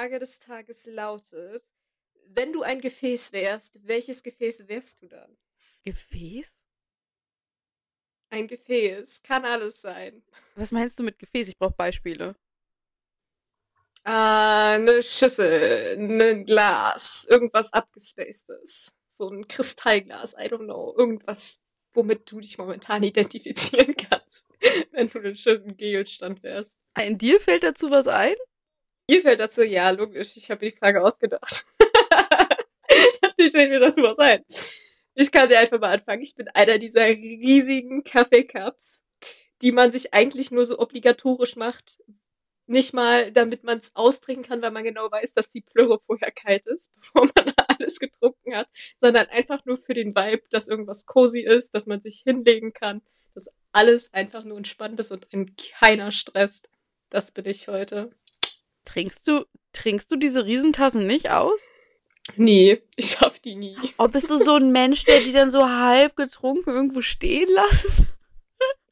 [0.00, 1.74] Frage des Tages lautet,
[2.28, 5.36] wenn du ein Gefäß wärst, welches Gefäß wärst du dann?
[5.82, 6.66] Gefäß?
[8.30, 10.22] Ein Gefäß, kann alles sein.
[10.54, 11.48] Was meinst du mit Gefäß?
[11.48, 12.34] Ich brauche Beispiele.
[14.04, 18.96] Äh, eine Schüssel, ein Glas, irgendwas abgespacedes.
[19.06, 20.94] So ein Kristallglas, I don't know.
[20.96, 21.62] Irgendwas,
[21.92, 24.48] womit du dich momentan identifizieren kannst,
[24.92, 26.80] wenn du ein schönen Gegenstand wärst.
[26.98, 28.36] In dir fällt dazu was ein?
[29.10, 31.66] Mir fällt dazu, ja, logisch, ich habe die Frage ausgedacht.
[33.22, 34.44] Natürlich fällt mir dazu was ein.
[35.16, 36.22] Ich kann dir einfach mal anfangen.
[36.22, 39.04] Ich bin einer dieser riesigen Kaffeecups,
[39.62, 41.98] die man sich eigentlich nur so obligatorisch macht.
[42.66, 46.30] Nicht mal, damit man es austrinken kann, weil man genau weiß, dass die Plöre vorher
[46.30, 51.06] kalt ist, bevor man alles getrunken hat, sondern einfach nur für den Vibe, dass irgendwas
[51.06, 53.02] cozy ist, dass man sich hinlegen kann,
[53.34, 56.70] dass alles einfach nur entspannt ist und einen keiner stresst.
[57.08, 58.14] Das bin ich heute.
[58.84, 61.60] Trinkst du, trinkst du diese Riesentassen nicht aus?
[62.36, 63.76] Nee, ich schaff die nie.
[63.98, 68.02] Oh, bist du so ein Mensch, der die dann so halb getrunken irgendwo stehen lässt?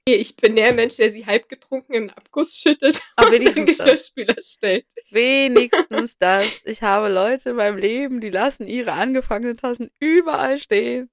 [0.09, 3.45] Nee, ich bin der Mensch, der sie halb getrunken in den Abguss schüttet Aber und
[3.45, 3.67] den.
[3.67, 4.87] Geschirrspüler stellt.
[5.11, 6.63] Wenigstens das.
[6.65, 11.11] Ich habe Leute in meinem Leben, die lassen ihre angefangenen Tassen überall stehen.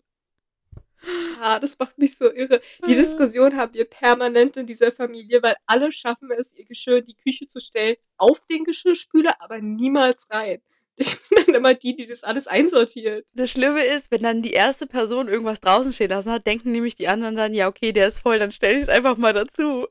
[1.41, 2.61] Ah, das macht mich so irre.
[2.87, 7.05] Die Diskussion haben wir permanent in dieser Familie, weil alle schaffen es, ihr Geschirr in
[7.05, 10.61] die Küche zu stellen, auf den Geschirrspüler, aber niemals rein.
[10.97, 13.25] Ich bin dann immer die, die das alles einsortiert.
[13.33, 16.95] Das Schlimme ist, wenn dann die erste Person irgendwas draußen stehen lassen hat, denken nämlich
[16.95, 19.85] die anderen dann, ja, okay, der ist voll, dann stell ich es einfach mal dazu.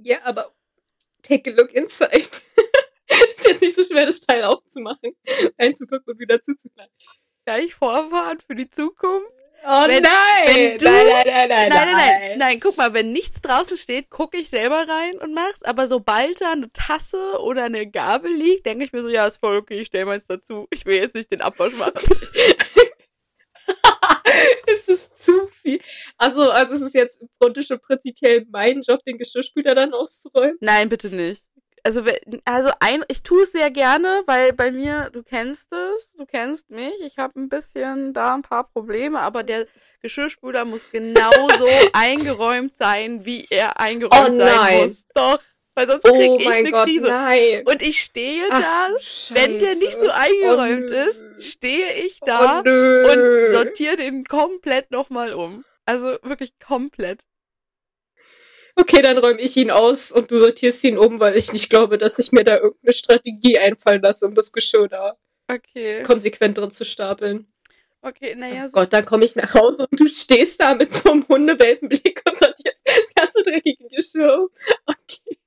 [0.00, 0.54] Ja, aber
[1.22, 2.28] take a look inside.
[3.36, 5.12] ist jetzt nicht so schwer, das Teil aufzumachen,
[5.58, 6.92] reinzugucken und wieder zuzuklappen.
[7.46, 9.37] Kann ich vorfahren für die Zukunft?
[9.64, 10.46] Oh Wenn- nein!
[10.46, 11.06] wenn du- nein!
[11.06, 14.48] Nein, nein, nein, Nein, nein, nein, nein, guck mal, wenn nichts draußen steht, gucke ich
[14.48, 18.92] selber rein und mach's, aber sobald da eine Tasse oder eine Gabel liegt, denke ich
[18.92, 20.66] mir so, ja, ist voll okay, ich stell meins dazu.
[20.70, 21.98] Ich will jetzt nicht den Abwasch machen.
[24.66, 25.80] ist es zu viel?
[26.16, 30.56] Also, also es ist jetzt im Grunde schon prinzipiell mein Job, den Geschirrspüler dann auszuräumen.
[30.60, 31.42] Nein, bitte nicht.
[31.88, 32.02] Also,
[32.44, 36.68] also ein, ich tue es sehr gerne, weil bei mir, du kennst es, du kennst
[36.68, 39.66] mich, ich habe ein bisschen da ein paar Probleme, aber der
[40.02, 44.82] Geschirrspüler muss genauso eingeräumt sein, wie er eingeräumt Oh sein nein.
[44.82, 45.06] muss.
[45.14, 45.40] Doch,
[45.74, 47.08] weil sonst krieg Oh ich eine Gott, Krise.
[47.08, 47.62] nein.
[47.64, 50.14] Und ich stehe Ach, da, du wenn der nicht so Scheiße.
[50.14, 55.64] eingeräumt Oh, ist, stehe ich da oh, und sortiere den komplett nochmal um.
[55.86, 57.22] Also wirklich komplett.
[58.80, 61.98] Okay, dann räume ich ihn aus und du sortierst ihn um, weil ich nicht glaube,
[61.98, 65.16] dass ich mir da irgendeine Strategie einfallen lasse, um das Geschirr da
[65.50, 66.02] Okay.
[66.02, 67.50] konsequent drin zu stapeln.
[68.02, 68.72] Okay, naja, Oh so.
[68.74, 72.36] Gott, dann komme ich nach Hause und du stehst da mit so einem Hundewelpenblick und
[72.36, 74.48] sortierst das ganze dreckige Geschirr.
[74.86, 75.38] Okay.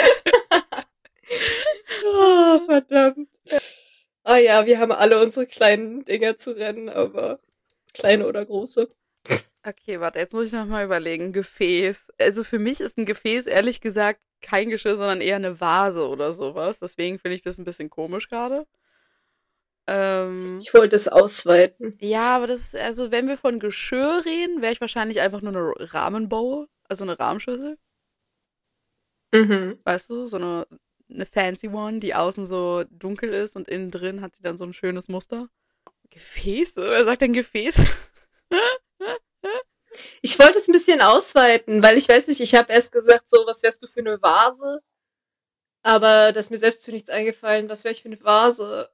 [2.04, 3.28] oh, verdammt.
[4.24, 7.40] Ah ja, wir haben alle unsere kleinen Dinger zu rennen, aber
[7.94, 8.90] kleine oder große.
[9.64, 11.32] Okay, warte, jetzt muss ich noch mal überlegen.
[11.32, 12.12] Gefäß.
[12.18, 16.32] Also für mich ist ein Gefäß ehrlich gesagt kein Geschirr, sondern eher eine Vase oder
[16.32, 16.78] sowas.
[16.78, 18.66] Deswegen finde ich das ein bisschen komisch gerade.
[19.86, 21.98] Ähm, Ich wollte es ausweiten.
[22.00, 25.52] ja, aber das ist, also wenn wir von Geschirr reden, wäre ich wahrscheinlich einfach nur
[25.56, 27.78] eine Rahmenbowl, also eine Rahmenschüssel.
[29.32, 29.78] Mhm.
[29.84, 30.66] Weißt du, so eine,
[31.10, 34.64] eine fancy one, die außen so dunkel ist und innen drin hat sie dann so
[34.64, 35.48] ein schönes Muster.
[36.10, 36.80] Gefäße?
[36.82, 37.80] Wer sagt denn Gefäß?
[40.20, 43.38] Ich wollte es ein bisschen ausweiten, weil ich weiß nicht, ich habe erst gesagt, so,
[43.46, 44.80] was wärst du für eine Vase?
[45.82, 47.68] Aber da ist mir selbst zu nichts eingefallen.
[47.68, 48.90] Was wäre ich für eine Vase?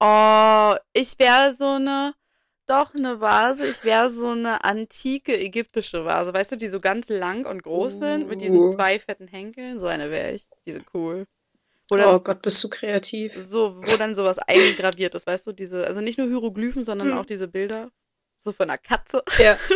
[0.00, 2.14] Oh, ich wäre so eine,
[2.66, 7.10] doch eine Vase, ich wäre so eine antike ägyptische Vase, weißt du, die so ganz
[7.10, 8.70] lang und groß sind, mit diesen Uh.
[8.72, 11.26] zwei fetten Henkeln, so eine wäre ich, die sind cool.
[11.90, 13.34] Oder oh Gott, bist du kreativ.
[13.36, 17.18] so, wo dann sowas eingraviert ist, weißt du, diese, also nicht nur Hieroglyphen, sondern Hm.
[17.18, 17.90] auch diese Bilder,
[18.40, 19.22] so von einer Katze.
[19.38, 19.56] Ja.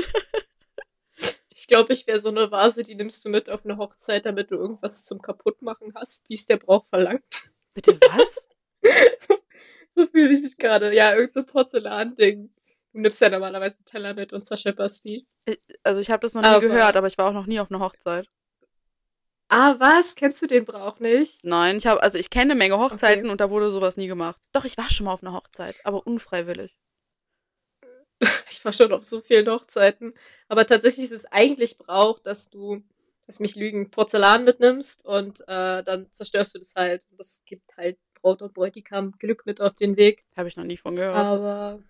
[1.57, 4.51] Ich glaube, ich wäre so eine Vase, die nimmst du mit auf eine Hochzeit, damit
[4.51, 7.53] du irgendwas zum Kaputtmachen hast, wie es der Brauch verlangt.
[7.73, 8.49] Bitte was?
[9.19, 9.37] so
[9.89, 10.93] so fühle ich mich gerade.
[10.93, 12.53] Ja, irgend so Porzellanding.
[12.93, 15.29] Du nimmst ja normalerweise einen Teller mit und zerschepperst die.
[15.85, 17.71] Also ich habe das noch nie Aber- gehört, aber ich war auch noch nie auf
[17.71, 18.27] einer Hochzeit.
[19.49, 20.17] Ah, was?
[20.17, 21.45] Kennst du den Brauch nicht?
[21.45, 24.41] Nein, ich habe, also ich kenne eine Menge Hochzeiten und da wurde sowas nie gemacht.
[24.53, 26.77] Doch, ich war schon mal auf einer Hochzeit, aber unfreiwillig.
[28.51, 30.15] Ich war schon auf so vielen Hochzeiten.
[30.49, 32.83] Aber tatsächlich ist es eigentlich Brauch, dass du,
[33.27, 37.07] lass mich lügen, Porzellan mitnimmst und äh, dann zerstörst du das halt.
[37.11, 40.25] Und das gibt halt Braut und Bräutigam Glück mit auf den Weg.
[40.37, 41.17] Habe ich noch nie von gehört.
[41.17, 41.83] Aber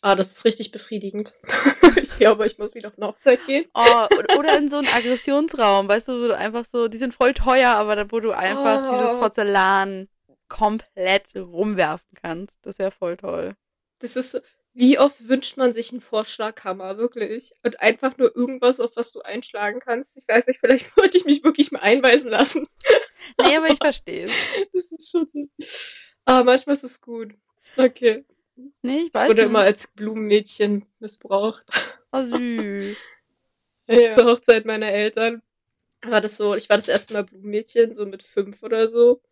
[0.00, 1.32] Ah, das ist richtig befriedigend.
[1.96, 3.64] ich glaube, ich muss wieder auf eine Hochzeit gehen.
[3.74, 4.06] Oh,
[4.38, 7.70] oder in so einen Aggressionsraum, weißt du, wo du einfach so, die sind voll teuer,
[7.70, 8.92] aber da, wo du einfach Oh.
[8.92, 10.08] dieses Porzellan
[10.48, 12.64] komplett rumwerfen kannst.
[12.64, 13.54] Das wäre voll toll.
[13.98, 14.40] Das ist,
[14.78, 17.52] wie oft wünscht man sich einen Vorschlaghammer, wirklich?
[17.64, 20.16] Und einfach nur irgendwas, auf was du einschlagen kannst.
[20.16, 22.64] Ich weiß nicht, vielleicht wollte ich mich wirklich mal einweisen lassen.
[23.42, 24.32] Nee, aber ich verstehe es.
[24.72, 25.48] Das ist schon so.
[26.24, 27.34] Aber manchmal ist es gut.
[27.76, 28.24] Okay.
[28.82, 29.46] Nee, ich Ich weiß wurde nicht.
[29.50, 31.64] immer als Blumenmädchen missbraucht.
[32.12, 32.96] Oh, süß.
[33.90, 34.16] Ja.
[34.16, 35.40] Zur Hochzeit meiner Eltern
[36.02, 39.22] war das so, ich war das erste Mal Blumenmädchen, so mit fünf oder so.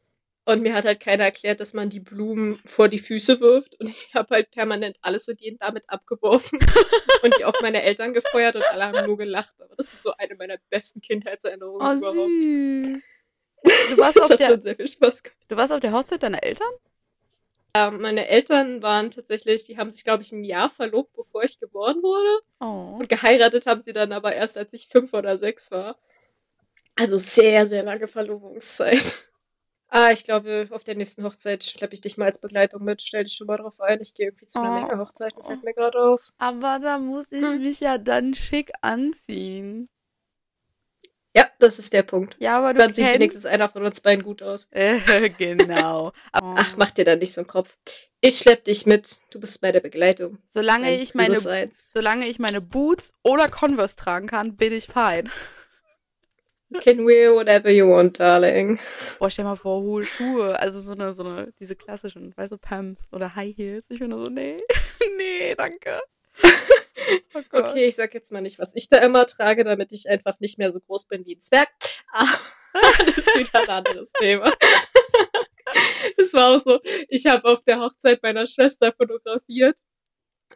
[0.49, 3.79] Und mir hat halt keiner erklärt, dass man die Blumen vor die Füße wirft.
[3.81, 6.59] Und ich habe halt permanent alles so gehend damit abgeworfen
[7.23, 9.55] und die auf meine Eltern gefeuert und alle haben nur gelacht.
[9.61, 12.17] Aber das ist so eine meiner besten Kindheitserinnerungen Oh, überhaupt.
[12.17, 13.91] süß.
[13.91, 15.37] Du warst, Das auf hat der, schon sehr viel Spaß gemacht.
[15.49, 16.69] du warst auf der Hochzeit deiner Eltern?
[17.75, 21.59] Ähm, meine Eltern waren tatsächlich, die haben sich, glaube ich, ein Jahr verlobt, bevor ich
[21.59, 22.41] geboren wurde.
[22.61, 22.97] Oh.
[23.01, 25.99] Und geheiratet haben sie dann aber erst, als ich fünf oder sechs war.
[26.95, 29.25] Also sehr, sehr lange Verlobungszeit.
[29.89, 33.01] Ah, ich glaube, auf der nächsten Hochzeit schleppe ich dich mal als Begleitung mit.
[33.03, 34.01] Stell dich schon mal drauf ein.
[34.01, 34.81] Ich gehe irgendwie zu einer Oh.
[34.81, 36.31] Menge Hochzeiten, fällt mir gerade auf.
[36.39, 37.63] Aber da muss ich Hm.
[37.63, 39.89] mich ja dann schick anziehen.
[41.37, 42.35] Ja, das ist der Punkt.
[42.39, 44.69] Ja, aber du Dann sieht wenigstens einer von uns beiden gut aus.
[44.71, 44.99] Äh,
[45.39, 46.13] genau.
[46.33, 47.77] Aber Ach, mach dir da nicht so einen Kopf.
[48.23, 49.19] Ich schlepp dich mit.
[49.31, 50.39] Du bist bei der Begleitung.
[50.49, 51.39] solange Ein ich meine
[51.71, 55.31] solange ich meine Boots oder Converse tragen kann, bin ich fein.
[56.81, 58.79] Can wear whatever you want, darling.
[59.19, 62.59] Boah, stell mal vor, hohe Schuhe, also so eine so eine diese klassischen, weißt du,
[62.59, 63.87] Pumps oder High Heels.
[63.89, 64.63] Ich bin nur so nee.
[65.17, 66.01] nee, danke.
[67.35, 67.39] Oh.
[67.53, 70.59] Okay, ich sag jetzt mal nicht, was ich da immer trage, damit ich einfach nicht
[70.59, 71.69] mehr so groß bin wie ein Zwerg.
[72.13, 72.27] Ah,
[72.99, 74.53] das ist wieder ein anderes Thema.
[76.17, 79.77] Das war auch so, ich habe auf der Hochzeit meiner Schwester fotografiert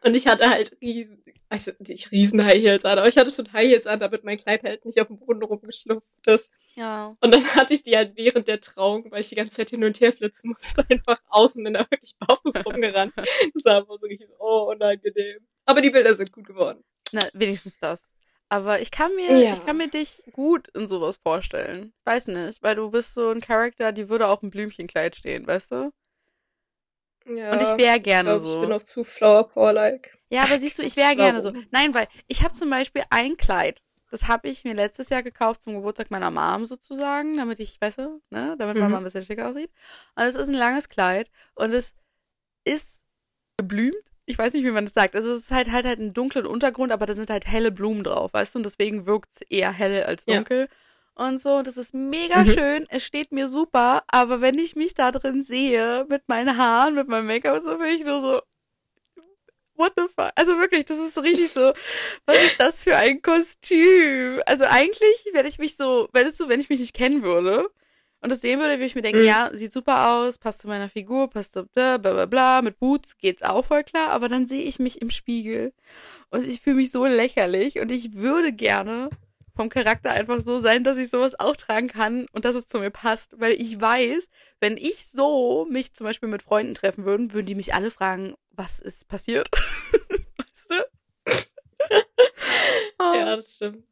[0.04, 3.52] und ich hatte halt riesen, also nicht riesen High Heels an, aber ich hatte schon
[3.52, 6.52] High Heels an, damit mein Kleid halt nicht auf dem Boden rumgeschlupft ist.
[6.74, 7.16] Ja.
[7.20, 9.84] Und dann hatte ich die halt während der Trauung, weil ich die ganze Zeit hin
[9.84, 13.12] und her flitzen musste, einfach außen bin da wirklich barfuß rumgerannt.
[13.16, 15.46] Das war einfach so richtig, oh, unangenehm.
[15.64, 16.82] Aber die Bilder sind gut geworden.
[17.12, 18.04] Na, wenigstens das.
[18.48, 19.52] Aber ich kann mir, Ja.
[19.52, 21.92] ich kann mir dich gut in sowas vorstellen.
[22.04, 25.70] Weiß nicht, weil du bist so ein Charakter, die würde auf einem Blümchenkleid stehen, weißt
[25.70, 25.92] du?
[27.36, 28.54] Ja, Und ich wäre ich gerne glaub, so.
[28.54, 30.16] Ich bin auch zu Flower Power-like.
[30.30, 31.52] Ja, aber siehst du, ich wäre gerne so.
[31.70, 33.82] Nein, weil ich habe zum Beispiel ein Kleid.
[34.10, 37.98] Das habe ich mir letztes Jahr gekauft zum Geburtstag meiner Mom sozusagen, damit ich, weißt
[37.98, 38.82] du, ne, damit Mhm.
[38.82, 39.70] Mama ein bisschen schicker aussieht.
[40.16, 41.92] Und es ist ein langes Kleid und es
[42.64, 43.04] ist
[43.56, 43.94] geblümt.
[44.26, 45.14] Ich weiß nicht, wie man das sagt.
[45.16, 48.04] Also es ist halt halt halt ein dunklen Untergrund, aber da sind halt helle Blumen
[48.04, 50.38] drauf, weißt du, und deswegen wirkt es eher hell als Ja.
[51.20, 52.46] Und so, und das ist mega Mhm.
[52.46, 52.86] schön.
[52.88, 57.08] Es steht mir super, aber wenn ich mich da drin sehe, mit meinen Haaren, mit
[57.08, 58.40] meinem Make-up und so, bin ich nur so,
[59.76, 60.30] what the fuck?
[60.36, 61.72] Also wirklich, das ist so richtig so,
[62.24, 64.40] was ist das für ein Kostüm?
[64.46, 67.68] Also eigentlich, wenn ich mich so, wenn es so, wenn ich mich nicht kennen würde
[68.22, 69.26] und das sehen würde, würde ich mir denken, Mhm.
[69.26, 72.78] ja, sieht super aus, passt zu meiner Figur, passt zu bla bla bla bla, mit
[72.78, 75.74] Boots geht's auch voll klar, aber dann sehe ich mich im Spiegel
[76.30, 79.10] und ich fühle mich so lächerlich und ich würde gerne
[79.54, 82.78] vom Charakter einfach so sein, dass ich sowas auch tragen kann und dass es zu
[82.78, 84.28] mir passt, weil ich weiß,
[84.60, 88.34] wenn ich so mich zum Beispiel mit Freunden treffen würden, würden die mich alle fragen,
[88.50, 89.48] was ist passiert?
[90.38, 90.86] weißt du?
[93.00, 93.84] Ja, das stimmt.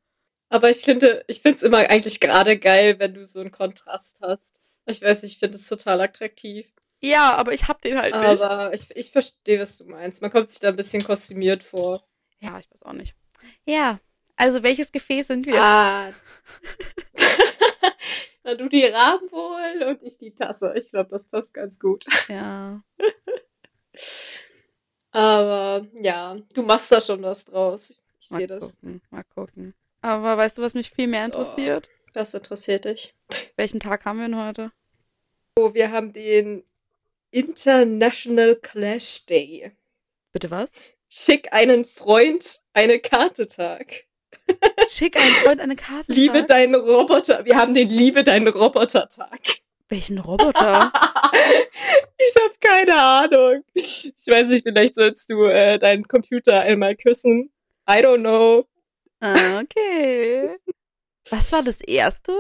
[0.50, 4.20] Aber ich finde, ich finde es immer eigentlich gerade geil, wenn du so einen Kontrast
[4.22, 4.60] hast.
[4.86, 6.66] Ich weiß, ich finde es total attraktiv.
[7.00, 8.42] ja, aber ich hab den halt nicht.
[8.42, 10.22] Aber ich, ich verstehe, was du meinst.
[10.22, 12.06] Man kommt sich da ein bisschen kostümiert vor.
[12.40, 13.14] Ja, ich weiß auch nicht.
[13.66, 13.98] Ja,
[14.38, 15.60] also welches Gefäß sind wir?
[15.60, 16.12] Ah.
[18.44, 20.72] Na, du die Rahmen wohl und ich die Tasse.
[20.76, 22.06] Ich glaube, das passt ganz gut.
[22.28, 22.82] Ja.
[25.10, 27.90] Aber ja, du machst da schon was draus.
[27.90, 28.80] Ich, ich sehe das.
[29.10, 29.74] mal gucken.
[30.02, 31.88] Aber weißt du, was mich viel mehr interessiert?
[32.14, 33.14] Was interessiert dich?
[33.56, 34.70] Welchen Tag haben wir denn heute?
[35.56, 36.62] Oh, wir haben den
[37.32, 39.72] International Clash Day.
[40.32, 40.70] Bitte was?
[41.08, 44.04] Schick einen Freund eine Karte Tag.
[44.90, 46.12] Schick einen Freund eine Karte.
[46.12, 47.44] Liebe deinen Roboter.
[47.44, 49.40] Wir haben den Liebe deinen Roboter Tag.
[49.88, 50.92] Welchen Roboter?
[52.18, 53.64] ich habe keine Ahnung.
[53.74, 57.50] Ich weiß nicht, vielleicht sollst du äh, deinen Computer einmal küssen.
[57.88, 58.66] I don't know.
[59.20, 60.56] Ah, okay.
[61.30, 62.36] Was war das erste?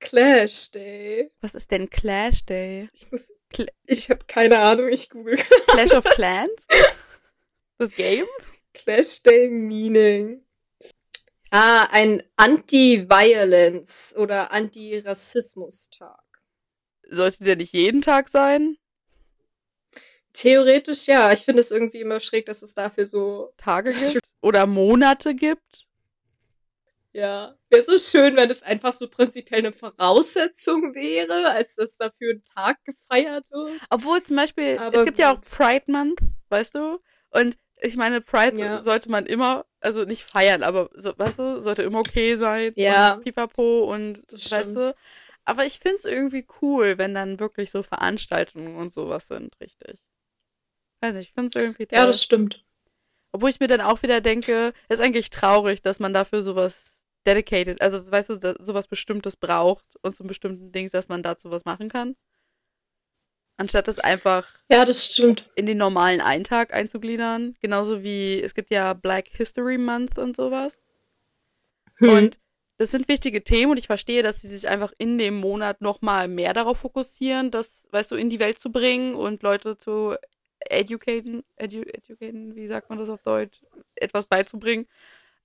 [0.00, 1.30] Clash Day.
[1.40, 2.88] Was ist denn Clash Day?
[2.92, 3.32] Ich muss.
[3.52, 4.88] Cl- Ich habe keine Ahnung.
[4.88, 5.36] Ich google
[5.68, 6.66] Clash of Clans?
[7.80, 8.26] Das Game?
[8.74, 10.44] Clash Day Meaning.
[11.50, 16.20] Ah, ein Anti-Violence oder Anti-Rassismus-Tag.
[17.10, 18.76] Sollte der nicht jeden Tag sein?
[20.34, 21.32] Theoretisch ja.
[21.32, 25.86] Ich finde es irgendwie immer schräg, dass es dafür so Tage gibt oder Monate gibt.
[27.12, 32.34] Ja, wäre so schön, wenn es einfach so prinzipiell eine Voraussetzung wäre, als dass dafür
[32.34, 33.80] ein Tag gefeiert wird.
[33.88, 35.24] Obwohl zum Beispiel, Aber es gibt gut.
[35.24, 37.00] ja auch Pride Month, weißt du?
[37.30, 38.82] Und ich meine, Pride ja.
[38.82, 42.72] sollte man immer, also nicht feiern, aber so, weißt du, sollte immer okay sein.
[42.76, 43.14] Ja.
[43.14, 44.94] Und Pipapo und weißt du.
[45.44, 49.98] Aber ich find's irgendwie cool, wenn dann wirklich so Veranstaltungen und sowas sind, richtig.
[51.00, 51.98] Weiß nicht, ich find's irgendwie toll.
[51.98, 52.64] Ja, das stimmt.
[53.32, 57.80] Obwohl ich mir dann auch wieder denke, ist eigentlich traurig, dass man dafür sowas dedicated,
[57.82, 61.88] also weißt du, sowas Bestimmtes braucht und so bestimmten Dings, dass man dazu was machen
[61.88, 62.16] kann.
[63.58, 65.20] Anstatt es einfach ja, das
[65.56, 67.56] in den normalen Eintag einzugliedern.
[67.60, 70.78] Genauso wie es gibt ja Black History Month und sowas.
[71.96, 72.08] Hm.
[72.08, 72.38] Und
[72.78, 76.28] das sind wichtige Themen und ich verstehe, dass sie sich einfach in dem Monat nochmal
[76.28, 80.14] mehr darauf fokussieren, das, weißt du, in die Welt zu bringen und Leute zu
[80.60, 83.60] educaten, edu, educaten, wie sagt man das auf Deutsch,
[83.96, 84.86] etwas beizubringen.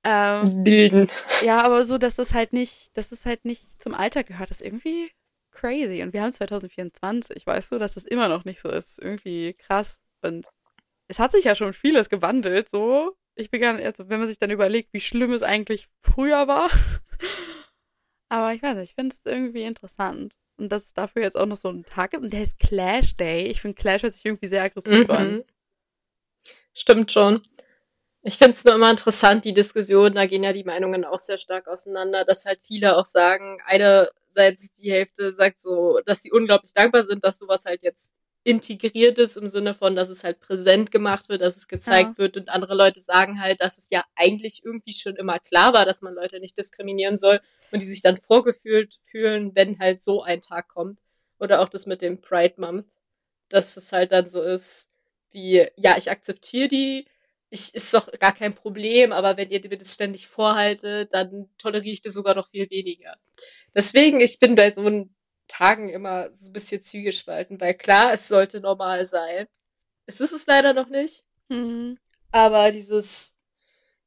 [0.03, 1.07] Ähm, Bilden.
[1.43, 4.61] Ja, aber so, dass das halt nicht, dass das halt nicht zum Alltag gehört, das
[4.61, 5.11] ist irgendwie
[5.63, 6.03] crazy.
[6.03, 8.99] Und wir haben 2024, weißt du, dass das immer noch nicht so ist.
[8.99, 10.01] Irgendwie krass.
[10.21, 10.47] Und
[11.07, 13.15] es hat sich ja schon vieles gewandelt, so.
[13.35, 16.69] Ich nicht, also wenn man sich dann überlegt, wie schlimm es eigentlich früher war.
[18.29, 20.33] Aber ich weiß nicht, ich finde es irgendwie interessant.
[20.57, 22.23] Und dass es dafür jetzt auch noch so einen Tag gibt.
[22.23, 23.47] Und der ist Clash Day.
[23.47, 25.11] Ich finde, Clash hört sich irgendwie sehr aggressiv mhm.
[25.11, 25.43] an.
[26.73, 27.41] Stimmt schon.
[28.21, 31.37] Ich finde es nur immer interessant, die Diskussion, da gehen ja die Meinungen auch sehr
[31.37, 33.57] stark auseinander, dass halt viele auch sagen,
[34.35, 38.13] einerseits die Hälfte sagt so, dass sie unglaublich dankbar sind, dass sowas halt jetzt
[38.45, 42.17] integriert ist im Sinne von, dass es halt präsent gemacht wird, dass es gezeigt ja.
[42.17, 45.85] wird und andere Leute sagen halt, dass es ja eigentlich irgendwie schon immer klar war,
[45.85, 47.39] dass man Leute nicht diskriminieren soll
[47.71, 50.99] und die sich dann vorgefühlt fühlen, wenn halt so ein Tag kommt.
[51.39, 52.85] Oder auch das mit dem Pride Month,
[53.47, 54.89] dass es halt dann so ist,
[55.31, 57.05] wie, ja, ich akzeptiere die,
[57.53, 61.93] ich, ist doch gar kein Problem, aber wenn ihr mir das ständig vorhaltet, dann toleriere
[61.93, 63.15] ich das sogar noch viel weniger.
[63.75, 65.07] Deswegen, ich bin bei so
[65.47, 69.45] Tagen immer so ein bisschen zwiegespalten, weil klar, es sollte normal sein.
[70.07, 71.25] Es ist es leider noch nicht.
[71.49, 71.99] Mhm.
[72.31, 73.35] Aber dieses,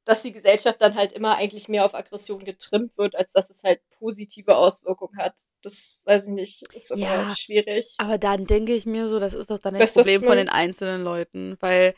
[0.04, 3.62] dass die Gesellschaft dann halt immer eigentlich mehr auf Aggression getrimmt wird, als dass es
[3.62, 5.34] halt positive Auswirkungen hat.
[5.62, 7.94] Das weiß ich nicht, ist immer ja, schwierig.
[7.98, 11.04] Aber dann denke ich mir so, das ist doch dann ein Problem von den einzelnen
[11.04, 11.94] Leuten, weil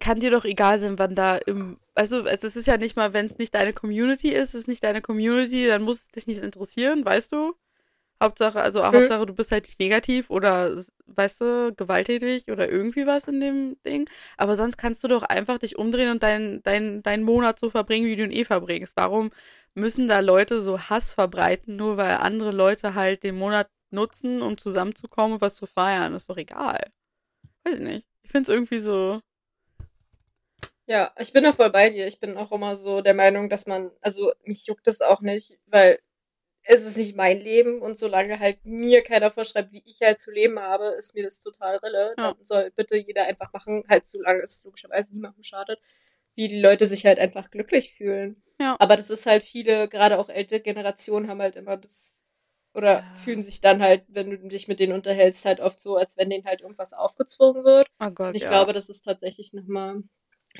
[0.00, 3.12] kann dir doch egal sein, wann da im, also, also es ist ja nicht mal,
[3.12, 6.26] wenn es nicht deine Community ist, es ist nicht deine Community, dann muss es dich
[6.26, 7.54] nicht interessieren, weißt du?
[8.22, 8.86] Hauptsache, also mhm.
[8.86, 13.76] Hauptsache, du bist halt nicht negativ oder, weißt du, gewalttätig oder irgendwie was in dem
[13.84, 14.08] Ding.
[14.38, 18.06] Aber sonst kannst du doch einfach dich umdrehen und deinen dein, dein Monat so verbringen,
[18.06, 18.96] wie du ihn eh verbringst.
[18.96, 19.30] Warum
[19.74, 24.56] müssen da Leute so Hass verbreiten, nur weil andere Leute halt den Monat nutzen, um
[24.56, 26.14] zusammenzukommen und was zu feiern?
[26.14, 26.90] ist doch egal.
[27.64, 28.06] Weiß ich nicht.
[28.22, 29.20] Ich find's irgendwie so,
[30.86, 32.06] ja, ich bin auch voll bei dir.
[32.06, 35.58] Ich bin auch immer so der Meinung, dass man, also mich juckt das auch nicht,
[35.66, 35.98] weil
[36.62, 40.32] es ist nicht mein Leben und solange halt mir keiner vorschreibt, wie ich halt zu
[40.32, 42.14] leben habe, ist mir das total rille.
[42.16, 42.32] Ja.
[42.32, 45.80] Dann soll bitte jeder einfach machen, halt solange es logischerweise niemandem schadet,
[46.34, 48.42] wie die Leute sich halt einfach glücklich fühlen.
[48.60, 48.76] Ja.
[48.78, 52.28] Aber das ist halt viele, gerade auch ältere Generationen haben halt immer das
[52.74, 53.12] oder ja.
[53.14, 56.28] fühlen sich dann halt, wenn du dich mit denen unterhältst, halt oft so, als wenn
[56.28, 57.88] denen halt irgendwas aufgezwungen wird.
[58.00, 58.50] Oh Gott, und ich ja.
[58.50, 60.02] glaube, das ist tatsächlich nochmal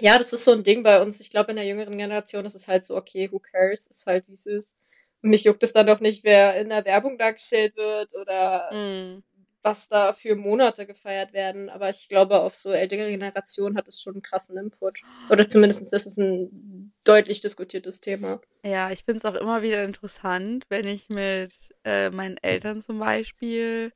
[0.01, 1.21] ja, das ist so ein Ding bei uns.
[1.21, 4.27] Ich glaube, in der jüngeren Generation ist es halt so, okay, who cares, ist halt
[4.29, 4.79] wie es ist.
[5.23, 9.23] Und mich juckt es dann doch nicht, wer in der Werbung dargestellt wird oder mm.
[9.63, 11.69] was da für Monate gefeiert werden.
[11.69, 14.99] Aber ich glaube, auf so ältere Generationen hat es schon einen krassen Input.
[15.31, 18.41] Oder zumindest ist es ein deutlich diskutiertes Thema.
[18.65, 21.53] Ja, ich finde es auch immer wieder interessant, wenn ich mit
[21.85, 23.93] äh, meinen Eltern zum Beispiel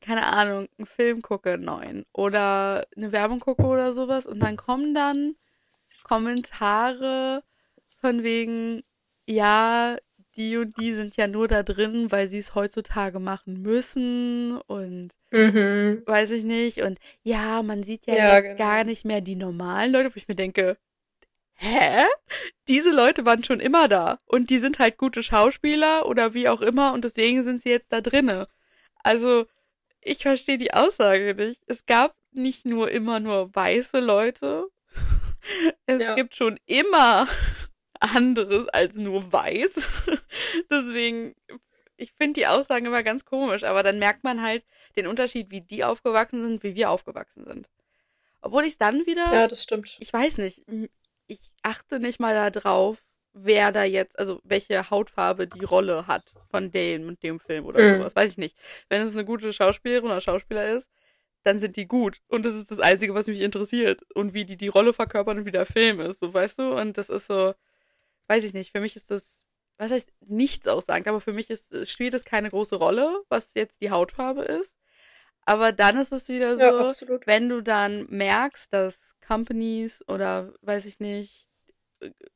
[0.00, 4.94] keine Ahnung, einen Film gucke, neuen oder eine Werbung gucke oder sowas und dann kommen
[4.94, 5.36] dann
[6.04, 7.42] Kommentare
[8.00, 8.82] von wegen,
[9.26, 9.96] ja,
[10.36, 15.08] die und die sind ja nur da drin, weil sie es heutzutage machen müssen und
[15.30, 16.02] mhm.
[16.06, 16.82] weiß ich nicht.
[16.82, 18.58] Und ja, man sieht ja, ja jetzt genau.
[18.58, 20.76] gar nicht mehr die normalen Leute, wo ich mir denke,
[21.54, 22.04] hä?
[22.68, 26.60] Diese Leute waren schon immer da und die sind halt gute Schauspieler oder wie auch
[26.60, 28.48] immer und deswegen sind sie jetzt da drinne.
[29.02, 29.46] Also,
[30.06, 31.62] ich verstehe die Aussage nicht.
[31.66, 34.66] Es gab nicht nur immer nur weiße Leute.
[35.86, 36.16] Es ja.
[36.16, 37.28] gibt schon immer
[38.00, 39.86] anderes als nur weiß.
[40.70, 41.36] Deswegen,
[41.96, 45.60] ich finde die Aussagen immer ganz komisch, aber dann merkt man halt den Unterschied, wie
[45.60, 47.68] die aufgewachsen sind, wie wir aufgewachsen sind.
[48.40, 49.32] Obwohl ich es dann wieder.
[49.32, 49.98] Ja, das stimmt.
[50.00, 50.64] Ich weiß nicht.
[51.28, 53.04] Ich achte nicht mal darauf,
[53.38, 57.80] wer da jetzt, also welche Hautfarbe die Rolle hat von dem und dem Film oder
[57.80, 57.98] mhm.
[57.98, 58.16] sowas.
[58.16, 58.56] Weiß ich nicht.
[58.88, 60.90] Wenn es eine gute Schauspielerin oder Schauspieler ist,
[61.42, 62.20] dann sind die gut.
[62.28, 64.02] Und das ist das Einzige, was mich interessiert.
[64.14, 66.74] Und wie die die Rolle verkörpern und wie der Film ist, so weißt du?
[66.74, 67.54] Und das ist so,
[68.26, 71.88] weiß ich nicht, für mich ist das, was heißt nichts aussagend, aber für mich ist,
[71.88, 74.76] spielt es keine große Rolle, was jetzt die Hautfarbe ist.
[75.42, 80.86] Aber dann ist es wieder so, Ja, wenn du dann merkst, dass Companies oder weiß
[80.86, 81.46] ich nicht,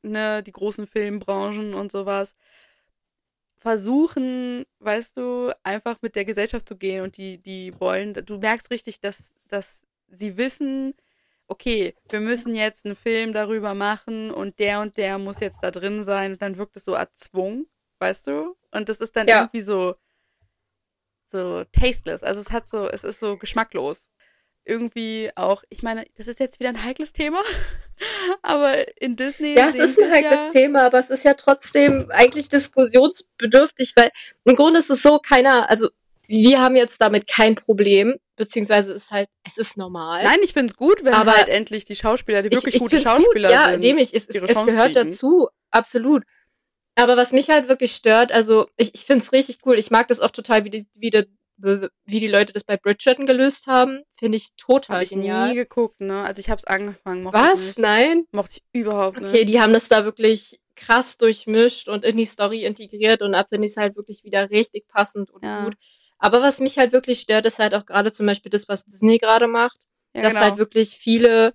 [0.03, 2.35] ne, die großen Filmbranchen und sowas
[3.57, 8.71] versuchen, weißt du, einfach mit der Gesellschaft zu gehen und die, die wollen, du merkst
[8.71, 10.95] richtig, dass, dass sie wissen,
[11.47, 15.69] okay, wir müssen jetzt einen Film darüber machen und der und der muss jetzt da
[15.69, 17.67] drin sein und dann wirkt es so erzwungen,
[17.99, 18.55] weißt du?
[18.71, 19.41] Und das ist dann Ja.
[19.41, 19.95] irgendwie so,
[21.27, 22.23] so tasteless.
[22.23, 24.09] Also es hat so, es ist so geschmacklos.
[24.63, 27.41] Irgendwie auch, ich meine, das ist jetzt wieder ein heikles Thema,
[28.41, 29.55] aber in Disney.
[29.57, 34.11] Ja, es ist ein heikles ja, Thema, aber es ist ja trotzdem eigentlich diskussionsbedürftig, weil
[34.45, 35.89] im Grunde ist es so, keiner, also
[36.27, 40.23] wir haben jetzt damit kein Problem, beziehungsweise es ist halt, es ist normal.
[40.23, 42.81] Nein, ich finde es gut, wenn Aber halt endlich die Schauspieler, die ich, wirklich ich
[42.81, 43.83] gute Schauspieler gut, ja, sind.
[43.83, 45.09] dem ich, es, es, es gehört kriegen.
[45.09, 46.23] dazu, absolut.
[46.95, 50.07] Aber was mich halt wirklich stört, also ich, ich finde es richtig cool, ich mag
[50.07, 51.25] das auch total, wie die, wie, die,
[51.63, 55.49] wie die Leute das bei Bridgerton gelöst haben, finde ich total Habe ich genial.
[55.49, 56.23] nie geguckt, ne?
[56.23, 57.77] Also ich habe es angefangen, Was?
[57.77, 58.25] Nein?
[58.31, 59.29] Mochte ich überhaupt nicht.
[59.29, 63.43] Okay, die haben das da wirklich krass durchmischt und in die Story integriert und da
[63.43, 65.63] finde ich es halt wirklich wieder richtig passend und Ja.
[65.65, 65.75] gut.
[66.17, 69.17] Aber was mich halt wirklich stört, ist halt auch gerade zum Beispiel das, was Disney
[69.17, 69.77] gerade macht,
[70.13, 70.45] ja, dass genau.
[70.45, 71.53] halt wirklich viele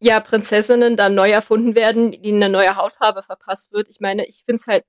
[0.00, 3.88] ja Prinzessinnen dann neu erfunden werden, denen eine neue Hautfarbe verpasst wird.
[3.88, 4.84] Ich meine, ich find's halt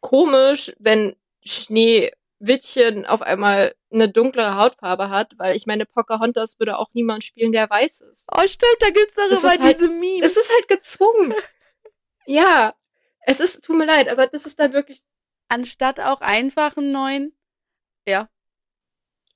[0.00, 1.14] komisch, wenn
[2.42, 7.52] Schneewittchen auf einmal eine dunklere Hautfarbe hat, weil ich meine, Pocahontas würde auch niemand spielen,
[7.52, 8.26] der weiß ist.
[8.34, 10.30] Oh, stimmt, da gibt's ist halt- diese Memes.
[10.30, 11.34] Es ist halt gezwungen.
[12.26, 12.72] ja,
[13.26, 15.02] es ist, tut mir leid, aber das ist dann wirklich
[15.48, 17.36] Anstatt auch einfach einen neuen.
[18.06, 18.30] Ja.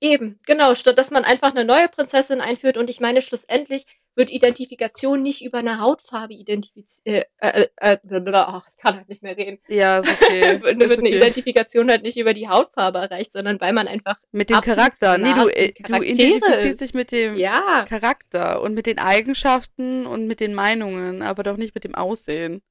[0.01, 3.85] Eben, genau, statt dass man einfach eine neue Prinzessin einführt und ich meine, schlussendlich
[4.15, 9.23] wird Identifikation nicht über eine Hautfarbe identifiziert, äh, äh, äh, ach, ich kann halt nicht
[9.23, 9.59] mehr reden.
[9.69, 10.61] Ja, ist okay.
[10.63, 11.17] wird ist eine okay.
[11.17, 15.17] Identifikation halt nicht über die Hautfarbe erreicht, sondern weil man einfach, Mit dem Charakter.
[15.17, 20.27] Nee, du, äh, du identifizierst dich mit dem ja, Charakter und mit den Eigenschaften und
[20.27, 22.63] mit den Meinungen, aber doch nicht mit dem Aussehen.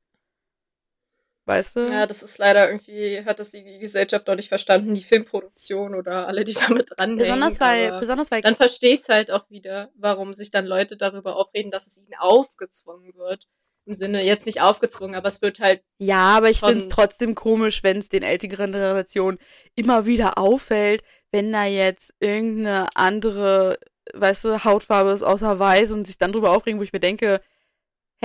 [1.48, 1.86] Weißt du?
[1.86, 6.28] ja, das ist leider irgendwie, hat das die Gesellschaft auch nicht verstanden, die Filmproduktion oder
[6.28, 7.18] alle, die damit dranhängen.
[7.20, 10.66] besonders weil, aber besonders weil dann verstehe ich es halt auch wieder, warum sich dann
[10.66, 13.48] Leute darüber aufreden, dass es ihnen aufgezwungen wird.
[13.88, 17.36] Im Sinne, jetzt nicht aufgezwungen, aber es wird halt Ja, aber ich schon- find's trotzdem
[17.36, 19.38] komisch, wenn es den älteren Generationen
[19.76, 23.78] immer wieder auffällt, wenn da jetzt irgendeine andere,
[24.16, 27.42] weißt du, Hautfarbe ist außer weiß und sich dann drüber aufregen, wo ich mir denke,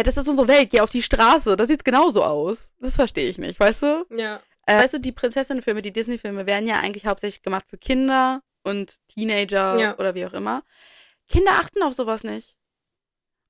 [0.00, 2.72] hey, das ist unsere Welt, geh auf die Straße, das sieht's genauso aus.
[2.80, 4.06] Das verstehe ich nicht, weißt du?
[4.16, 4.40] Ja.
[4.66, 8.96] Äh, weißt du, die Prinzessinnenfilme, die Disney-Filme werden ja eigentlich hauptsächlich gemacht für Kinder und
[9.08, 9.98] Teenager Ja.
[9.98, 10.62] oder wie auch immer.
[11.28, 12.56] Kinder achten auf sowas nicht.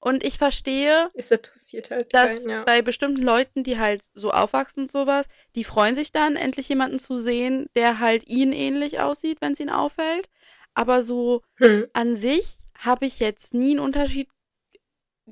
[0.03, 2.65] Und ich verstehe, Es interessiert halt dass keinen, ja.
[2.65, 6.99] bei bestimmten Leuten, die halt so aufwachsen und sowas, die freuen sich dann, endlich jemanden
[6.99, 10.29] zu sehen, der halt ihnen ähnlich aussieht, wenn es ihnen auffällt.
[10.75, 11.87] Aber so Hm.
[11.93, 14.29] an sich habe ich jetzt nie einen Unterschied,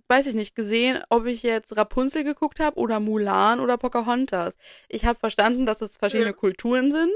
[0.08, 4.56] weiß ich nicht, gesehen, ob ich jetzt Rapunzel geguckt habe oder Mulan oder Pocahontas.
[4.88, 6.36] Ich habe verstanden, dass es verschiedene Ja.
[6.36, 7.14] Kulturen sind,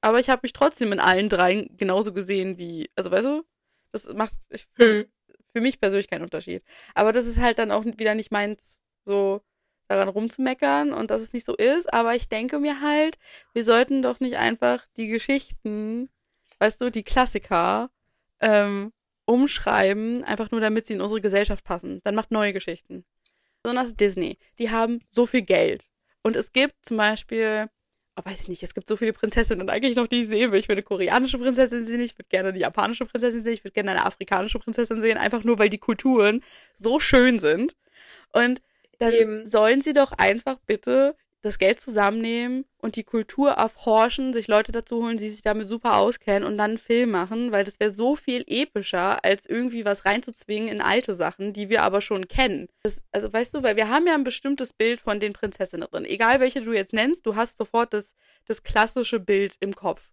[0.00, 3.44] aber ich habe mich trotzdem in allen dreien genauso gesehen wie, also weißt du,
[3.92, 5.06] das macht ich, Hm.
[5.52, 6.62] für mich persönlich keinen Unterschied.
[6.94, 9.42] Aber das ist halt dann auch wieder nicht meins, so
[9.88, 11.92] daran rumzumeckern und dass es nicht so ist.
[11.92, 13.18] Aber ich denke mir halt,
[13.54, 16.10] wir sollten doch nicht einfach die Geschichten,
[16.58, 17.90] weißt du, die Klassiker,
[18.40, 18.92] ähm,
[19.26, 22.00] umschreiben, einfach nur damit sie in unsere Gesellschaft passen.
[22.04, 23.04] Dann macht neue Geschichten.
[23.62, 24.38] Besonders Disney.
[24.58, 25.88] Die haben so viel Geld.
[26.22, 27.68] Und es gibt zum Beispiel,
[28.16, 30.60] oh, weiß ich nicht, es gibt so viele Prinzessinnen eigentlich noch, die ich sehen will.
[30.60, 33.74] Ich will eine koreanische Prinzessin sehen, ich würde gerne eine japanische Prinzessin sehen, ich würde
[33.74, 36.42] gerne eine afrikanische Prinzessin sehen, einfach nur, weil die Kulturen
[36.74, 37.76] so schön sind.
[38.32, 38.60] Und
[38.98, 39.46] dann Eben.
[39.46, 41.14] sollen sie doch einfach bitte
[41.46, 45.96] das Geld zusammennehmen und die Kultur erforschen, sich Leute dazu holen, die sich damit super
[45.96, 50.04] auskennen und dann einen Film machen, weil das wäre so viel epischer, als irgendwie was
[50.04, 52.68] reinzuzwingen in alte Sachen, die wir aber schon kennen.
[52.82, 56.04] Das, also weißt du, weil wir haben ja ein bestimmtes Bild von den Prinzessinnen drin.
[56.04, 60.12] Egal welche du jetzt nennst, du hast sofort das, das klassische Bild im Kopf.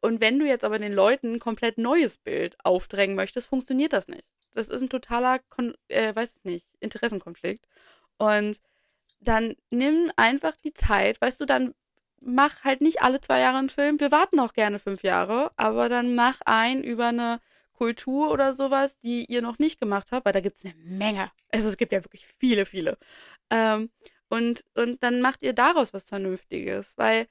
[0.00, 4.06] Und wenn du jetzt aber den Leuten ein komplett neues Bild aufdrängen möchtest, funktioniert das
[4.08, 4.28] nicht.
[4.54, 7.64] Das ist ein totaler, Kon äh, weiß ich nicht, Interessenkonflikt.
[8.18, 8.60] Und
[9.20, 11.74] dann nimm einfach die Zeit, weißt du, dann
[12.20, 14.00] mach halt nicht alle zwei Jahre einen Film.
[14.00, 17.40] Wir warten auch gerne fünf Jahre, aber dann mach einen über eine
[17.72, 21.30] Kultur oder sowas, die ihr noch nicht gemacht habt, weil da gibt's eine Menge.
[21.52, 22.98] Also es gibt ja wirklich viele, viele.
[23.50, 23.90] Ähm,
[24.28, 27.28] und, und dann macht ihr daraus was Vernünftiges, weil,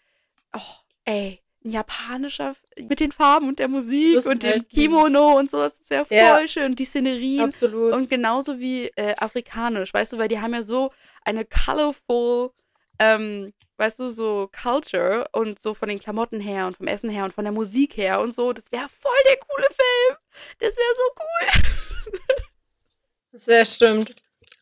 [0.54, 2.56] oh, ey, japanischer,
[2.88, 5.80] mit den Farben und der Musik und halt dem Kimono und sowas.
[5.80, 6.48] Das wäre voll Ja.
[6.48, 6.76] schön.
[6.76, 7.46] Die Szenerien.
[7.46, 7.94] Absolut.
[7.94, 10.92] Und genauso wie äh, afrikanisch, weißt du, weil die haben ja so
[11.24, 12.52] eine colorful,
[13.00, 17.26] ähm, weißt du, so Culture und so von den Klamotten her und vom Essen her
[17.26, 18.54] und von der Musik her und so.
[18.54, 20.18] Das wäre voll der coole Film.
[20.60, 22.22] Das wäre so cool.
[23.34, 24.16] Sehr stimmt.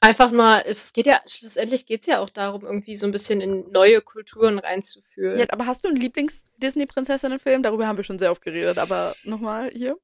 [0.06, 3.72] Einfach mal, es geht ja, schlussendlich geht's ja auch darum, irgendwie so ein bisschen in
[3.72, 5.40] neue Kulturen reinzuführen.
[5.40, 7.64] Ja, aber hast du einen Lieblings-Disney-Prinzessinnen-Film?
[7.64, 9.98] Darüber haben wir schon sehr oft geredet, aber nochmal hier.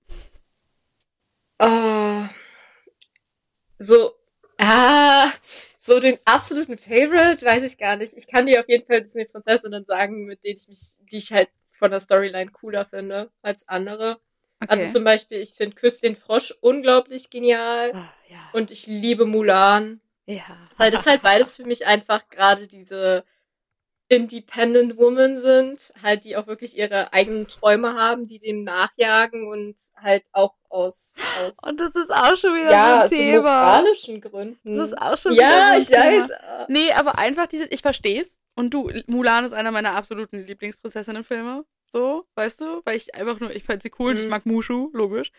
[1.59, 2.29] Ah,
[3.77, 4.13] so,
[4.57, 5.31] ah,
[5.77, 8.17] so den absoluten Favorite, weiß ich gar nicht.
[8.17, 11.49] Ich kann dir auf jeden Fall Disney-Prinzessinnen sagen, mit denen ich mich, die ich halt
[11.69, 14.19] von der Storyline cooler finde als andere.
[14.67, 18.49] Also zum Beispiel, ich finde Küss den Frosch unglaublich genial ah, ja.
[18.53, 20.01] und ich liebe Mulan.
[20.25, 20.57] ja.
[20.77, 23.23] Weil das halt beides für mich einfach gerade diese
[24.11, 29.75] Independent Women sind, halt die auch wirklich ihre eigenen Träume haben, die dem nachjagen und
[29.95, 33.41] halt auch aus, aus Und das ist auch schon wieder ja, so ein so Thema.
[33.41, 34.75] moralischen Gründen.
[34.75, 36.23] Das ist auch schon ja, wieder ich so ein Thema.
[36.23, 36.67] weiß.
[36.67, 38.41] Nee, aber einfach dieses, ich versteh's.
[38.55, 41.63] Und du, Mulan ist einer meiner absoluten Lieblingsprinzessinnenfilme.
[41.91, 42.81] So, weißt du?
[42.85, 44.29] Weil ich einfach nur, ich fand sie cool, ich Mhm.
[44.29, 45.31] mag Mushu, logisch.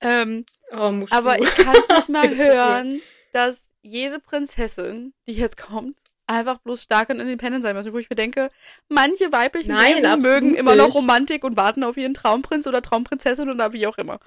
[0.00, 1.14] Ähm, Oh, Mushu.
[1.14, 2.36] aber ich kann es nicht mal okay.
[2.36, 3.00] hören,
[3.32, 5.96] dass jede Prinzessin, die jetzt kommt,
[6.26, 7.92] einfach bloß stark und independent sein muss.
[7.92, 8.50] Wo ich mir denke,
[8.88, 10.94] manche weiblichen Nein, Wesen mögen immer noch.
[10.94, 14.18] Romantik und warten auf ihren Traumprinz oder Traumprinzessin oder wie auch immer.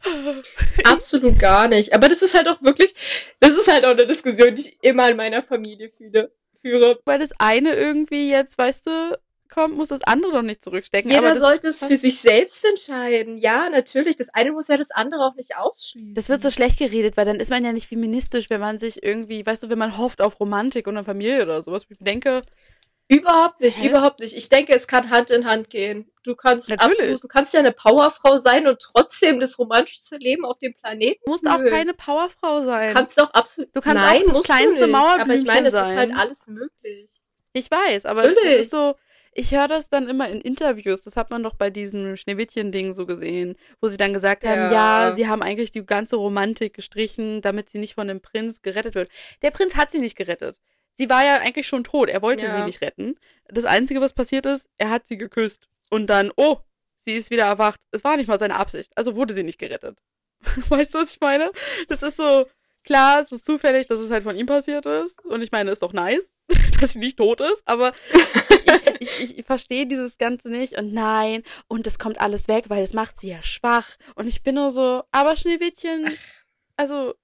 [0.84, 1.92] Absolut gar nicht.
[1.92, 2.94] Aber das ist halt auch wirklich,
[3.40, 7.00] das ist halt auch eine Diskussion, die ich immer in meiner Familie fühle, führe.
[7.04, 11.10] Weil das eine irgendwie jetzt, weißt du, kommt, muss das andere doch nicht zurückstecken.
[11.10, 13.36] Jeder aber das, sollte es für sich selbst entscheiden.
[13.38, 14.16] Ja, natürlich.
[14.16, 16.14] Das eine muss ja das andere auch nicht ausschließen.
[16.14, 19.02] Das wird so schlecht geredet, weil dann ist man ja nicht feministisch, wenn man sich
[19.02, 21.86] irgendwie, weißt du, wenn man hofft auf Romantik und eine Familie oder sowas.
[21.88, 22.42] Ich denke,
[23.10, 23.88] Überhaupt nicht, Hä?
[23.88, 24.36] überhaupt nicht.
[24.36, 26.10] Ich denke, es kann Hand in Hand gehen.
[26.24, 27.00] Du kannst Natürlich.
[27.00, 31.18] absolut, du kannst ja eine Powerfrau sein und trotzdem das romantischste Leben auf dem Planeten.
[31.24, 31.70] du musst auch Nö.
[31.70, 32.92] keine Powerfrau sein.
[32.92, 33.74] Kannst doch absolut.
[33.74, 34.94] Du kannst Nein, auch das musst du kleinste nicht.
[34.94, 35.96] Aber ich Mauerblümchen meine, es ist sein.
[35.96, 37.10] halt alles möglich.
[37.54, 38.44] Ich weiß, aber Natürlich.
[38.44, 38.94] das ist so,
[39.38, 43.06] ich höre das dann immer in Interviews, das hat man doch bei diesem Schneewittchen-Ding so
[43.06, 45.08] gesehen, wo sie dann gesagt haben, ja.
[45.08, 45.12] Ja.
[45.12, 49.10] sie haben eigentlich die ganze Romantik gestrichen, damit sie nicht von dem Prinz gerettet wird.
[49.42, 50.58] Der Prinz hat sie nicht gerettet.
[50.94, 52.52] Sie war ja eigentlich schon tot, er wollte Ja.
[52.56, 53.14] sie nicht retten.
[53.46, 55.68] Das Einzige, was passiert ist, er hat sie geküsst.
[55.88, 56.58] Und dann, oh,
[56.98, 57.78] sie ist wieder erwacht.
[57.92, 59.98] Es war nicht mal seine Absicht, also wurde sie nicht gerettet.
[60.68, 61.52] Weißt du, was ich meine?
[61.88, 62.44] Das ist so,
[62.88, 65.22] klar, es ist zufällig, dass es halt von ihm passiert ist.
[65.26, 66.32] Und ich meine, ist doch nice,
[66.80, 67.92] dass sie nicht tot ist, aber
[68.98, 72.82] ich, ich, ich verstehe dieses Ganze nicht und nein, und es kommt alles weg, weil
[72.82, 73.90] es macht sie ja schwach.
[74.14, 76.10] Und ich bin nur so, aber Schneewittchen,
[76.76, 77.14] also,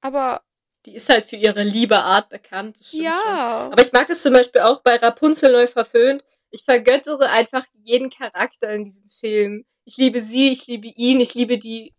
[0.00, 0.40] aber
[0.86, 2.80] Die ist halt für ihre liebe Art bekannt.
[2.80, 3.32] Das stimmt schon.
[3.32, 3.70] ja.
[3.70, 6.24] Aber ich mag das zum Beispiel auch bei Rapunzel neu verföhnt.
[6.50, 9.66] Ich vergöttere einfach jeden Charakter in diesem Film.
[9.84, 11.94] Ich liebe sie, ich liebe ihn, ich liebe die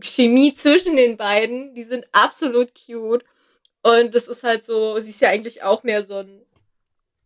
[0.00, 1.74] Chemie zwischen den beiden.
[1.74, 3.24] Die sind absolut cute.
[3.82, 6.42] Und das ist halt so, sie ist ja eigentlich auch mehr so ein,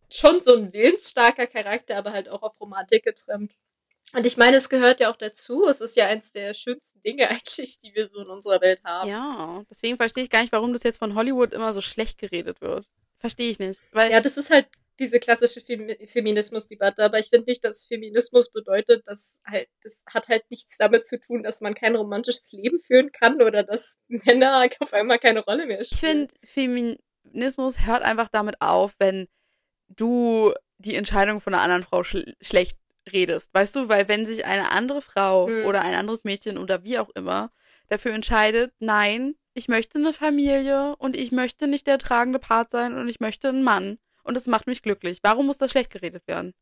[0.09, 3.53] schon so ein willensstarker Charakter, aber halt auch auf Romantik getrimmt.
[4.13, 5.67] Und ich meine, es gehört ja auch dazu.
[5.67, 9.09] Es ist ja eins der schönsten Dinge eigentlich, die wir so in unserer Welt haben.
[9.09, 12.61] Ja, deswegen verstehe ich gar nicht, warum das jetzt von Hollywood immer so schlecht geredet
[12.61, 12.85] wird.
[13.17, 13.79] Verstehe ich nicht.
[13.91, 14.67] Weil Ja, das ist halt
[14.99, 20.27] diese klassische Femi Feminismusdebatte, aber ich finde nicht, dass Feminismus bedeutet, dass halt, das hat
[20.29, 24.67] halt nichts damit zu tun, dass man kein romantisches Leben führen kann oder dass Männer
[24.79, 26.27] auf einmal keine Rolle mehr Ich spielen.
[26.29, 29.27] finde, Feminismus hört einfach damit auf, wenn
[29.89, 32.77] du die Entscheidung von einer anderen Frau schl schlecht
[33.11, 33.53] redest.
[33.53, 35.65] Weißt du, weil wenn sich eine andere Frau Hm.
[35.65, 37.51] oder ein anderes Mädchen oder wie auch immer
[37.89, 42.97] dafür entscheidet, nein, ich möchte eine Familie und ich möchte nicht der tragende Part sein
[42.97, 45.19] und ich möchte einen Mann und das macht mich glücklich.
[45.21, 46.53] Warum muss das schlecht geredet werden?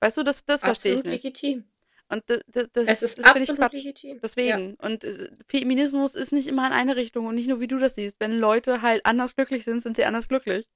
[0.00, 1.24] Weißt du, das, das verstehe ich nicht.
[1.24, 1.64] legitim.
[2.10, 2.40] Und das,
[2.72, 4.20] das, Es ist das finde ich absolut legitim.
[4.22, 4.74] Deswegen.
[4.76, 7.96] Und äh, Feminismus ist nicht immer in eine Richtung und nicht nur wie du das
[7.96, 8.16] siehst.
[8.18, 10.66] Wenn Leute halt anders glücklich sind, sind sie anders glücklich.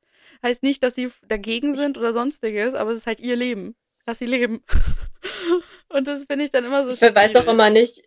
[0.42, 3.74] Heißt nicht, dass sie dagegen Ich- sind oder sonstiges, aber es ist halt ihr Leben.
[4.04, 4.62] Lass sie leben.
[5.88, 7.54] und das finde ich dann immer so Ich weiß auch schwierig.
[7.54, 8.02] immer nicht,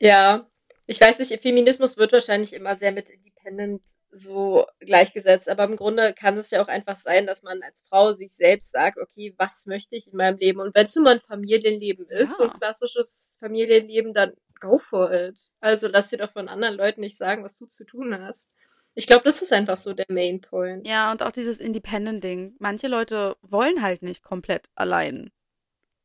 [0.00, 0.48] ja,
[0.86, 6.12] ich weiß nicht, Feminismus wird wahrscheinlich immer sehr mit Independent so gleichgesetzt, aber im Grunde
[6.12, 9.66] kann es ja auch einfach sein, dass man als Frau sich selbst sagt, okay, was
[9.66, 10.60] möchte ich in meinem Leben?
[10.60, 12.50] Und wenn es nun mal ein Familienleben ist, so Ja.
[12.52, 15.52] ein klassisches Familienleben, dann go for it.
[15.60, 18.50] Also lass dir doch von anderen Leuten nicht sagen, was du zu tun hast.
[18.94, 20.86] Ich glaube, das ist einfach so der Main Point.
[20.86, 22.54] Ja, und auch dieses Independent-Ding.
[22.60, 25.32] Manche Leute wollen halt nicht komplett allein,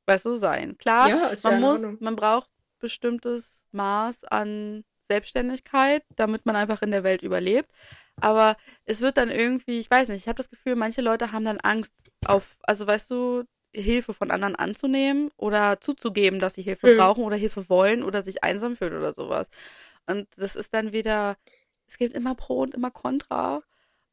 [0.07, 0.77] weißt du, sein.
[0.77, 6.81] Klar, Ja, ja man in muss, man braucht bestimmtes Maß an Selbstständigkeit, damit man einfach
[6.81, 7.69] in der Welt überlebt.
[8.21, 11.45] Aber es wird dann irgendwie, ich weiß nicht, ich habe das Gefühl, manche Leute haben
[11.45, 11.93] dann Angst
[12.25, 16.97] auf, also weißt du, Hilfe von anderen anzunehmen oder zuzugeben, dass sie Hilfe Mhm.
[16.97, 19.49] brauchen oder Hilfe wollen oder sich einsam fühlen oder sowas.
[20.07, 21.37] Und das ist dann wieder,
[21.87, 23.61] es gibt immer Pro und immer Contra.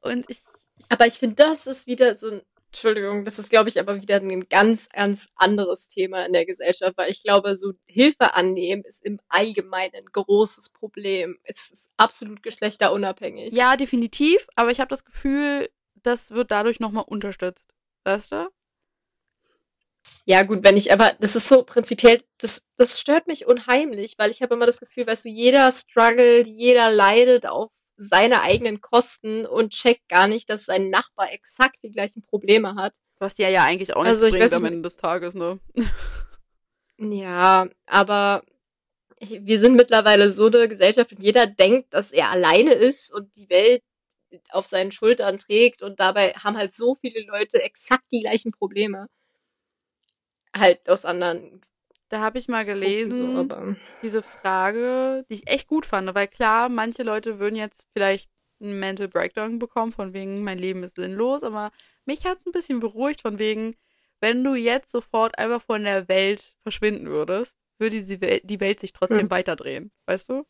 [0.00, 0.40] Und ich,
[0.78, 2.42] ich Aber ich finde, das ist wieder so ein,
[2.76, 6.98] Entschuldigung, das ist, glaube ich, aber wieder ein ganz, ganz anderes Thema in der Gesellschaft,
[6.98, 11.38] weil ich glaube, so Hilfe annehmen ist im Allgemeinen ein großes Problem.
[11.44, 13.54] Es ist absolut geschlechterunabhängig.
[13.54, 15.70] ja, definitiv, aber ich habe das Gefühl,
[16.02, 17.64] das wird dadurch nochmal unterstützt.
[18.04, 18.46] Weißt du?
[20.26, 24.30] Ja, gut, wenn ich, aber das ist so prinzipiell, das, das stört mich unheimlich, weil
[24.30, 29.46] ich habe immer das Gefühl, weißt du, jeder struggelt, jeder leidet auf seine eigenen Kosten
[29.46, 32.96] und checkt gar nicht, dass sein Nachbar exakt die gleichen Probleme hat.
[33.18, 35.34] Was dir ja eigentlich auch nichts Also, ich bringt weiß am nicht- Ende des Tages,
[35.34, 35.58] ne?
[36.98, 38.42] Ja, aber
[39.18, 43.36] ich, wir sind mittlerweile so eine Gesellschaft und jeder denkt, dass er alleine ist und
[43.36, 43.82] die Welt
[44.50, 49.08] auf seinen Schultern trägt und dabei haben halt so viele Leute exakt die gleichen Probleme.
[50.54, 51.60] Halt aus anderen
[52.08, 56.28] Da habe ich mal gelesen, so, aber diese Frage, die ich echt gut fand, weil
[56.28, 60.96] klar, manche Leute würden jetzt vielleicht einen Mental Breakdown bekommen, von wegen, mein Leben ist
[60.96, 61.72] sinnlos, aber
[62.04, 63.74] mich hat es ein bisschen beruhigt, von wegen,
[64.20, 68.80] wenn du jetzt sofort einfach von der Welt verschwinden würdest, würde die Welt, die Welt
[68.80, 69.30] sich trotzdem Hm.
[69.30, 70.46] weiterdrehen, weißt du?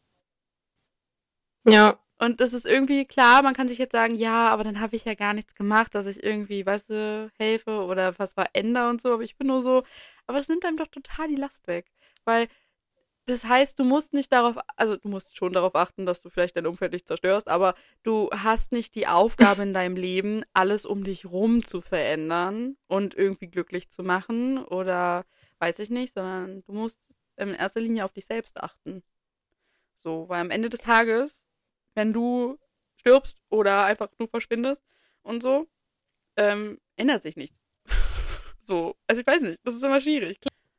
[1.64, 4.96] ja, Und das ist irgendwie klar, man kann sich jetzt sagen, ja, aber dann habe
[4.96, 9.02] ich ja gar nichts gemacht, dass ich irgendwie, weißt du, helfe oder was verändere und
[9.02, 9.82] so, aber ich bin nur so,
[10.26, 11.86] aber das nimmt einem doch total die Last weg,
[12.24, 12.48] weil
[13.26, 16.56] das heißt, du musst nicht darauf, also du musst schon darauf achten, dass du vielleicht
[16.56, 21.02] dein Umfeld nicht zerstörst, aber du hast nicht die Aufgabe in deinem Leben, alles um
[21.02, 25.26] dich rum zu verändern und irgendwie glücklich zu machen oder
[25.58, 29.02] weiß ich nicht, sondern du musst in erster Linie auf dich selbst achten.
[29.98, 31.44] So, weil am Ende des Tages,
[31.94, 32.58] wenn du
[32.96, 34.84] stirbst oder einfach nur verschwindest
[35.22, 35.66] und so,
[36.36, 37.65] ähm, ändert sich nichts.
[38.66, 40.38] So, also ich weiß nicht, das ist immer schwierig.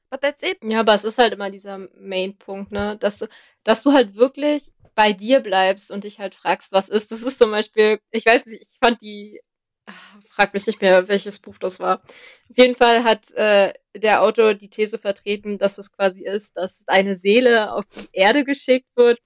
[0.09, 0.57] But that's it.
[0.63, 3.27] ja, aber es ist halt immer dieser Main-Punkt, ne, dass du,
[3.63, 7.11] dass du halt wirklich bei dir bleibst und dich halt fragst, was ist.
[7.11, 9.41] Das ist zum Beispiel, ich weiß nicht, ich fand die,
[9.85, 9.91] ah,
[10.29, 12.01] frag mich nicht mehr, welches Buch das war.
[12.49, 16.83] Auf jeden Fall hat äh, der Autor die These vertreten, dass es quasi ist, dass
[16.87, 19.19] eine Seele auf die Erde geschickt wird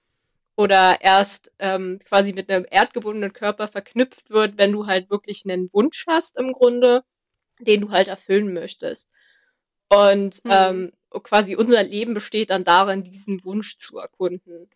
[0.56, 5.72] oder erst ähm, quasi mit einem erdgebundenen Körper verknüpft wird, wenn du halt wirklich einen
[5.72, 7.02] Wunsch hast im Grunde,
[7.64, 9.10] den du halt erfüllen möchtest.
[9.88, 10.50] Und Mhm.
[10.50, 14.70] ähm, quasi unser Leben besteht dann darin, diesen Wunsch zu erkunden.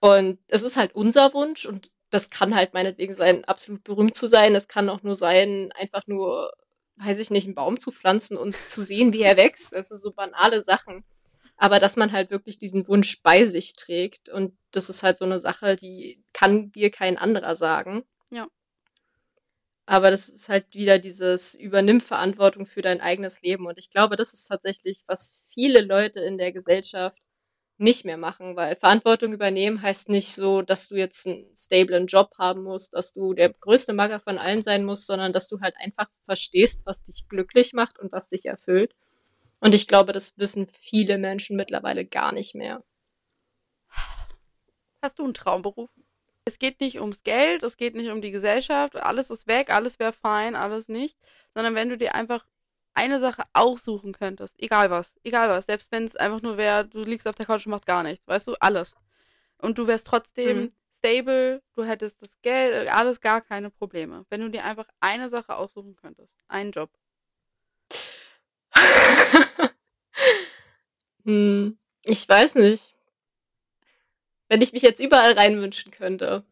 [0.00, 4.26] Und es ist halt unser Wunsch und das kann halt meinetwegen sein, absolut berühmt zu
[4.26, 4.54] sein.
[4.54, 6.52] Es kann auch nur sein, einfach nur,
[6.96, 9.72] weiß ich nicht, einen Baum zu pflanzen und zu sehen, wie er wächst.
[9.72, 11.04] Das sind so banale Sachen.
[11.56, 15.24] Aber dass man halt wirklich diesen Wunsch bei sich trägt und das ist halt so
[15.24, 18.04] eine Sache, die kann dir kein anderer sagen.
[19.88, 23.66] Aber das ist halt wieder dieses Übernimm Verantwortung für dein eigenes Leben.
[23.66, 27.16] Und ich glaube, das ist tatsächlich, was viele Leute in der Gesellschaft
[27.78, 32.32] nicht mehr machen, weil Verantwortung übernehmen heißt nicht so, dass du jetzt einen stablen Job
[32.36, 35.74] haben musst, dass du der größte Magger von allen sein musst, sondern dass du halt
[35.78, 38.94] einfach verstehst, was dich glücklich macht und was dich erfüllt.
[39.60, 42.84] Und ich glaube, das wissen viele Menschen mittlerweile gar nicht mehr.
[45.00, 45.88] Hast du einen Traumberuf?
[46.48, 49.98] Es geht nicht ums Geld, es geht nicht um die Gesellschaft, alles ist weg, alles
[49.98, 51.18] wäre fein, alles nicht,
[51.52, 52.46] sondern wenn du dir einfach
[52.94, 57.02] eine Sache aussuchen könntest, egal was, egal was, selbst wenn es einfach nur wäre, du
[57.02, 58.96] liegst auf der Couch und machst gar nichts, weißt du, alles.
[59.58, 60.72] Und du wärst trotzdem Mhm.
[60.96, 64.24] stable, du hättest das Geld, alles gar keine Probleme.
[64.30, 66.90] Wenn du dir einfach eine Sache aussuchen könntest, einen Job.
[71.24, 72.94] hm, ich weiß nicht.
[74.48, 76.44] Wenn ich mich jetzt überall reinwünschen könnte.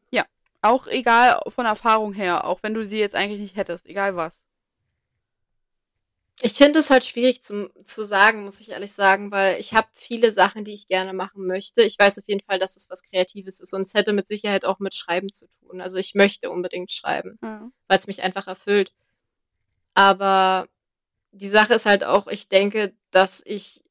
[0.62, 4.40] Auch egal von Erfahrung her, auch wenn du sie jetzt eigentlich nicht hättest, egal was.
[6.42, 9.86] Ich finde es halt schwierig zum, zu sagen, muss ich ehrlich sagen, weil ich habe
[9.92, 11.82] viele Sachen, die ich gerne machen möchte.
[11.82, 14.64] Ich weiß auf jeden Fall, dass es was Kreatives ist und es hätte mit Sicherheit
[14.64, 15.80] auch mit Schreiben zu tun.
[15.80, 17.70] Also ich möchte unbedingt schreiben, Ja.
[17.86, 18.92] weil es mich einfach erfüllt.
[19.94, 20.66] Aber
[21.30, 23.84] die Sache ist halt auch, ich denke, dass ich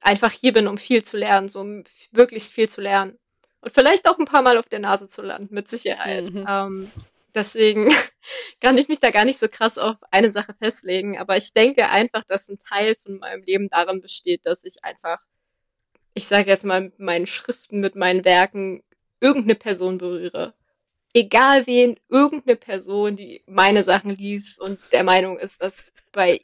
[0.00, 3.18] einfach hier bin, um viel zu lernen, so um möglichst viel zu lernen.
[3.62, 6.24] Und vielleicht auch ein paar Mal auf der Nase zu landen, mit Sicherheit.
[6.32, 6.44] Mhm.
[6.48, 6.90] Ähm,
[7.34, 7.88] deswegen
[8.60, 11.16] kann ich mich da gar nicht so krass auf eine Sache festlegen.
[11.18, 15.20] Aber ich denke einfach, dass ein Teil von meinem Leben darin besteht, dass ich einfach,
[16.12, 18.82] ich sage jetzt mal, mit meinen Schriften, mit meinen Werken
[19.20, 20.54] irgendeine Person berühre.
[21.14, 26.40] Egal wen, irgendeine Person, die meine Sachen liest und der Meinung ist, dass bei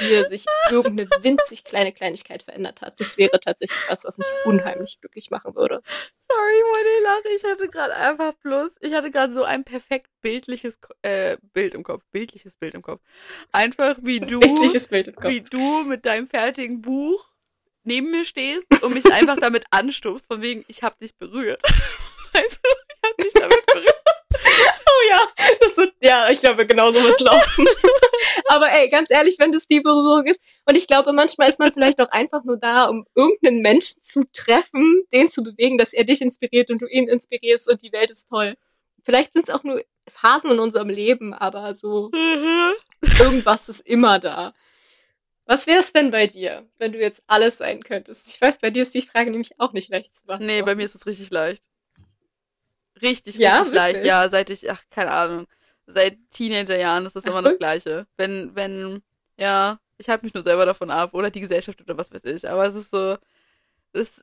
[0.00, 2.98] dir sich irgendeine winzig kleine Kleinigkeit verändert hat.
[3.00, 5.82] Das wäre tatsächlich was, was mich unheimlich glücklich machen würde.
[6.28, 7.28] Sorry, meine Lache.
[7.36, 11.82] Ich hatte gerade einfach bloß, ich hatte gerade so ein perfekt bildliches äh, Bild im
[11.82, 12.02] Kopf.
[12.10, 13.00] Bildliches Bild im Kopf.
[13.52, 15.28] Einfach wie du, Bildliches Bild im Kopf.
[15.28, 17.30] wie du mit deinem fertigen Buch
[17.84, 21.62] neben mir stehst und mich einfach damit anstupst, von wegen, ich hab dich berührt.
[22.32, 23.99] Weißt du, ich hab dich damit berührt.
[25.38, 27.66] Ja, das wird, ja, ich glaube, genauso wird's laufen.
[28.48, 31.72] Aber ey, ganz ehrlich, wenn das die Berührung ist, und ich glaube, manchmal ist man
[31.72, 36.04] vielleicht auch einfach nur da, um irgendeinen Menschen zu treffen, den zu bewegen, dass er
[36.04, 38.56] dich inspiriert und du ihn inspirierst und die Welt ist toll.
[39.02, 42.10] Vielleicht sind es auch nur Phasen in unserem Leben, aber so
[43.18, 44.52] irgendwas ist immer da.
[45.46, 48.28] Was wär's denn bei dir, wenn du jetzt alles sein könntest?
[48.28, 50.52] Ich weiß, bei dir ist die Frage nämlich auch nicht leicht zu beantworten.
[50.52, 51.64] Nee, bei mir ist es richtig leicht.
[53.02, 54.04] Richtig, Ja, richtig leicht.
[54.04, 55.46] Ja, seit ich, ach, keine Ahnung,
[55.86, 58.06] seit Teenagerjahren ist das immer das Gleiche.
[58.16, 59.02] Wenn, wenn,
[59.36, 62.48] ja, ich halte mich nur selber davon ab oder die Gesellschaft oder was weiß ich.
[62.48, 63.16] Aber es ist so,
[63.92, 64.22] das,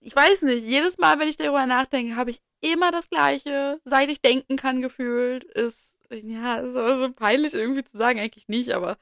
[0.00, 4.10] ich weiß nicht, jedes Mal, wenn ich darüber nachdenke, habe ich immer das Gleiche, seit
[4.10, 5.44] ich denken kann, gefühlt.
[5.44, 8.98] Ist, ja, ist aber so peinlich irgendwie zu sagen, eigentlich nicht, aber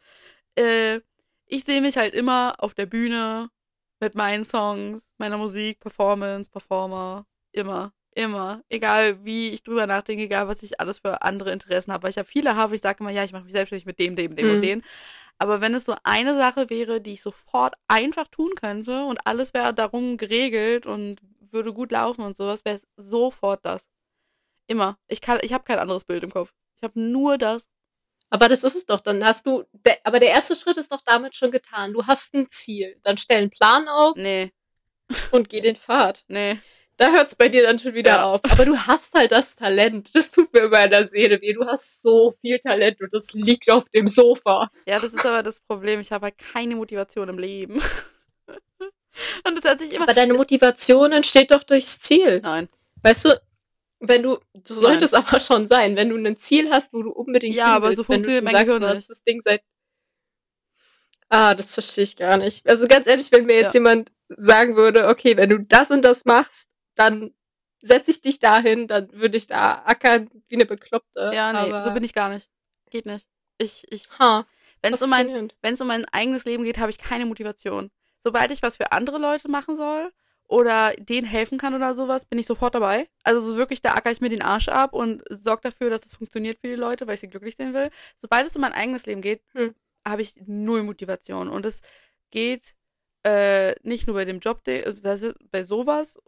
[0.57, 1.01] äh,
[1.47, 3.51] ich sehe mich halt immer auf der Bühne
[4.01, 8.63] mit meinen Songs, meiner Musik, Performance, Performer, immer, immer.
[8.69, 12.03] Egal wie ich drüber nachdenke, egal was ich alles für andere Interessen habe.
[12.05, 14.17] Weil ich ja viele habe, ich sage immer, ja, ich mache mich selbstständig mit dem,
[14.17, 14.55] dem, dem Mhm.
[14.55, 14.83] und dem.
[15.39, 19.55] Aber wenn es so eine Sache wäre, die ich sofort einfach tun könnte und alles
[19.55, 21.21] wäre darum geregelt und
[21.51, 23.89] würde gut laufen und sowas, wäre es sofort das.
[24.67, 24.99] Immer.
[25.09, 26.53] Ich kann, ich habe kein anderes Bild im Kopf.
[26.77, 27.69] Ich habe nur das.
[28.29, 29.01] Aber das ist es doch.
[29.01, 31.93] Dann hast du, der, aber der erste Schritt ist doch damit schon getan.
[31.93, 32.97] Du hast ein Ziel.
[33.03, 34.53] Dann stell einen Plan auf Nee,
[35.33, 36.25] und geh den Pfad.
[36.29, 36.59] nee.
[37.01, 38.25] Da hört's bei dir dann schon wieder Ja.
[38.25, 38.43] auf.
[38.45, 40.15] Aber du hast halt das Talent.
[40.15, 41.55] Das tut mir immer in der Seele weh.
[41.55, 44.69] Du hast so viel Talent und das liegt auf dem Sofa.
[44.85, 46.01] Ja, das ist aber das Problem.
[46.01, 47.81] Ich habe halt keine Motivation im Leben.
[49.45, 50.05] Und das hat sich immer.
[50.05, 52.41] Aber deine es- Motivation entsteht doch durchs Ziel.
[52.43, 52.69] Nein.
[53.03, 53.41] Weißt du,
[54.01, 57.55] wenn du, du solltest aber schon sein, wenn du ein Ziel hast, wo du unbedingt
[57.55, 58.97] Ja, aber willst, so wenn du funktioniert schon mein sagst, Gehirn du nicht.
[58.97, 59.63] hast das Ding seit
[61.29, 62.69] Ah, das verstehe ich gar nicht.
[62.69, 63.81] Also ganz ehrlich, wenn mir jetzt Ja.
[63.81, 67.35] jemand sagen würde, okay, wenn du das und das machst, dann
[67.83, 71.31] setze ich dich dahin, dann würde ich da ackern wie eine Bekloppte.
[71.35, 72.49] Ja, nee, aber, so bin ich gar nicht.
[72.91, 73.27] Geht nicht.
[73.59, 74.47] Ich, ich, Ha,
[74.83, 75.57] wenn es um mein, faszinierend.
[75.63, 77.91] wenn es um mein eigenes Leben geht, habe ich keine Motivation.
[78.21, 80.13] Sobald ich was für andere Leute machen soll
[80.47, 83.09] oder denen helfen kann oder sowas, bin ich sofort dabei.
[83.23, 86.15] Also so wirklich, da acker ich mir den Arsch ab und sorge dafür, dass es
[86.15, 87.91] funktioniert für die Leute, weil ich sie glücklich sehen will.
[88.19, 89.75] Sobald es um mein eigenes Leben geht, Hm.
[90.07, 91.49] habe ich null Motivation.
[91.49, 91.81] Und es
[92.31, 92.75] geht
[93.23, 96.19] äh, nicht nur bei dem Job, also bei sowas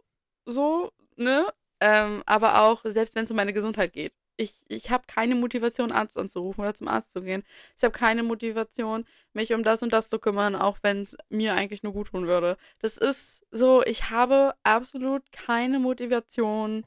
[0.45, 1.47] so, ne?
[1.79, 4.13] Ähm, aber auch selbst wenn es um meine Gesundheit geht.
[4.35, 7.43] Ich, ich habe keine Motivation, Arzt anzurufen oder zum Arzt zu gehen.
[7.77, 11.53] Ich habe keine Motivation, mich um das und das zu kümmern, auch wenn es mir
[11.53, 12.57] eigentlich nur gut tun würde.
[12.79, 16.83] Das ist so, ich habe absolut keine Motivation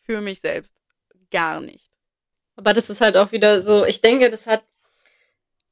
[0.00, 0.74] für mich selbst.
[1.30, 1.90] Gar nicht.
[2.56, 4.64] Aber das ist halt auch wieder so, ich denke, das hat,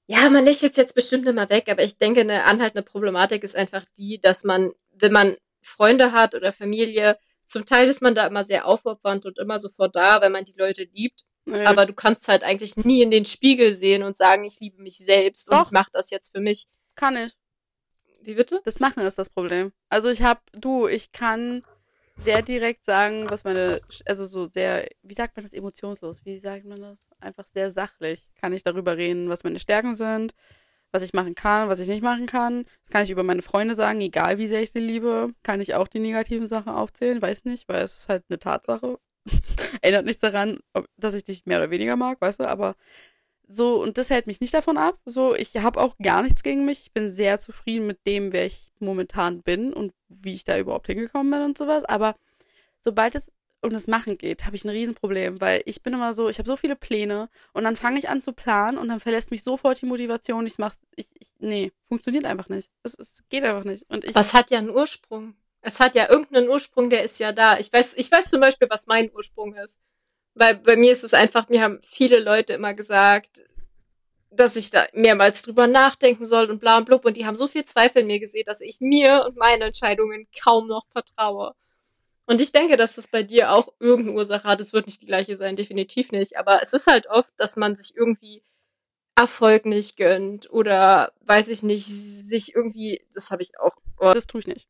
[0.07, 3.85] ja, man lächelt jetzt bestimmt immer weg, aber ich denke, eine anhaltende Problematik ist einfach
[3.97, 8.45] die, dass man, wenn man Freunde hat oder Familie, zum Teil ist man da immer
[8.45, 11.25] sehr aufopfernd und immer sofort da, wenn man die Leute liebt.
[11.45, 11.65] Nee.
[11.65, 14.99] Aber du kannst halt eigentlich nie in den Spiegel sehen und sagen, ich liebe mich
[14.99, 15.67] selbst und Doch.
[15.67, 16.67] ich mache das jetzt für mich.
[16.95, 17.33] kann ich.
[18.23, 18.61] Wie bitte?
[18.65, 19.73] Das Machen ist das Problem.
[19.89, 21.65] Also ich habe, du, ich kann
[22.17, 26.65] sehr direkt sagen, was meine, also so sehr, wie sagt man das, emotionslos, wie sagt
[26.65, 26.99] man das?
[27.19, 30.35] Einfach sehr sachlich kann ich darüber reden, was meine Stärken sind,
[30.93, 32.65] was ich machen kann, was ich nicht machen kann.
[32.83, 35.75] Das kann ich über meine Freunde sagen, egal wie sehr ich sie liebe, kann ich
[35.75, 38.99] auch die negativen Sachen aufzählen, weiß nicht, weil es ist halt eine Tatsache.
[39.83, 42.77] Ändert nichts daran, ob, dass ich dich mehr oder weniger mag, weißt du, aber
[43.49, 44.99] so, und das hält mich nicht davon ab.
[45.05, 46.81] So, ich habe auch gar nichts gegen mich.
[46.83, 50.87] Ich bin sehr zufrieden mit dem, wer ich momentan bin und wie ich da überhaupt
[50.87, 51.85] hingekommen bin und sowas.
[51.85, 52.17] Aber
[52.81, 56.29] sobald es um das Machen geht, habe ich ein Riesenproblem, weil ich bin immer so,
[56.29, 59.31] ich habe so viele Pläne und dann fange ich an zu planen und dann verlässt
[59.31, 60.47] mich sofort die Motivation.
[60.47, 62.71] Ich mach's, ich, ich nee, funktioniert einfach nicht.
[62.83, 63.89] Es, es geht einfach nicht.
[63.89, 65.35] Und ich, es hat ja einen Ursprung.
[65.61, 67.59] Es hat ja irgendeinen Ursprung, der ist ja da.
[67.59, 69.81] Ich weiß, ich weiß zum Beispiel, was mein Ursprung ist.
[70.35, 73.43] Weil bei mir ist es einfach, mir haben viele Leute immer gesagt,
[74.31, 77.05] dass ich da mehrmals drüber nachdenken soll und bla und blub.
[77.05, 80.27] Und die haben so viel Zweifel in mir gesehen, dass ich mir und meine Entscheidungen
[80.43, 81.55] kaum noch vertraue.
[82.27, 84.61] Und ich denke, dass das bei dir auch irgendeine Ursache hat.
[84.61, 86.37] Es wird nicht die gleiche sein, definitiv nicht.
[86.37, 88.43] Aber es ist halt oft, dass man sich irgendwie
[89.17, 94.27] Erfolg nicht gönnt oder, weiß ich nicht, sich irgendwie, das habe ich auch, oh, das
[94.27, 94.67] tue ich nicht.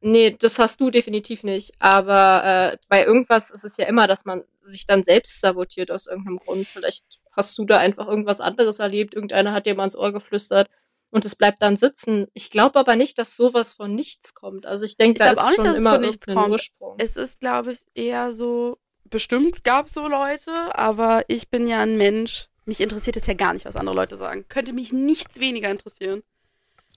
[0.00, 1.72] Nee, das hast du definitiv nicht.
[1.78, 6.06] Aber äh, bei irgendwas ist es ja immer, dass man sich dann selbst sabotiert aus
[6.06, 6.66] irgendeinem Grund.
[6.68, 9.14] Vielleicht hast du da einfach irgendwas anderes erlebt.
[9.14, 10.68] Irgendeiner hat dir mal ins Ohr geflüstert
[11.10, 12.26] und es bleibt dann sitzen.
[12.34, 14.66] Ich glaube aber nicht, dass sowas von nichts kommt.
[14.66, 16.50] Also ich denke, da ist nicht, schon immer nichts kommt.
[16.50, 16.96] Ursprung.
[16.98, 21.80] Es ist, glaube ich, eher so, bestimmt gab es so Leute, aber ich bin ja
[21.80, 22.48] ein Mensch.
[22.64, 24.44] Mich interessiert es ja gar nicht, was andere Leute sagen.
[24.48, 26.22] Könnte mich nichts weniger interessieren,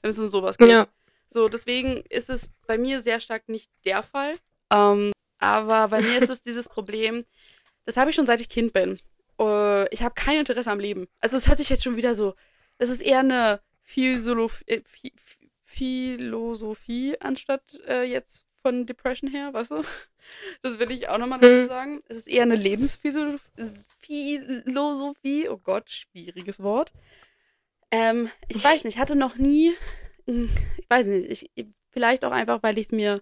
[0.02, 0.70] wenn es um sowas geht.
[0.70, 0.88] Ja.
[1.30, 4.36] So, deswegen ist es bei mir sehr stark nicht der Fall.
[4.74, 7.24] Ähm, aber bei mir ist es dieses Problem,
[7.86, 9.00] das habe ich schon seit ich Kind bin.
[9.40, 11.08] Uh, ich habe kein Interesse am Leben.
[11.22, 12.36] Also es hört sich jetzt schon wieder so,
[12.78, 14.82] das ist eher eine Philosoph äh,
[15.64, 19.82] Philosophie anstatt äh, jetzt von Depression her, weißt du?
[20.62, 21.68] Das will ich auch nochmal dazu hm.
[21.70, 22.04] sagen.
[22.08, 25.50] Es ist eher eine Lebensphilosophie.
[25.50, 26.94] Oh Gott, schwieriges Wort.
[27.90, 29.74] Ähm, ich weiß nicht, ich hatte noch nie
[30.78, 33.22] ich weiß nicht, ich, vielleicht auch einfach, weil ich es mir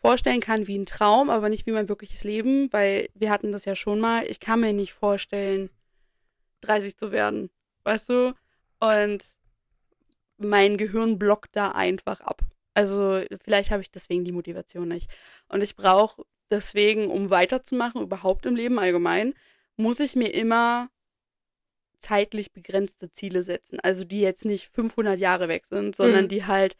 [0.00, 3.64] vorstellen kann wie ein Traum, aber nicht wie mein wirkliches Leben, weil wir hatten das
[3.64, 4.26] ja schon mal.
[4.26, 5.70] Ich kann mir nicht vorstellen,
[6.62, 7.50] 30 zu werden,
[7.84, 8.34] weißt du?
[8.80, 9.24] Und
[10.44, 12.42] mein Gehirn blockt da einfach ab.
[12.74, 15.08] Also vielleicht habe ich deswegen die Motivation nicht.
[15.48, 19.34] Und ich brauche deswegen, um weiterzumachen, überhaupt im Leben allgemein,
[19.76, 20.88] muss ich mir immer
[21.98, 23.80] zeitlich begrenzte Ziele setzen.
[23.80, 26.28] Also die jetzt nicht 500 Jahre weg sind, sondern mhm.
[26.28, 26.76] die halt,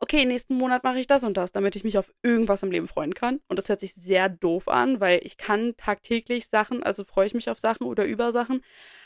[0.00, 2.88] okay, nächsten Monat mache ich das und das, damit ich mich auf irgendwas im Leben
[2.88, 3.40] freuen kann.
[3.48, 7.34] Und das hört sich sehr doof an, weil ich kann tagtäglich Sachen, also freue ich
[7.34, 8.62] mich auf Sachen oder über Sachen.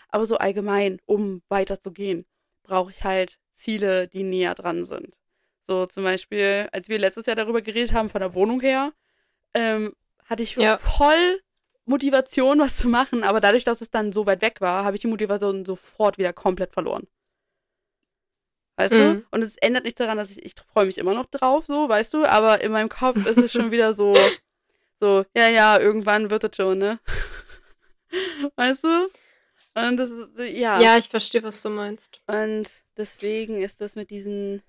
[0.08, 2.26] Aber so allgemein, um weiterzugehen,
[2.62, 5.16] brauche ich halt Ziele, die näher dran sind.
[5.62, 8.92] So zum Beispiel, als wir letztes Jahr darüber geredet haben, von der Wohnung her,
[9.54, 9.94] ähm,
[10.24, 10.78] hatte ich ja.
[10.78, 11.40] voll
[11.84, 15.02] Motivation, was zu machen, aber dadurch, dass es dann so weit weg war, habe ich
[15.02, 17.06] die Motivation sofort wieder komplett verloren.
[18.76, 18.98] Weißt mhm.
[18.98, 19.24] du?
[19.30, 22.14] Und es ändert nichts daran, dass ich, ich freue mich immer noch drauf, so, weißt
[22.14, 24.14] du, aber in meinem Kopf ist es schon wieder so,
[25.00, 26.98] so, ja, ja, irgendwann wird es schon, ne?
[28.56, 29.08] weißt du?
[29.74, 30.80] Und das ist, ja.
[30.80, 32.20] Ja, ich verstehe, was du meinst.
[32.26, 34.62] Und deswegen ist das mit diesen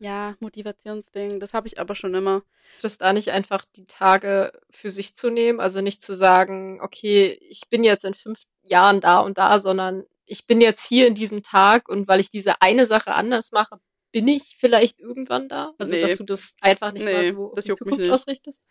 [0.00, 2.42] ja, Motivationsding, das habe ich aber schon immer.
[2.80, 7.38] Das da nicht einfach die Tage für sich zu nehmen, also nicht zu sagen, okay,
[7.48, 11.14] ich bin jetzt in fünf Jahren da und da, sondern ich bin jetzt hier in
[11.14, 13.78] diesem Tag und weil ich diese eine Sache anders mache,
[14.10, 15.74] bin ich vielleicht irgendwann da?
[15.76, 16.00] Also, nee.
[16.00, 18.64] dass du das einfach nicht nee, mal so auf die Zukunft ausrichtest?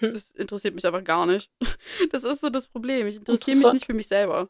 [0.00, 1.50] Das interessiert mich aber gar nicht.
[2.12, 3.06] Das ist so das Problem.
[3.06, 4.48] Ich interessiere mich nicht für mich selber.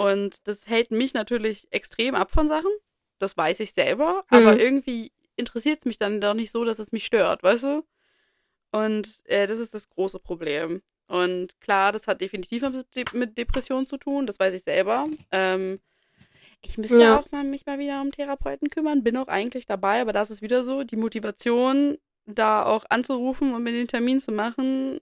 [0.00, 2.70] Und das hält mich natürlich extrem ab von Sachen.
[3.18, 4.24] Das weiß ich selber.
[4.30, 4.38] Mhm.
[4.38, 7.86] Aber irgendwie interessiert es mich dann doch nicht so, dass es mich stört, weißt du?
[8.72, 10.80] Und äh, das ist das große Problem.
[11.06, 12.62] Und klar, das hat definitiv
[13.12, 15.04] mit Depressionen zu tun, das weiß ich selber.
[15.32, 15.80] Ähm,
[16.62, 17.18] ich müsste ja.
[17.18, 20.40] auch mal mich mal wieder um Therapeuten kümmern, bin auch eigentlich dabei, aber das ist
[20.40, 24.98] wieder so, die Motivation, da auch anzurufen und mir den Termin zu machen,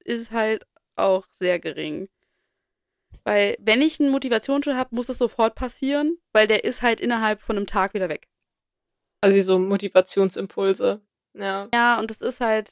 [0.00, 2.10] ist halt auch sehr gering.
[3.24, 7.40] Weil wenn ich einen Motivationsschub habe, muss das sofort passieren, weil der ist halt innerhalb
[7.40, 8.28] von einem Tag wieder weg.
[9.22, 11.00] Also so Motivationsimpulse.
[11.32, 11.68] Ja.
[11.72, 12.70] Ja, und das ist halt.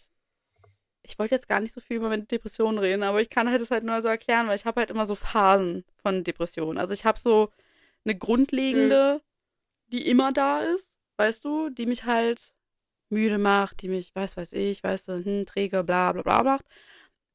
[1.04, 3.60] Ich wollte jetzt gar nicht so viel über meine Depressionen reden, aber ich kann halt
[3.60, 6.78] das halt nur so erklären, weil ich habe halt immer so Phasen von Depressionen.
[6.78, 7.50] Also ich habe so
[8.04, 9.20] eine grundlegende, hm.
[9.88, 12.54] die immer da ist, weißt du, die mich halt
[13.10, 16.66] müde macht, die mich, weiß weiß ich, weißt du, hm, träge, bla bla bla macht.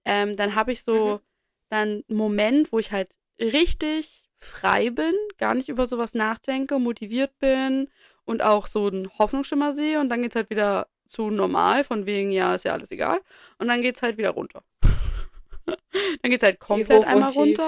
[0.05, 1.27] Ähm, dann habe ich so mhm.
[1.69, 7.37] Dann einen Moment, wo ich halt richtig frei bin, gar nicht über sowas nachdenke, motiviert
[7.39, 7.89] bin
[8.25, 12.05] und auch so einen Hoffnungsschimmer sehe und dann geht es halt wieder zu normal, von
[12.05, 13.19] wegen, ja, ist ja alles egal.
[13.57, 14.63] Und dann geht es halt wieder runter.
[15.65, 17.65] dann geht es halt komplett einmal runter.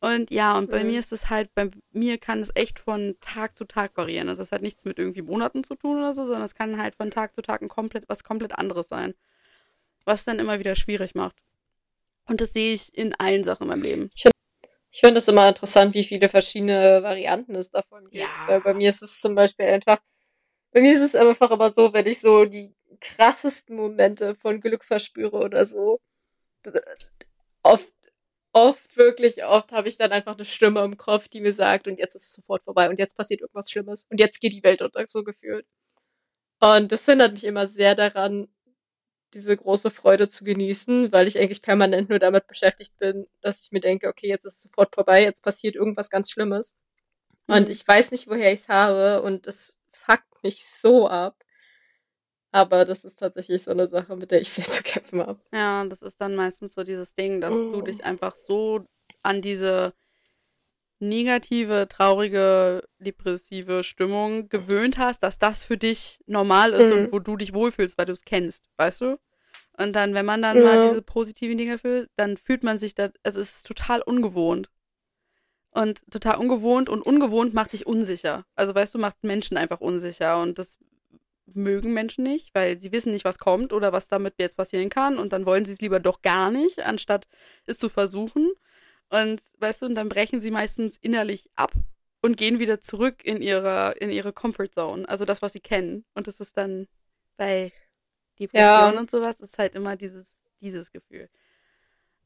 [0.00, 0.90] Und ja, und bei mhm.
[0.90, 4.30] mir ist es halt, bei mir kann es echt von Tag zu Tag variieren.
[4.30, 6.94] Also es hat nichts mit irgendwie Monaten zu tun oder so, sondern es kann halt
[6.94, 9.14] von Tag zu Tag ein komplett, was komplett anderes sein.
[10.06, 11.36] Was dann immer wieder schwierig macht.
[12.26, 14.10] Und das sehe ich in allen Sachen in meinem Leben.
[14.14, 14.24] Ich
[14.92, 18.16] ich finde es immer interessant, wie viele verschiedene Varianten es davon gibt.
[18.24, 18.48] Ja.
[18.48, 20.00] Weil bei mir ist es zum Beispiel einfach,
[20.72, 24.84] bei mir ist es einfach immer so, wenn ich so die krassesten Momente von Glück
[24.84, 26.00] verspüre oder so,
[27.62, 27.94] oft,
[28.52, 31.98] oft, wirklich oft habe ich dann einfach eine Stimme im Kopf, die mir sagt, und
[31.98, 34.82] jetzt ist es sofort vorbei und jetzt passiert irgendwas Schlimmes und jetzt geht die Welt
[34.82, 35.66] unter, so gefühlt.
[36.60, 38.48] Und das hindert mich immer sehr daran,
[39.34, 43.72] diese große Freude zu genießen, weil ich eigentlich permanent nur damit beschäftigt bin, dass ich
[43.72, 46.76] mir denke, okay, jetzt ist es sofort vorbei, jetzt passiert irgendwas ganz Schlimmes.
[47.46, 47.54] Mhm.
[47.54, 51.36] Und ich weiß nicht, woher ich es habe und es fuckt mich so ab.
[52.52, 55.40] Aber das ist tatsächlich so eine Sache, mit der ich sehr zu kämpfen habe.
[55.52, 57.72] Ja, das ist dann meistens so dieses Ding, dass oh.
[57.72, 58.84] du dich einfach so
[59.22, 59.92] an diese
[61.00, 67.04] negative, traurige, depressive Stimmung gewöhnt hast, dass das für dich normal ist Mhm.
[67.06, 69.18] und wo du dich wohlfühlst, weil du es kennst, weißt du?
[69.78, 70.62] Und dann, wenn man dann Ja.
[70.62, 74.68] mal diese positiven Dinge fühlt, dann fühlt man sich da, also es ist total ungewohnt.
[75.72, 78.44] Und total ungewohnt und ungewohnt macht dich unsicher.
[78.56, 80.78] Also weißt du, macht Menschen einfach unsicher und das
[81.46, 85.18] mögen Menschen nicht, weil sie wissen nicht, was kommt oder was damit jetzt passieren kann
[85.18, 87.26] und dann wollen sie es lieber doch gar nicht, anstatt
[87.66, 88.50] es zu versuchen.
[89.10, 91.72] Und weißt du, und dann brechen sie meistens innerlich ab
[92.22, 96.04] und gehen wieder zurück in ihre, in ihre Comfort Zone, also das, was sie kennen.
[96.14, 96.86] Und das ist dann
[97.36, 97.72] bei
[98.38, 99.00] Depressionen Ja.
[99.00, 101.28] und sowas, ist halt immer dieses, dieses Gefühl.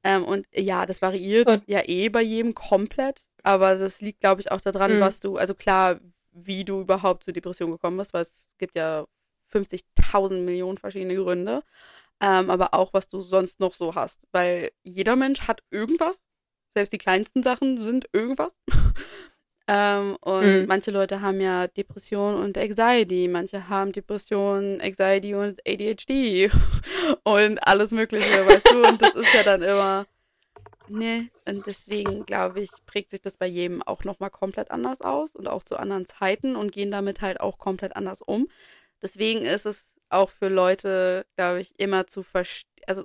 [0.03, 4.41] Ähm, und ja, das variiert Und- ja eh bei jedem komplett, aber das liegt, glaube
[4.43, 5.01] ich, auch daran, Mhm.
[5.01, 5.99] was du, also klar,
[6.33, 9.07] wie du überhaupt zur Depression gekommen bist, weil es gibt ja
[9.49, 11.63] 50.000 Millionen verschiedene Gründe,
[12.21, 16.27] ähm, aber auch, was du sonst noch so hast, weil jeder Mensch hat irgendwas,
[16.75, 18.55] selbst die kleinsten Sachen sind irgendwas.
[19.69, 20.67] ähm, und Mhm.
[20.67, 26.51] manche Leute haben ja Depression und Anxiety, manche haben Depression, Anxiety und ADHD
[27.25, 28.85] und alles Mögliche, weißt du?
[28.87, 30.07] Und das ist ja dann immer,
[30.87, 35.37] ne, und deswegen glaube ich, prägt sich das bei jedem auch nochmal komplett anders aus
[35.37, 38.49] und auch zu anderen Zeiten und gehen damit halt auch komplett anders um.
[39.03, 43.05] Deswegen ist es auch für Leute, glaube ich, immer zu verstehen, also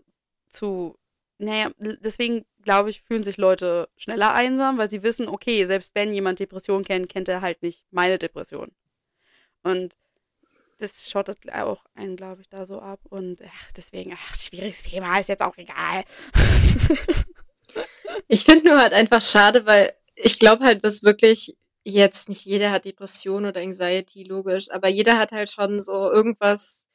[0.50, 0.98] zu,
[1.40, 6.14] naja, deswegen glaube ich, fühlen sich Leute schneller einsam, weil sie wissen, okay, selbst wenn
[6.14, 8.72] jemand Depression kennt, kennt er halt nicht meine Depression.
[9.64, 9.96] Und
[10.78, 13.00] das schottet auch einen, glaube ich, da so ab.
[13.10, 16.04] Und ach, deswegen, ach, schwieriges Thema, ist jetzt auch egal.
[18.28, 22.72] Ich finde nur halt einfach schade, weil ich glaube halt, dass wirklich jetzt nicht jeder
[22.72, 26.88] hat Depression oder Anxiety, logisch, aber jeder hat halt schon so irgendwas,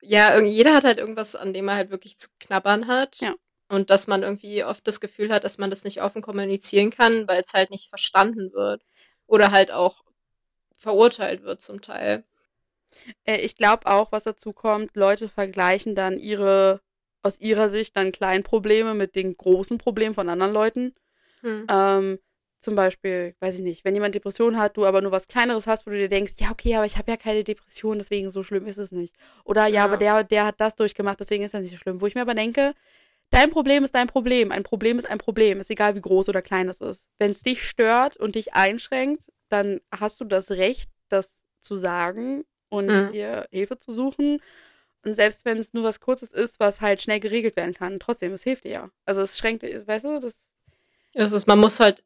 [0.00, 3.20] ja, jeder hat halt irgendwas, an dem er halt wirklich zu knabbern hat.
[3.20, 3.34] Ja.
[3.72, 7.26] Und dass man irgendwie oft das Gefühl hat, dass man das nicht offen kommunizieren kann,
[7.26, 8.82] weil es halt nicht verstanden wird.
[9.26, 10.02] Oder halt auch
[10.76, 12.22] verurteilt wird zum Teil.
[13.24, 16.82] Äh, ich glaube auch, was dazu kommt, Leute vergleichen dann ihre,
[17.22, 20.94] aus ihrer Sicht dann kleinen Probleme mit den großen Problemen von anderen Leuten.
[21.40, 21.66] Hm.
[21.70, 22.18] Ähm,
[22.58, 25.86] zum Beispiel, weiß ich nicht, wenn jemand Depression hat, du aber nur was Kleineres hast,
[25.86, 28.66] wo du dir denkst, ja, okay, aber ich habe ja keine Depression, deswegen so schlimm
[28.66, 29.16] ist es nicht.
[29.44, 29.84] Oder ja, Ja.
[29.84, 32.00] aber der, der hat das durchgemacht, deswegen ist das nicht so schlimm.
[32.02, 32.74] Wo ich mir aber denke,
[33.32, 34.52] dein Problem ist dein Problem.
[34.52, 35.60] Ein Problem ist ein Problem.
[35.60, 37.08] Ist egal, wie groß oder klein es ist.
[37.18, 42.44] Wenn es dich stört und dich einschränkt, dann hast du das Recht, das zu sagen
[42.68, 43.12] und Mhm.
[43.12, 44.40] dir Hilfe zu suchen.
[45.04, 48.32] Und selbst wenn es nur was Kurzes ist, was halt schnell geregelt werden kann, trotzdem,
[48.32, 48.90] es hilft dir ja.
[49.04, 50.52] Also es schränkt, weißt du, das
[51.14, 52.02] Es ist, man muss halt,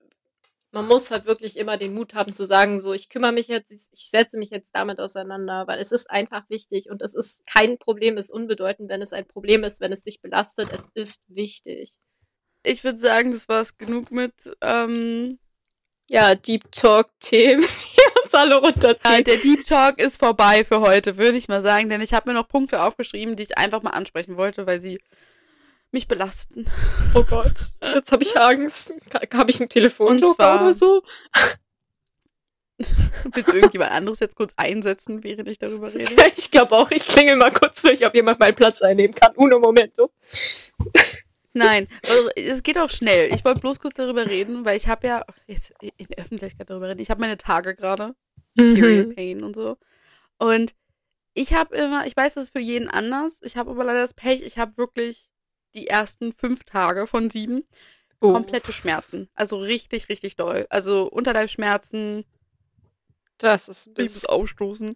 [0.76, 3.72] man muss halt wirklich immer den Mut haben zu sagen, so, ich kümmere mich jetzt,
[3.72, 7.78] ich setze mich jetzt damit auseinander, weil es ist einfach wichtig und es ist kein
[7.78, 11.96] Problem, ist unbedeutend, wenn es ein Problem ist, wenn es dich belastet, es ist wichtig.
[12.62, 15.38] ich würde sagen, das war's genug mit ähm,
[16.10, 19.24] Ja, Deep Talk-Themen, die uns alle Ja, runterziehen.
[19.24, 22.34] der Deep Talk ist vorbei für heute, würde ich mal sagen, denn ich habe mir
[22.34, 25.00] noch Punkte aufgeschrieben, die ich einfach mal ansprechen wollte, weil sie
[25.92, 26.66] mich belasten.
[27.14, 28.94] Oh Gott, jetzt habe ich Angst.
[29.32, 31.02] Habe ich einen Telefonjoker oder so?
[33.32, 36.10] Willst du irgendjemand anderes jetzt kurz einsetzen, während ich darüber rede?
[36.36, 39.34] Ich glaube auch, ich klingel mal kurz durch, ob jemand meinen Platz einnehmen kann.
[39.36, 40.10] Uno momento.
[41.54, 43.32] Nein, also, es geht auch schnell.
[43.32, 46.90] Ich wollte bloß kurz darüber reden, weil ich habe ja jetzt in der Öffentlichkeit darüber
[46.90, 47.00] reden.
[47.00, 48.14] Ich habe meine Tage gerade,
[48.54, 49.14] Period Mhm.
[49.14, 49.78] Pain und so.
[50.38, 50.74] Und
[51.32, 53.40] ich habe immer, ich weiß, das ist für jeden anders.
[53.42, 55.30] Ich habe aber leider das Pech, ich habe wirklich
[55.76, 57.64] die ersten fünf Tage von sieben
[58.20, 58.32] Oh.
[58.32, 59.28] komplette Schmerzen.
[59.34, 60.66] Also richtig, richtig doll.
[60.70, 62.24] Also Unterleibschmerzen,
[63.38, 64.28] Das ist Mist.
[64.28, 64.94] Aufstoßen.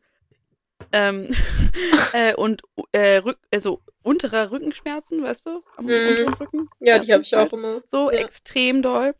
[0.92, 1.28] Ähm,
[2.14, 2.62] äh, und
[2.92, 5.62] äh, Rück, also unterer Rückenschmerzen, weißt du?
[5.76, 6.08] Am Mhm.
[6.08, 6.70] unteren Rücken.
[6.80, 7.82] Ja, die habe ich auch immer.
[7.86, 8.18] So Ja.
[8.18, 9.14] extrem doll,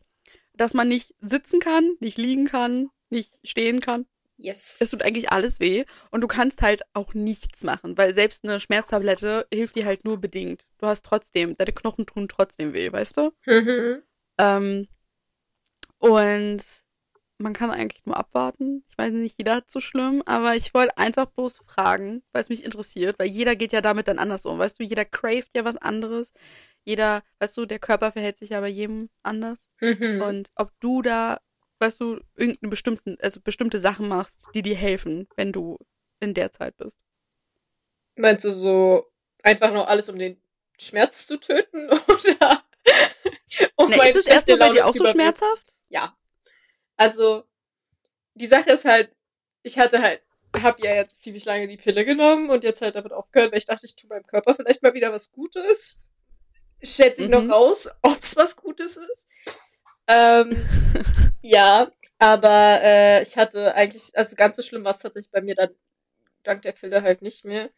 [0.55, 4.07] dass man nicht sitzen kann, nicht liegen kann, nicht stehen kann.
[4.41, 4.77] Yes.
[4.79, 8.59] Es tut eigentlich alles weh und du kannst halt auch nichts machen, weil selbst eine
[8.59, 10.65] Schmerztablette hilft dir halt nur bedingt.
[10.79, 13.31] Du hast trotzdem, deine Knochen tun trotzdem weh, weißt du?
[13.45, 14.01] Mhm.
[14.39, 14.87] Ähm,
[15.99, 16.63] und
[17.37, 18.83] man kann eigentlich nur abwarten.
[18.89, 22.49] Ich weiß nicht, jeder hat so schlimm, aber ich wollte einfach bloß fragen, weil es
[22.49, 24.57] mich interessiert, weil jeder geht ja damit dann anders um.
[24.57, 26.33] Weißt du, jeder craved ja was anderes.
[26.83, 29.69] Jeder, weißt du, der Körper verhält sich ja bei jedem anders.
[29.79, 30.21] Mhm.
[30.21, 31.39] Und ob du da,
[31.81, 35.77] weißt du, irgendeine bestimmten, also bestimmte Sachen machst, die dir helfen, wenn du
[36.19, 36.97] in der Zeit bist.
[38.15, 39.11] Meinst du so
[39.43, 40.41] einfach nur alles, um den
[40.79, 41.89] Schmerz zu töten?
[41.89, 42.63] Oder
[43.75, 45.73] um Na, ist es erstmal bei dir auch so schmerzhaft?
[45.89, 46.15] Ja.
[46.97, 47.43] Also,
[48.35, 49.15] die Sache ist halt,
[49.63, 50.21] ich hatte halt,
[50.61, 53.65] hab ja jetzt ziemlich lange die Pille genommen und jetzt halt damit aufgehört, weil ich
[53.65, 56.11] dachte, ich tue meinem Körper vielleicht mal wieder was Gutes.
[56.83, 57.47] Schätze ich Mhm.
[57.47, 59.27] noch raus, ob es was Gutes ist.
[60.07, 60.51] Ähm,
[61.41, 65.55] Ja, aber äh, ich hatte eigentlich, also ganz so schlimm war es tatsächlich bei mir
[65.55, 65.75] dann
[66.43, 67.69] dank der Pille halt nicht mehr.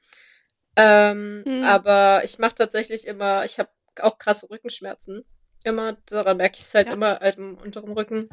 [0.76, 1.64] Ähm, Hm.
[1.64, 3.70] Aber ich mache tatsächlich immer, ich habe
[4.02, 5.26] auch krasse Rückenschmerzen.
[5.64, 6.94] Immer, daran merke ich es halt Ja.
[6.94, 8.30] immer halt im unteren Rücken.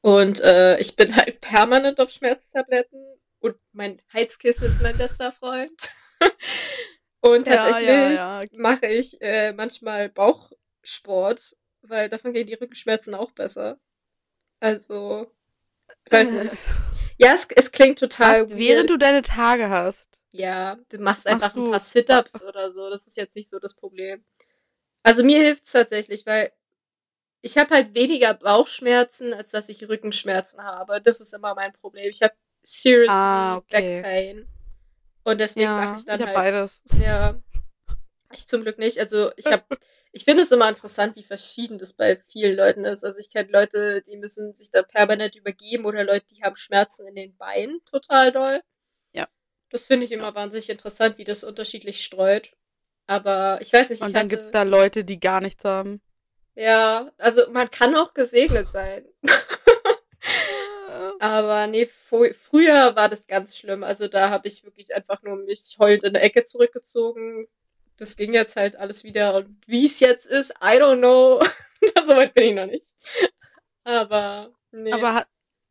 [0.00, 3.00] Und äh, ich bin halt permanent auf Schmerztabletten
[3.40, 5.92] und mein Heizkissen ist mein bester Freund.
[7.20, 8.48] und tatsächlich ja, ja.
[8.52, 13.78] mache ich äh, manchmal Bauchsport, weil davon gehen die Rückenschmerzen auch besser.
[14.62, 15.26] Also,
[16.06, 16.56] ich weiß nicht.
[17.18, 20.08] Ja, es, es klingt total Was, während du deine Tage hast.
[20.30, 22.88] Ja, du machst einfach Machst ein du- paar Sit-Ups oder so.
[22.88, 24.24] Das ist jetzt nicht so das Problem.
[25.02, 26.52] Also mir hilft's tatsächlich, weil
[27.40, 31.00] ich habe halt weniger Bauchschmerzen, als dass ich Rückenschmerzen habe.
[31.02, 32.08] Das ist immer mein Problem.
[32.08, 33.96] Ich habe seriously Ah, okay.
[33.96, 34.48] Back Pain.
[35.24, 36.82] Und deswegen ja, mache ich dann ich habe halt beides.
[37.02, 37.42] ja.
[38.32, 38.98] Ich zum Glück nicht.
[38.98, 39.64] Also ich habe,
[40.12, 43.02] ich finde es immer interessant, wie verschieden das bei vielen Leuten ist.
[43.02, 47.06] Also ich kenne Leute, die müssen sich da permanent übergeben oder Leute, die haben Schmerzen
[47.08, 48.60] in den Beinen total doll.
[49.12, 49.26] Ja.
[49.70, 52.52] Das finde ich immer wahnsinnig interessant, wie das unterschiedlich streut.
[53.06, 56.02] Aber ich weiß nicht, ich Und dann hatte, gibt's da Leute, die gar nichts haben.
[56.54, 59.06] ja, also man kann auch gesegnet sein.
[61.20, 63.82] Aber nee, früher war das ganz schlimm.
[63.82, 67.48] Also da habe ich wirklich einfach nur mich heulend in der Ecke zurückgezogen.
[68.02, 69.36] Das ging jetzt halt alles wieder.
[69.36, 71.40] Und wie es jetzt ist, I don't know.
[72.04, 72.90] so weit bin ich noch nicht.
[73.84, 74.92] Aber nee.
[74.92, 75.24] Aber,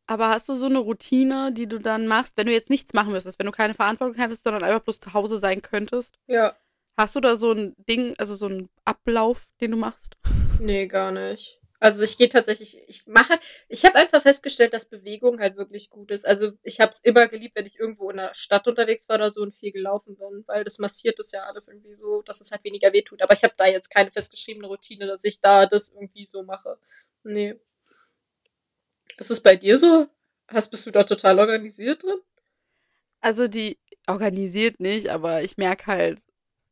[0.06, 3.12] aber hast du so eine Routine, die du dann machst, wenn du jetzt nichts machen
[3.12, 6.14] müsstest, wenn du keine Verantwortung hättest, sondern einfach bloß zu Hause sein könntest?
[6.26, 6.56] ja,
[6.96, 10.16] Hast du da so ein Ding, also so einen Ablauf, den du machst?
[10.58, 11.60] nee, gar nicht.
[11.82, 16.12] Also ich gehe tatsächlich, ich mache, ich habe einfach festgestellt, dass Bewegung halt wirklich gut
[16.12, 16.24] ist.
[16.24, 19.30] Also ich habe es immer geliebt, wenn ich irgendwo in der Stadt unterwegs war oder
[19.30, 22.52] so und viel gelaufen bin, weil das massiert das ja alles irgendwie so, dass es
[22.52, 23.20] halt weniger wehtut.
[23.20, 26.78] Aber ich habe da jetzt keine festgeschriebene Routine, dass ich da das irgendwie so mache.
[27.24, 27.56] Nee.
[29.18, 30.06] Ist es bei dir so?
[30.46, 32.20] Hast, bist du da total organisiert drin?
[33.20, 33.76] Also die
[34.06, 36.20] organisiert nicht, aber ich merke halt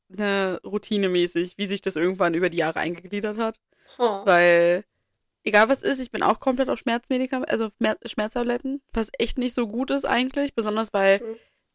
[0.07, 3.59] ne, routinemäßig, wie sich das irgendwann über die Jahre eingegliedert hat.
[3.99, 4.25] Huh.
[4.25, 4.85] Weil,
[5.45, 7.71] egal was ist, ich bin auch komplett auf Schmerzmedikamenten, also
[8.05, 11.21] Schmerztabletten, was echt nicht so gut ist eigentlich, besonders weil,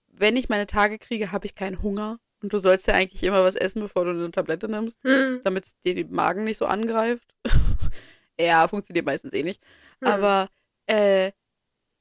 [0.07, 2.19] wenn ich meine Tage kriege, habe ich keinen Hunger.
[2.41, 5.41] Und du sollst ja eigentlich immer was essen, bevor du eine Tablette nimmst, Hm.
[5.43, 7.25] damit es dir den Magen nicht so angreift.
[8.39, 9.63] ja, funktioniert meistens eh nicht.
[10.03, 10.07] Hm.
[10.09, 10.49] Aber
[10.85, 11.31] äh,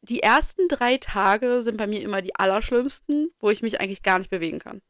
[0.03, 4.19] die ersten drei Tage sind bei mir immer die allerschlimmsten, wo ich mich eigentlich gar
[4.19, 4.83] nicht bewegen kann.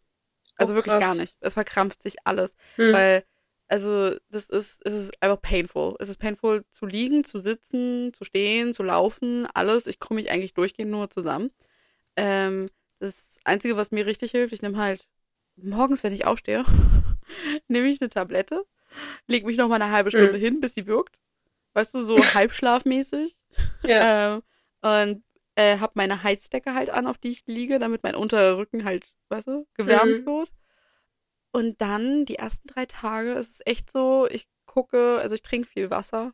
[0.57, 1.37] Also Oh, wirklich gar nicht.
[1.41, 2.57] Es verkrampft sich alles.
[2.77, 2.93] Hm.
[2.93, 3.25] Weil,
[3.69, 5.97] also, das ist, es ist einfach painful.
[6.01, 9.87] Es ist painful zu liegen, zu sitzen, zu stehen, zu laufen, alles.
[9.87, 11.51] Ich krumme mich eigentlich durchgehend nur zusammen.
[12.17, 12.67] Ähm,
[13.01, 15.07] das Einzige, was mir richtig hilft, ich nehme halt
[15.57, 16.65] morgens, wenn ich aufstehe,
[17.69, 18.65] nehme ich eine Tablette,
[19.29, 20.41] leg mich noch mal eine halbe Stunde Mhm.
[20.41, 21.19] hin, bis sie wirkt.
[21.75, 23.41] Weißt du, so halbschlafmäßig.
[23.83, 24.37] ja.
[24.37, 24.43] Ähm,
[24.83, 25.25] und
[25.57, 29.49] äh, hab meine Heizdecke halt an, auf die ich liege, damit mein Unterrücken halt, weißt
[29.49, 30.27] du, gewärmt Mhm.
[30.27, 30.53] wird.
[31.55, 35.69] Und dann die ersten drei Tage ist es echt so, ich gucke, also ich trinke
[35.69, 36.33] viel Wasser.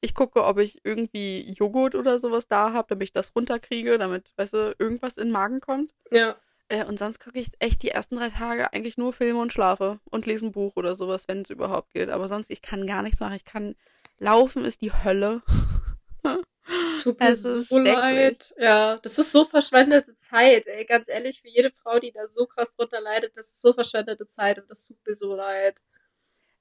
[0.00, 4.32] Ich gucke, ob ich irgendwie Joghurt oder sowas da habe, damit ich das runterkriege, damit,
[4.36, 5.92] weißt du, irgendwas in den Magen kommt.
[6.10, 6.36] ja.
[6.70, 10.00] Äh, und sonst gucke ich echt die ersten drei Tage eigentlich nur Filme und schlafe
[10.10, 12.10] und lese ein Buch oder sowas, wenn es überhaupt geht.
[12.10, 13.36] Aber sonst, ich kann gar nichts machen.
[13.36, 13.76] Ich kann,
[14.18, 15.42] laufen ist die Hölle.
[16.68, 18.54] Das tut mir so leid.
[18.58, 20.84] Ja, das ist so verschwendete Zeit, ey.
[20.84, 24.28] Ganz ehrlich, für jede Frau, die da so krass drunter leidet, das ist so verschwendete
[24.28, 25.80] Zeit und das tut mir so leid.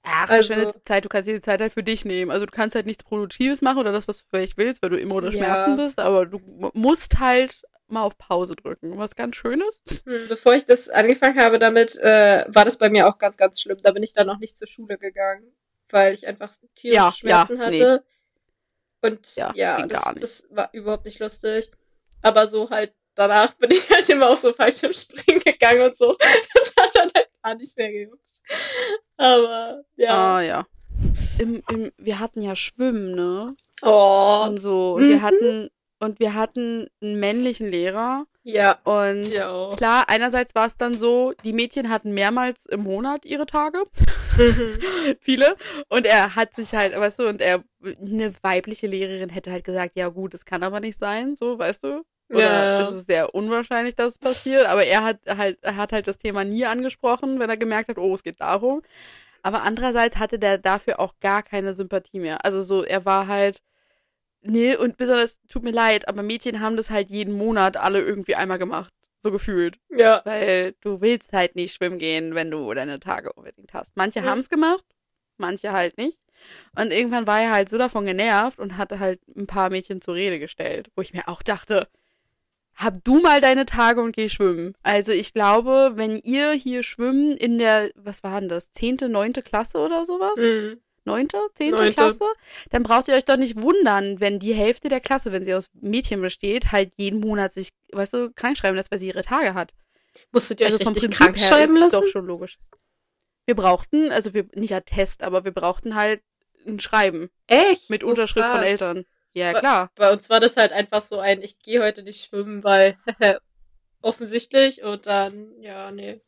[0.03, 2.32] Ach, Also- verschwendete Zeit, du kannst dir die Zeit halt für dich nehmen.
[2.32, 4.97] Also du kannst halt nichts Produktives machen oder das, was du vielleicht willst, weil du
[4.99, 5.38] immer unter Ja.
[5.38, 8.97] Schmerzen bist, aber du mu- musst halt mal auf Pause drücken.
[8.97, 9.82] Was ganz Schönes.
[10.05, 13.62] Hm, Bevor ich das angefangen habe damit, äh, war das bei mir auch ganz, ganz
[13.62, 13.80] schlimm.
[13.82, 15.51] Da bin ich dann noch nicht zur Schule gegangen,
[15.89, 18.03] weil ich einfach tierische Ja, Schmerzen ja, hatte.
[19.01, 21.71] Und Ja, ja, das, das war überhaupt nicht lustig.
[22.21, 25.97] Aber so halt danach bin ich halt immer auch so falsch im Springen gegangen und
[25.97, 26.15] so.
[26.53, 28.21] Das hat dann halt gar nicht mehr gejuckt.
[29.17, 30.35] Aber ja.
[30.37, 30.67] Ah, ja.
[31.39, 33.55] Im, im, wir hatten ja Schwimmen, ne?
[33.83, 34.45] Oh.
[34.47, 34.93] Und so.
[34.95, 35.21] Und wir Mhm.
[35.21, 35.69] hatten,
[35.99, 38.25] und wir hatten einen männlichen Lehrer.
[38.47, 38.77] Ja.
[38.85, 39.73] Und Ja.
[39.75, 43.79] klar, einerseits war es dann so, die Mädchen hatten mehrmals im Monat ihre Tage.
[44.37, 44.79] Mhm.
[45.19, 45.57] viele.
[45.89, 49.97] Und er hat sich halt, weißt du, und er, eine weibliche Lehrerin hätte halt gesagt,
[49.97, 52.03] ja gut, das kann aber nicht sein, so, weißt du?
[52.29, 52.89] Oder Ja.
[52.89, 54.65] es ist sehr unwahrscheinlich, dass es passiert.
[54.67, 57.97] Aber er hat halt, er hat halt das Thema nie angesprochen, wenn er gemerkt hat,
[57.97, 58.81] oh, es geht darum.
[59.43, 62.43] Aber andererseits hatte der dafür auch gar keine Sympathie mehr.
[62.45, 63.59] Also so, er war halt,
[64.49, 68.35] nee, und besonders, tut mir leid, aber Mädchen haben das halt jeden Monat alle irgendwie
[68.35, 68.93] einmal gemacht.
[69.23, 69.79] So gefühlt.
[69.89, 70.21] Ja.
[70.25, 73.97] Weil du willst halt nicht schwimmen gehen, wenn du deine Tage unbedingt hast.
[73.97, 74.25] Manche Ja.
[74.25, 74.85] haben es gemacht,
[75.37, 76.19] manche halt nicht.
[76.75, 80.13] Und irgendwann war er halt so davon genervt und hatte halt ein paar Mädchen zur
[80.13, 81.87] Rede gestellt, wo ich mir auch dachte,
[82.75, 84.75] hab du mal deine Tage und geh schwimmen.
[84.83, 89.41] Also ich glaube, wenn ihr hier schwimmen in der, was war denn das, zehnte, neunte
[89.41, 90.35] Klasse oder sowas?
[90.37, 90.79] Mhm.
[91.08, 91.91] Neunte, zehnte.
[91.91, 92.26] Klasse?
[92.70, 95.70] Dann braucht ihr euch doch nicht wundern, wenn die Hälfte der Klasse, wenn sie aus
[95.74, 99.53] Mädchen besteht, halt jeden Monat sich, weißt du, krank schreiben lässt, weil sie ihre Tage
[99.53, 99.74] hat.
[100.32, 102.01] Musstet ihr euch Also vom richtig Prinzip krank her schreiben ist lassen?
[102.01, 102.60] doch schon logisch.
[103.45, 106.22] Wir brauchten, also wir, nicht Attest, aber wir brauchten halt
[106.68, 107.89] ein Schreiben Echt?
[107.89, 108.68] mit Oh, Unterschrift von krass.
[108.68, 109.05] Eltern.
[109.34, 109.91] Ja, klar.
[109.95, 112.97] Bei uns war das halt einfach so ein, ich gehe heute nicht schwimmen, weil
[114.01, 116.20] offensichtlich und dann, ja, nee.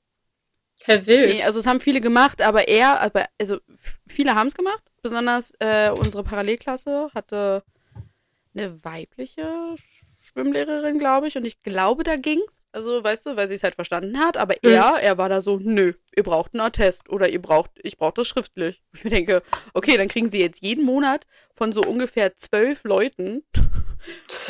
[0.86, 1.34] Herr Wild.
[1.36, 3.60] Nee, also es haben viele gemacht, aber er, aber, also
[4.08, 4.84] viele haben es gemacht.
[5.02, 7.64] Besonders äh, unsere Parallelklasse hatte
[8.56, 9.78] eine weibliche Sch-
[10.22, 11.38] Schwimmlehrerin, glaube ich.
[11.38, 12.66] Und ich glaube, da ging's.
[12.72, 14.38] Also, weißt du, weil sie es halt verstanden hat.
[14.38, 14.72] Aber Mhm.
[14.72, 18.14] er, er war da so, nö, ihr braucht einen Attest oder ihr braucht, ich brauche
[18.16, 18.84] das schriftlich.
[19.04, 19.42] Ich denke,
[19.74, 21.26] okay, dann kriegen sie jetzt jeden Monat
[21.56, 23.44] von so ungefähr zwölf Leuten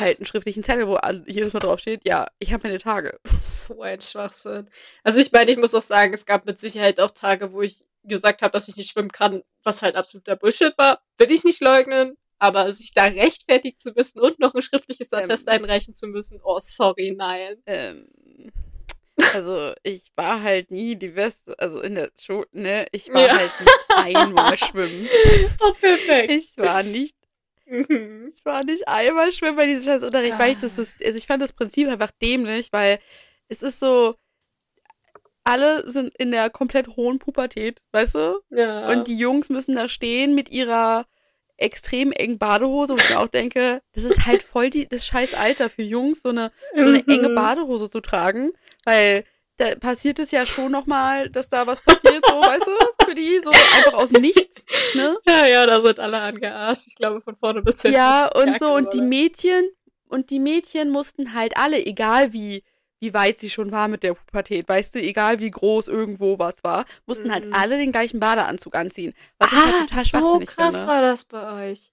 [0.00, 3.18] halt einen schriftlichen Zettel, wo jedes Mal draufsteht, ja, ich habe meine Tage.
[3.40, 4.70] so ein Schwachsinn.
[5.04, 7.84] Also ich meine, ich muss auch sagen, es gab mit Sicherheit auch Tage, wo ich
[8.04, 11.00] gesagt habe, dass ich nicht schwimmen kann, was halt absoluter Bullshit war.
[11.18, 12.16] Will ich nicht leugnen.
[12.42, 15.18] Aber sich da rechtfertigen zu müssen und noch ein schriftliches Ähm.
[15.18, 17.56] Attest einreichen zu müssen, oh sorry, nein.
[17.66, 18.08] Ähm,
[19.34, 23.36] also ich war halt nie die Beste, also in der Schule, ne, ich war Ja.
[23.38, 25.06] halt nicht einmal schwimmen.
[25.62, 26.30] Oh, perfekt.
[26.32, 27.14] Ich war nicht.
[27.70, 31.26] Ich war nicht einmal schwimmen bei diesem scheiß Unterricht, weil ich das ist, also ich
[31.26, 32.98] fand das Prinzip einfach dämlich, weil
[33.48, 34.14] es ist so,
[35.44, 38.40] alle sind in der komplett hohen Pubertät, weißt du?
[38.50, 38.88] ja.
[38.90, 41.06] Und die Jungs müssen da stehen mit ihrer
[41.56, 45.68] extrem engen Badehose, wo ich auch denke, das ist halt voll die, das scheiß Alter
[45.68, 47.34] für Jungs, so eine so eine enge Mhm.
[47.34, 48.52] Badehose zu tragen,
[48.84, 49.24] weil
[49.60, 53.38] da passiert es ja schon nochmal, dass da was passiert, so, weißt du, für die,
[53.44, 55.16] so einfach aus nichts, ne?
[55.28, 56.84] Ja, ja, da sind alle angearscht.
[56.88, 57.96] Ich glaube, von vorne bis hinten.
[57.96, 59.00] Ja, gar und so, und die.
[59.02, 59.68] Mädchen,
[60.08, 62.64] und die Mädchen mussten halt alle, egal wie,
[62.98, 66.64] wie weit sie schon war mit der Pubertät, weißt du, egal wie groß irgendwo was
[66.64, 67.54] war, mussten halt Mhm.
[67.54, 69.14] alle den gleichen Badeanzug anziehen.
[69.38, 70.86] Was ich halt Ah, total so krass finde.
[70.92, 71.92] war das bei euch.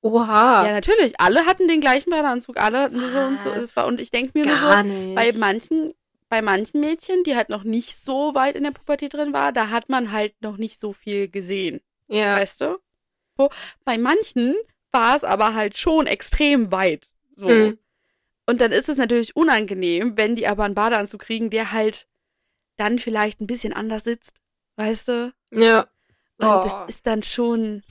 [0.00, 0.64] Oha.
[0.66, 3.50] Ja, natürlich, alle hatten den gleichen Badeanzug, alle hatten so und so.
[3.50, 5.14] Das war, und ich denke mir nur so, Gar nicht.
[5.16, 5.92] bei manchen,
[6.28, 9.70] bei manchen Mädchen, die halt noch nicht so weit in der Pubertät drin war, da
[9.70, 12.36] hat man halt noch nicht so viel gesehen, ja.
[12.36, 12.78] weißt du?
[13.36, 13.50] So,
[13.84, 14.54] bei manchen
[14.92, 17.06] war es aber halt schon extrem weit.
[17.36, 17.48] So.
[17.48, 17.78] Mhm.
[18.46, 22.08] Und dann ist es natürlich unangenehm, wenn die aber einen Badeanzug kriegen, der halt
[22.76, 24.40] dann vielleicht ein bisschen anders sitzt,
[24.76, 25.32] weißt du?
[25.52, 25.82] Ja.
[26.38, 26.62] Und Oh.
[26.64, 27.82] das ist dann schon.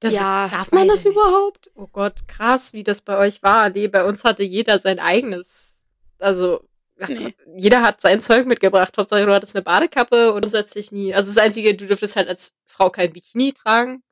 [0.00, 1.70] Das Ja, ist, darf man das überhaupt?
[1.74, 3.70] Oh Gott, krass, wie das bei euch war.
[3.70, 5.86] Nee, bei uns hatte jeder sein eigenes,
[6.18, 6.62] also
[7.00, 7.34] ach, Nee.
[7.56, 8.96] jeder hat sein Zeug mitgebracht.
[8.96, 11.14] Hauptsache du hattest eine Badekappe und grundsätzlich nie.
[11.14, 14.02] Also das Einzige, du dürftest halt als Frau kein Bikini tragen,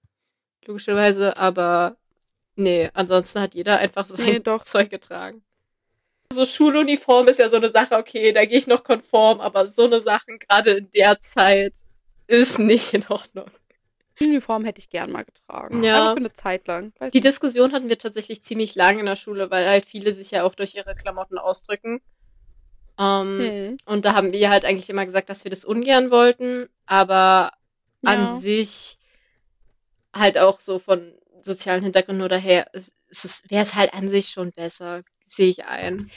[0.66, 1.96] logischerweise, aber
[2.56, 4.62] nee, ansonsten hat jeder einfach sein Nee, doch.
[4.64, 5.42] Zeug getragen.
[6.32, 9.84] So Schuluniform ist ja so eine Sache, okay, da gehe ich noch konform, aber so
[9.84, 11.74] eine Sachen gerade in der Zeit
[12.26, 13.50] ist nicht in Ordnung.
[14.20, 15.82] Uniform hätte ich gern mal getragen.
[15.82, 16.00] Ja.
[16.02, 16.92] Aber für eine Zeit lang.
[16.98, 17.28] Weißt Die du?
[17.28, 20.54] Diskussion hatten wir tatsächlich ziemlich lang in der Schule, weil halt viele sich ja auch
[20.54, 22.00] durch ihre Klamotten ausdrücken.
[22.98, 23.76] Ähm, Hm.
[23.86, 27.52] Und da haben wir halt eigentlich immer gesagt, dass wir das ungern wollten, aber
[28.02, 28.10] Ja.
[28.12, 28.98] an sich
[30.14, 34.28] halt auch so von sozialen Hintergründen oder her, es, es wäre es halt an sich
[34.28, 36.10] schon besser, sehe ich ein.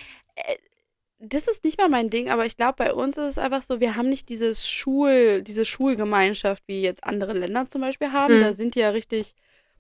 [1.18, 3.80] Das ist nicht mal mein Ding, aber ich glaube, bei uns ist es einfach so,
[3.80, 8.34] wir haben nicht dieses Schul, diese Schulgemeinschaft, wie jetzt andere Länder zum Beispiel haben.
[8.36, 8.40] Hm.
[8.42, 9.34] Da sind die ja richtig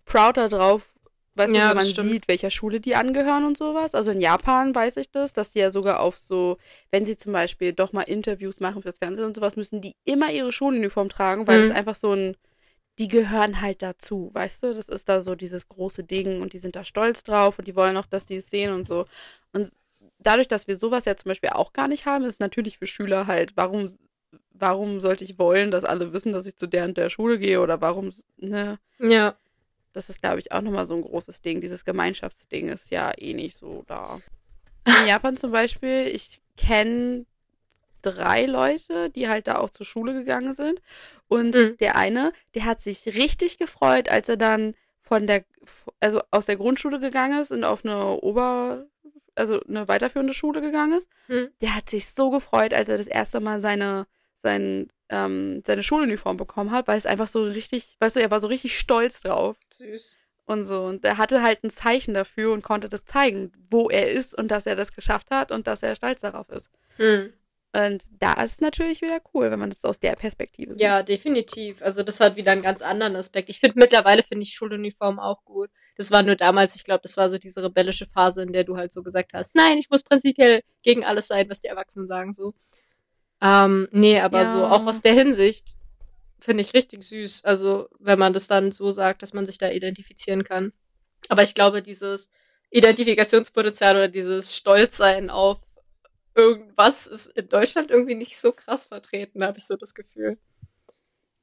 [0.05, 0.93] proud da drauf,
[1.35, 2.11] weißt Ja, du, wenn man stimmt.
[2.11, 3.95] sieht, welcher Schule die angehören und sowas.
[3.95, 6.57] Also in Japan weiß ich das, dass die ja sogar auf so,
[6.91, 10.31] wenn sie zum Beispiel doch mal Interviews machen fürs Fernsehen und sowas, müssen die immer
[10.31, 11.65] ihre Schuluniform tragen, weil Hm.
[11.65, 12.35] es einfach so ein,
[12.99, 14.73] die gehören halt dazu, weißt du?
[14.73, 17.75] Das ist da so dieses große Ding und die sind da stolz drauf und die
[17.75, 19.05] wollen auch, dass die es sehen und so.
[19.53, 19.71] Und
[20.19, 23.27] dadurch, dass wir sowas ja zum Beispiel auch gar nicht haben, ist natürlich für Schüler
[23.27, 23.87] halt, warum,
[24.51, 27.61] warum sollte ich wollen, dass alle wissen, dass ich zu der und der Schule gehe
[27.61, 28.79] oder warum, ne?
[28.99, 29.37] Ja.
[29.95, 31.61] Das ist, glaube ich, auch nochmal so ein großes Ding.
[31.61, 34.19] Dieses Gemeinschaftsding ist ja eh nicht so da.
[34.85, 37.25] In Japan zum Beispiel, ich kenne
[38.01, 40.81] drei Leute, die halt da auch zur Schule gegangen sind.
[41.29, 41.77] Und Mhm.
[41.77, 45.45] der eine, der hat sich richtig gefreut, als er dann von der,
[46.01, 48.85] also aus der Grundschule gegangen ist und auf eine Ober,
[49.33, 51.09] also eine weiterführende Schule gegangen ist.
[51.27, 51.49] Hm.
[51.61, 54.07] Der hat sich so gefreut, als er das erste Mal seine,
[54.45, 58.39] sein, ähm, seine Schuluniform bekommen hat, weil es einfach so richtig, weißt du, er war
[58.39, 60.19] so richtig stolz drauf Süß.
[60.45, 60.85] und so.
[60.85, 64.49] Und er hatte halt ein Zeichen dafür und konnte das zeigen, wo er ist und
[64.51, 66.69] dass er das geschafft hat und dass er stolz darauf ist.
[66.97, 67.33] Hm.
[67.75, 70.81] Und da ist natürlich wieder cool, wenn man das aus der Perspektive sieht.
[70.81, 71.81] Ja, definitiv.
[71.81, 73.49] Also das hat wieder einen ganz anderen Aspekt.
[73.49, 75.69] Ich finde mittlerweile finde ich Schuluniform auch gut.
[75.97, 78.77] Das war nur damals, ich glaube, das war so diese rebellische Phase, in der du
[78.77, 82.33] halt so gesagt hast, nein, ich muss prinzipiell gegen alles sein, was die Erwachsenen sagen,
[82.33, 82.53] so.
[83.41, 84.45] Ähm, nee, aber Ja.
[84.51, 85.77] so auch aus der Hinsicht
[86.39, 87.45] finde ich richtig süß.
[87.45, 90.73] Also, wenn man das dann so sagt, dass man sich da identifizieren kann.
[91.29, 92.31] Aber ich glaube, dieses
[92.71, 95.59] Identifikationspotenzial oder dieses Stolzsein auf
[96.35, 100.37] irgendwas ist in Deutschland irgendwie nicht so krass vertreten, habe ich so das Gefühl.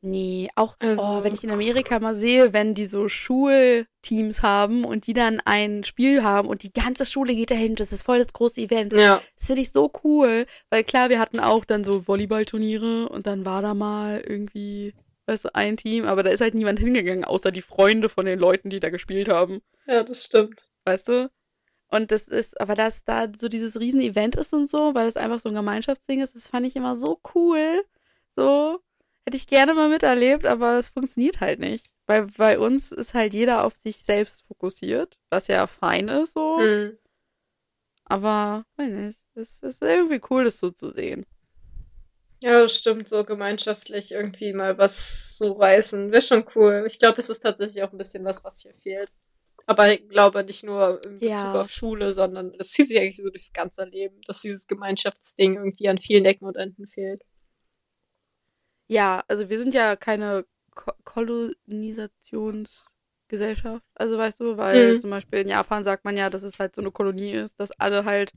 [0.05, 4.85] Nee, auch Also- oh, wenn ich in Amerika mal sehe, wenn die so Schulteams haben
[4.85, 8.19] und die dann ein Spiel haben und die ganze Schule geht dahin, das ist voll
[8.19, 8.93] das große Event.
[8.95, 9.23] Ja.
[9.39, 13.45] Das finde ich so cool, weil klar, wir hatten auch dann so Volleyballturniere und dann
[13.45, 14.93] war da mal irgendwie,
[15.27, 18.41] weißt du, ein Team, aber da ist halt niemand hingegangen, außer die Freunde von den
[18.41, 20.69] Leuten, die da gespielt haben, Ja, das stimmt.
[20.85, 21.31] weißt du?
[21.91, 25.39] Und das ist, aber dass da so dieses Riesen-Event ist und so, weil das einfach
[25.39, 27.85] so ein Gemeinschaftsding ist, das fand ich immer so cool.
[28.35, 28.81] So,
[29.25, 31.87] hätte ich gerne mal miterlebt, aber es funktioniert halt nicht.
[32.07, 36.59] Weil bei uns ist halt jeder auf sich selbst fokussiert, was ja fein ist so.
[36.59, 36.99] Hm.
[38.05, 41.25] Aber, weiß nicht, es ist irgendwie cool, das so zu sehen.
[42.43, 46.11] Ja, das stimmt, so gemeinschaftlich irgendwie mal was so reißen.
[46.11, 46.85] Wäre schon cool.
[46.89, 49.09] Ich glaube, es ist tatsächlich auch ein bisschen was, was hier fehlt.
[49.67, 51.61] Aber ich glaube nicht nur in Bezug Ja.
[51.61, 55.89] auf Schule, sondern das zieht sich eigentlich so durchs ganze Leben, dass dieses Gemeinschaftsding irgendwie
[55.89, 57.23] an vielen Ecken und Enden fehlt.
[58.93, 63.83] Ja, also wir sind ja keine Ko Kolonisationsgesellschaft.
[63.95, 65.01] Also weißt du, weil Mhm.
[65.01, 67.71] zum Beispiel in Japan sagt man ja, dass es halt so eine Kolonie ist, dass
[67.73, 68.33] alle halt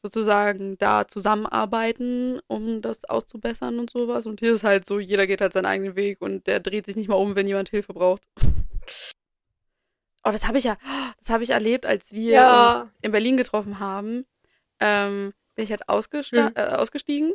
[0.00, 4.26] sozusagen da zusammenarbeiten, um das auszubessern und sowas.
[4.26, 6.94] Und hier ist halt so, jeder geht halt seinen eigenen Weg und der dreht sich
[6.96, 8.22] nicht mal um, wenn jemand Hilfe braucht.
[10.24, 10.76] Oh, das habe ich ja,
[11.18, 12.82] das habe ich erlebt, als wir Ja.
[12.82, 14.26] uns in Berlin getroffen haben.
[14.78, 16.52] Ähm, bin ich halt ausgesta Hm.
[16.54, 17.32] äh, ausgestiegen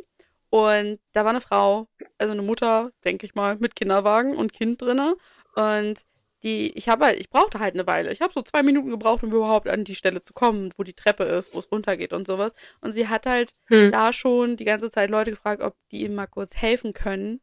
[0.50, 1.88] und da war eine Frau,
[2.18, 5.16] also eine Mutter, denke ich mal, mit Kinderwagen und Kind drinne.
[5.54, 6.02] Und
[6.42, 8.12] die, ich habe halt, ich brauchte halt eine Weile.
[8.12, 10.94] Ich habe so zwei Minuten gebraucht, um überhaupt an die Stelle zu kommen, wo die
[10.94, 12.54] Treppe ist, wo es runtergeht und sowas.
[12.80, 13.90] Und sie hat halt Hm.
[13.90, 17.40] da schon die ganze Zeit Leute gefragt, ob die ihm mal kurz helfen können,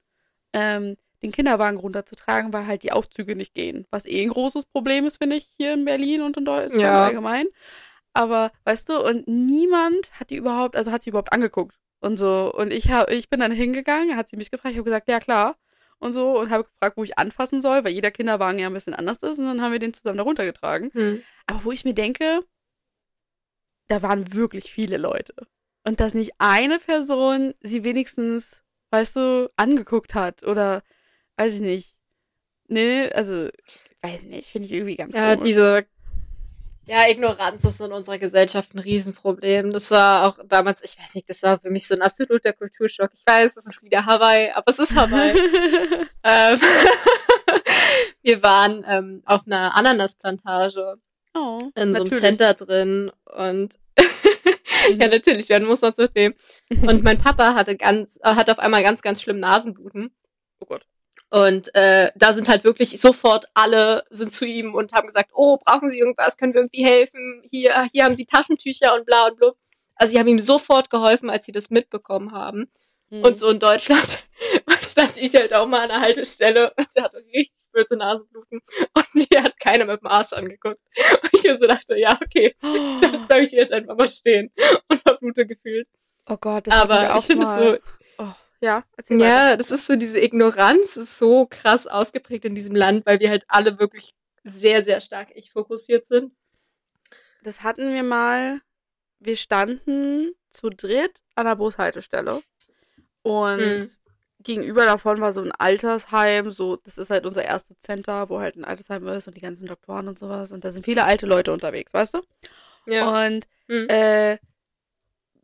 [0.54, 3.86] ähm, den Kinderwagen runterzutragen, weil halt die Aufzüge nicht gehen.
[3.92, 7.04] Was eh ein großes Problem ist, finde ich, hier in Berlin und in Deutschland Ja.
[7.04, 7.48] allgemein.
[8.14, 11.76] Aber, weißt du, und niemand hat die überhaupt, also hat sie überhaupt angeguckt
[12.06, 12.54] und so.
[12.54, 15.20] Und ich hab, ich bin dann hingegangen, hat sie mich gefragt, ich habe gesagt, ja
[15.20, 15.58] klar.
[15.98, 18.94] Und so, und habe gefragt, wo ich anfassen soll, weil jeder Kinderwagen ja ein bisschen
[18.94, 19.40] anders ist.
[19.40, 20.92] Und dann haben wir den zusammen da runtergetragen.
[20.94, 21.24] Hm.
[21.48, 22.42] Aber wo ich mir denke,
[23.88, 25.34] da waren wirklich viele Leute.
[25.84, 30.84] Und dass nicht eine Person sie wenigstens, weißt du, angeguckt hat oder,
[31.38, 31.96] weiß ich nicht.
[32.68, 33.50] Nee, also,
[34.02, 35.48] weiß ich nicht, finde ich irgendwie ganz Ja, komisch.
[35.48, 35.86] diese
[36.88, 39.72] ja, Ignoranz ist in unserer Gesellschaft ein Riesenproblem.
[39.74, 43.10] Das war auch damals, ich weiß nicht, das war für mich so ein absoluter Kulturschock.
[43.16, 45.32] Ich weiß, es ist wieder Hawaii, aber es ist Hawaii.
[46.24, 46.60] ähm,
[48.22, 50.96] wir waren ähm, auf einer Ananasplantage
[51.36, 52.20] oh, in so einem natürlich.
[52.20, 53.80] Center drin und
[55.00, 56.36] ja, natürlich, werden muss man zu nehmen.
[56.70, 60.12] Und mein Papa hatte ganz, äh, hatte auf einmal ganz, ganz schlimm Nasenbluten.
[60.60, 60.86] oh Gott.
[61.30, 65.58] Und äh, da sind halt wirklich sofort alle sind zu ihm und haben gesagt, oh,
[65.58, 66.38] brauchen Sie irgendwas?
[66.38, 67.42] Können wir irgendwie helfen?
[67.50, 69.58] Hier, hier haben Sie Taschentücher und bla und blub.
[69.96, 72.70] Also sie haben ihm sofort geholfen, als sie das mitbekommen haben.
[73.10, 73.24] Mhm.
[73.24, 74.26] Und so in Deutschland
[74.82, 78.62] stand ich halt auch mal an der Haltestelle und der hatte richtig böse Nasenbluten.
[78.94, 80.80] Und mir hat keiner mit dem Arsch angeguckt.
[81.22, 84.52] Und ich so dachte, ja, okay, dann bleib ich jetzt einfach mal stehen
[84.90, 85.88] und verblute gefühlt.
[86.28, 87.78] Oh Gott, das Aber ich finde es so,
[88.18, 88.32] Oh,
[88.66, 89.30] ja, erzähl weiter.
[89.30, 93.30] ja, das ist so, diese Ignoranz ist so krass ausgeprägt in diesem Land, weil wir
[93.30, 94.14] halt alle wirklich
[94.44, 96.34] sehr, sehr stark ich fokussiert sind.
[97.44, 98.62] Das hatten wir mal.
[99.20, 102.42] Wir standen zu dritt an der Bushaltestelle.
[103.22, 103.90] Und Hm.
[104.42, 106.50] gegenüber davon war so ein Altersheim.
[106.52, 109.68] So, das ist halt unser erstes Center, wo halt ein Altersheim ist und die ganzen
[109.68, 110.52] Doktoren und sowas.
[110.52, 112.22] Und da sind viele alte Leute unterwegs, weißt du?
[112.88, 113.24] Ja.
[113.24, 113.88] Und Hm.
[113.90, 114.38] äh,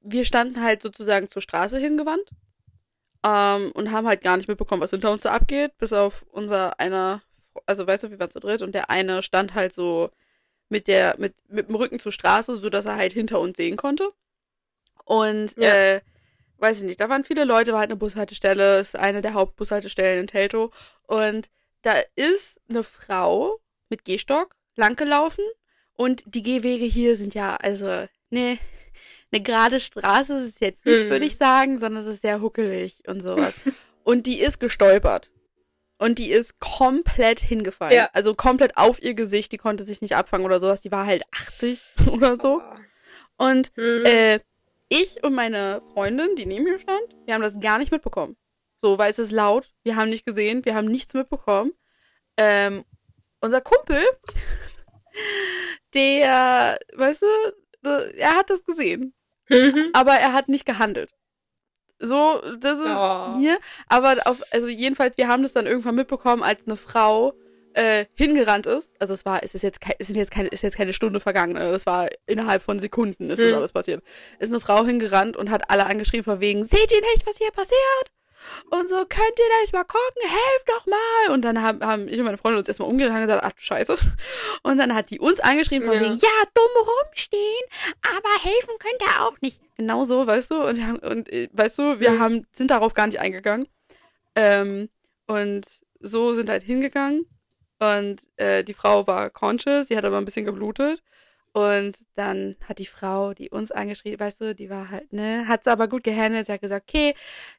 [0.03, 2.29] wir standen halt sozusagen zur Straße hingewandt
[3.23, 6.79] ähm, und haben halt gar nicht mitbekommen, was hinter uns so abgeht, bis auf unser
[6.79, 7.21] einer,
[7.65, 10.09] also weißt du, wir waren zu dritt und der eine stand halt so
[10.69, 13.77] mit der, mit, mit dem Rücken zur Straße, so dass er halt hinter uns sehen
[13.77, 14.11] konnte.
[15.05, 15.73] Und Ja.
[15.75, 16.01] äh,
[16.57, 20.21] weiß ich nicht, da waren viele Leute, war halt eine Bushaltestelle, ist eine der Hauptbushaltestellen
[20.21, 20.71] in Teltow.
[21.07, 21.49] Und
[21.81, 23.59] da ist eine Frau
[23.89, 25.43] mit Gehstock langgelaufen
[25.93, 28.57] und die Gehwege hier sind ja, also, ne,
[29.31, 31.09] eine gerade Straße ist es jetzt nicht, Hm.
[31.09, 33.55] würde ich sagen, sondern es ist sehr huckelig und sowas.
[34.03, 35.31] und die ist gestolpert.
[35.97, 37.93] Und die ist komplett hingefallen.
[37.95, 38.09] Ja.
[38.13, 40.81] Also komplett auf ihr Gesicht, die konnte sich nicht abfangen oder sowas.
[40.81, 42.61] Die war halt 80 oder so.
[43.37, 44.05] Und Hm.
[44.05, 44.39] äh,
[44.89, 48.35] ich und meine Freundin, die neben mir stand, wir haben das gar nicht mitbekommen.
[48.81, 51.71] So, weil es ist laut, wir haben nicht gesehen, wir haben nichts mitbekommen.
[52.35, 52.83] Ähm,
[53.39, 54.01] unser Kumpel,
[55.93, 59.13] der, weißt du, er hat das gesehen.
[59.51, 59.89] Mhm.
[59.93, 61.09] Aber er hat nicht gehandelt.
[61.99, 63.37] So, das ist oh.
[63.37, 63.59] hier.
[63.87, 67.33] Aber auf, also jedenfalls, wir haben das dann irgendwann mitbekommen, als eine Frau
[67.73, 68.95] äh, hingerannt ist.
[68.99, 71.53] Also es war, es ist jetzt, es sind jetzt keine, ist jetzt keine Stunde vergangen.
[71.53, 71.71] Ne?
[71.71, 73.45] Das war innerhalb von Sekunden ist mhm.
[73.45, 74.03] das alles passiert.
[74.39, 77.51] Ist eine Frau hingerannt und hat alle angeschrieben von wegen, seht ihr nicht, was hier
[77.51, 78.11] passiert?
[78.69, 80.21] Und so, könnt ihr da nicht mal gucken?
[80.21, 81.33] Helft doch mal!
[81.33, 83.61] Und dann haben, haben ich und meine Freundin uns erstmal umgedreht und gesagt, ach du
[83.61, 83.97] Scheiße.
[84.63, 86.01] Und dann hat die uns angeschrieben von ja.
[86.01, 87.65] wegen, ja, dumm rumstehen,
[88.01, 89.59] aber helfen könnt ihr auch nicht.
[89.77, 90.63] Genau so, weißt du?
[90.63, 93.67] Und, wir haben, und äh, weißt du, wir haben, sind darauf gar nicht eingegangen.
[94.35, 94.89] Ähm,
[95.27, 95.65] und
[95.99, 97.25] so sind halt hingegangen.
[97.79, 101.01] Und äh, die Frau war conscious, sie hat aber ein bisschen geblutet.
[101.53, 105.65] Und dann hat die Frau, die uns angeschrieben, weißt du, die war halt, ne, hat
[105.65, 106.45] sie aber gut gehandelt.
[106.45, 107.13] Sie hat gesagt, okay,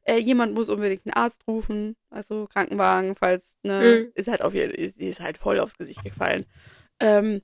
[0.05, 4.13] äh, jemand muss unbedingt einen Arzt rufen, also Krankenwagen, falls, ne, mhm.
[4.15, 6.47] ist halt auf ihr, sie ist halt voll aufs Gesicht gefallen.
[7.01, 7.43] Ähm,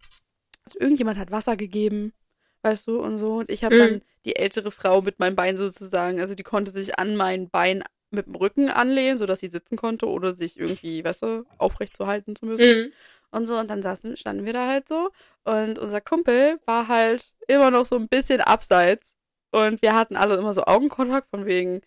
[0.79, 2.15] irgendjemand hat Wasser gegeben,
[2.63, 3.37] weißt du, und so.
[3.37, 3.79] Und ich habe mhm.
[3.79, 7.85] dann die ältere Frau mit meinem Bein sozusagen, also die konnte sich an mein Bein
[8.11, 12.07] mit dem Rücken anlehnen, sodass sie sitzen konnte oder sich irgendwie, weißt du, aufrecht zu
[12.07, 12.85] halten zu müssen.
[12.85, 12.93] Mhm
[13.31, 13.59] und so.
[13.59, 15.11] Und dann saßen, standen wir da halt so.
[15.45, 19.17] Und unser Kumpel war halt immer noch so ein bisschen abseits.
[19.51, 21.81] Und wir hatten alle immer so Augenkontakt von wegen,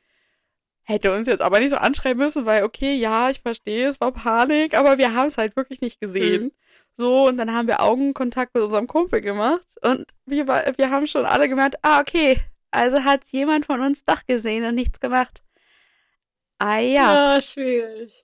[0.84, 4.12] hätte uns jetzt aber nicht so anschreiben müssen, weil, okay, ja, ich verstehe, es war
[4.12, 6.46] Panik, aber wir haben es halt wirklich nicht gesehen.
[6.46, 6.52] Mhm.
[6.98, 9.66] So, und dann haben wir Augenkontakt mit unserem Kumpel gemacht.
[9.82, 12.40] Und wir, wir haben schon alle gemerkt, ah, okay,
[12.72, 15.44] also hat jemand von uns doch gesehen und nichts gemacht.
[16.58, 17.36] Ah ja.
[17.36, 18.24] Ja, schwierig.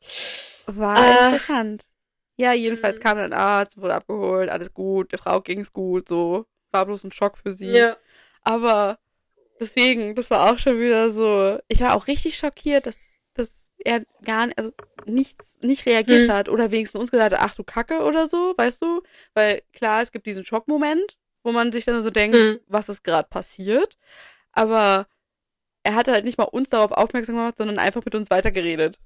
[0.67, 1.83] War äh, interessant.
[2.37, 3.03] Ja, jedenfalls mhm.
[3.03, 6.45] kam ein Arzt, wurde abgeholt, alles gut, der Frau ging's gut, so.
[6.71, 7.71] War bloß ein Schock für sie.
[7.71, 7.97] Ja.
[8.43, 8.99] Aber
[9.59, 11.59] deswegen, das war auch schon wieder so.
[11.67, 12.97] Ich war auch richtig schockiert, dass,
[13.33, 14.71] dass er gar nicht, also
[15.05, 16.31] nichts, nicht reagiert mhm.
[16.31, 19.01] hat oder wenigstens uns gesagt hat, ach du Kacke oder so, weißt du?
[19.33, 22.59] Weil klar, es gibt diesen Schockmoment, wo man sich dann so denkt, mhm.
[22.67, 23.97] was ist gerade passiert.
[24.51, 25.07] Aber
[25.83, 28.99] er hat halt nicht mal uns darauf aufmerksam gemacht, sondern einfach mit uns weitergeredet.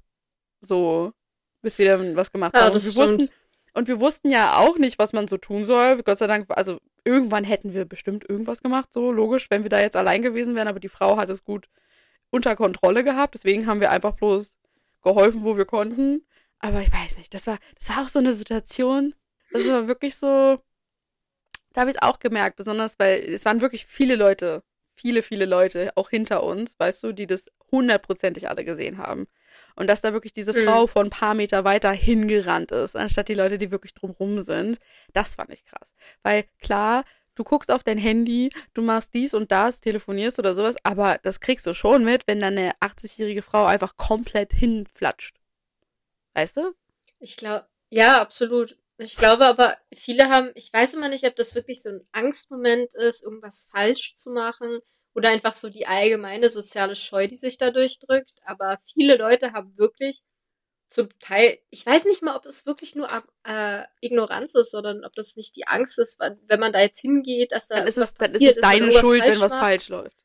[0.62, 1.14] So
[1.62, 2.74] bis wir dann was gemacht ja, haben.
[2.74, 3.30] Und wir, wussten,
[3.74, 6.02] und wir wussten ja auch nicht, was man so tun soll.
[6.04, 9.80] Gott sei Dank, also irgendwann hätten wir bestimmt irgendwas gemacht, so logisch, wenn wir da
[9.80, 11.68] jetzt allein gewesen wären, aber die Frau hat es gut
[12.30, 13.36] unter Kontrolle gehabt.
[13.36, 14.58] Deswegen haben wir einfach bloß
[15.02, 16.26] geholfen, wo wir konnten.
[16.60, 19.16] Aber ich weiß nicht, das war, das war auch so eine Situation,
[19.52, 20.62] das war wirklich so,
[21.74, 25.46] da habe ich es auch gemerkt, besonders weil es waren wirklich viele Leute, viele, viele
[25.46, 29.28] Leute auch hinter uns, weißt du, die das hundertprozentig alle gesehen haben.
[29.76, 30.66] Und dass da wirklich diese mhm.
[30.66, 34.78] Frau von ein paar Meter weiter hingerannt ist, anstatt die Leute, die wirklich drumrum sind.
[35.14, 35.94] Das fand ich krass.
[36.24, 37.04] Weil klar,
[37.36, 41.40] du guckst auf dein Handy, du machst dies und das, telefonierst oder sowas, aber das
[41.40, 45.38] kriegst du schon mit, wenn dann eine 80-jährige Frau einfach komplett hinflatscht.
[46.34, 46.74] Weißt du?
[47.20, 48.78] Ich glaube, ja, absolut.
[48.98, 52.94] Ich glaube aber, viele haben, ich weiß immer nicht, ob das wirklich so ein Angstmoment
[52.94, 54.80] ist, irgendwas falsch zu machen
[55.14, 58.40] oder einfach so die allgemeine soziale Scheu, die sich dadurch drückt.
[58.46, 60.22] Aber viele Leute haben wirklich
[60.90, 63.08] zum Teil, ich weiß nicht mal, ob es wirklich nur
[63.46, 67.54] äh, Ignoranz ist, sondern ob das nicht die Angst ist, wenn man da jetzt hingeht,
[67.54, 70.18] dass da dann ist es, dann ist es deine Schuld, wenn was falsch läuft.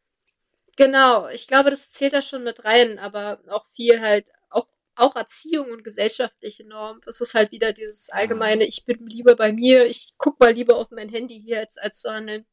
[0.77, 5.17] Genau, ich glaube, das zählt da schon mit rein, aber auch viel halt, auch, auch
[5.17, 7.01] Erziehung und gesellschaftliche Normen.
[7.07, 10.77] Das ist halt wieder dieses allgemeine, ich bin lieber bei mir, ich guck mal lieber
[10.77, 12.45] auf mein Handy hier, als, als zu handeln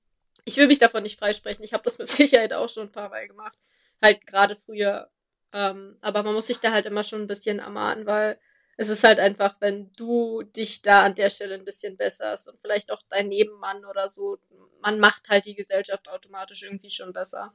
[0.45, 1.63] ich will mich davon nicht freisprechen.
[1.63, 3.57] Ich habe das mit Sicherheit auch schon ein paar Mal gemacht.
[4.01, 5.09] Halt gerade früher.
[5.53, 8.39] Ähm, aber man muss sich da halt immer schon ein bisschen ermahnen, weil
[8.75, 12.59] es ist halt einfach, wenn du dich da an der Stelle ein bisschen besserst und
[12.59, 14.39] vielleicht auch dein Nebenmann oder so,
[14.81, 17.53] man macht halt die Gesellschaft automatisch irgendwie schon besser.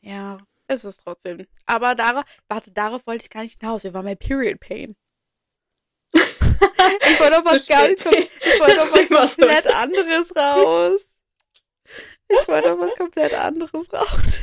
[0.00, 0.38] Ja,
[0.68, 1.46] ist es trotzdem.
[1.66, 3.82] Aber darauf, warte, darauf wollte ich gar nicht hinaus.
[3.82, 4.96] Wir waren bei Period Pain.
[6.14, 11.15] ich wollte doch was ganz, ich wollte doch was komplett anderes raus.
[12.28, 14.40] Ich wollte auf was komplett anderes raus.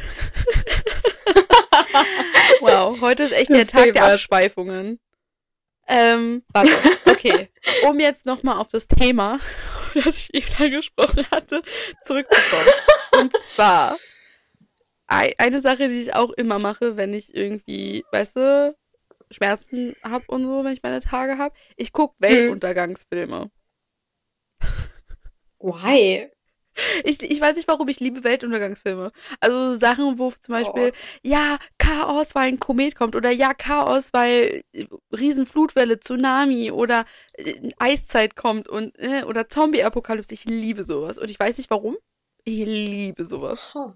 [2.61, 4.99] wow, heute ist echt das der Tag der Abschweifungen.
[5.88, 6.71] Ähm, warte,
[7.05, 7.49] okay.
[7.88, 9.39] Um jetzt nochmal auf das Thema,
[9.93, 11.61] das ich eben angesprochen hatte,
[12.03, 12.69] zurückzukommen.
[13.19, 13.97] Und zwar,
[15.07, 18.75] eine Sache, die ich auch immer mache, wenn ich irgendwie, weißt du,
[19.29, 22.29] Schmerzen hab und so, wenn ich meine Tage hab, ich guck hm.
[22.29, 23.51] Weltuntergangsfilme.
[25.59, 26.29] Why?
[27.03, 29.11] Ich, ich weiß nicht, warum ich liebe Weltuntergangsfilme.
[29.39, 31.19] Also Sachen, wo zum Beispiel, oh.
[31.21, 37.69] ja, Chaos, weil ein Komet kommt oder ja, Chaos, weil äh, Riesenflutwelle, Tsunami oder äh,
[37.78, 40.34] Eiszeit kommt und äh, oder Zombie-Apokalypse.
[40.34, 41.19] Ich liebe sowas.
[41.19, 41.97] Und ich weiß nicht warum.
[42.43, 43.71] Ich liebe sowas.
[43.76, 43.93] Oh.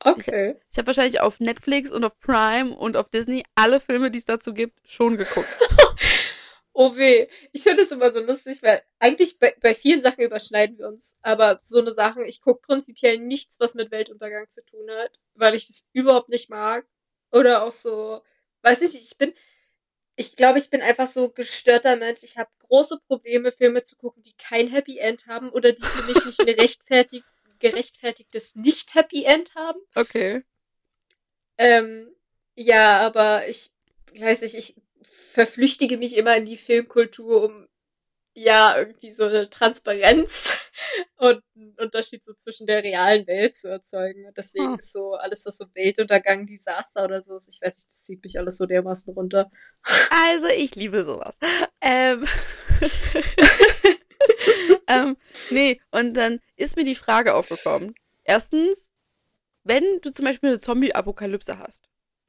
[0.00, 0.56] Okay.
[0.70, 4.24] Ich habe wahrscheinlich auf Netflix und auf Prime und auf Disney alle Filme, die es
[4.24, 5.48] dazu gibt, schon geguckt.
[6.78, 7.26] Oh weh.
[7.52, 11.18] Ich finde es immer so lustig, weil eigentlich bei, bei vielen Sachen überschneiden wir uns.
[11.22, 15.54] Aber so eine Sachen, ich gucke prinzipiell nichts, was mit Weltuntergang zu tun hat, weil
[15.54, 16.86] ich das überhaupt nicht mag.
[17.32, 18.20] Oder auch so,
[18.60, 19.32] weiß ich, ich bin,
[20.16, 22.22] ich glaube, ich bin einfach so gestörter Mensch.
[22.22, 26.02] Ich habe große Probleme, Filme zu gucken, die kein Happy End haben oder die für
[26.02, 27.22] mich nicht ein rechtfertig,
[27.58, 29.80] gerechtfertigtes Nicht-Happy End haben.
[29.94, 30.44] Okay.
[31.56, 32.14] Ähm,
[32.54, 33.70] ja, aber ich
[34.14, 34.74] weiß nicht, ich
[35.10, 37.66] verflüchtige mich immer in die Filmkultur, um
[38.34, 40.52] ja irgendwie so eine Transparenz
[41.16, 44.26] und einen Unterschied so zwischen der realen Welt zu erzeugen.
[44.26, 44.78] Und deswegen Hm.
[44.78, 48.22] ist so alles, was so Weltuntergang, Desaster oder so ist, ich weiß nicht, das zieht
[48.22, 49.50] mich alles so dermaßen runter.
[50.10, 51.38] Also, ich liebe sowas.
[51.80, 52.26] Ähm,
[54.88, 55.16] ähm,
[55.50, 57.94] nee, und dann ist mir die Frage aufgekommen.
[58.24, 58.90] Erstens,
[59.64, 61.88] wenn du zum Beispiel eine Zombie-Apokalypse hast,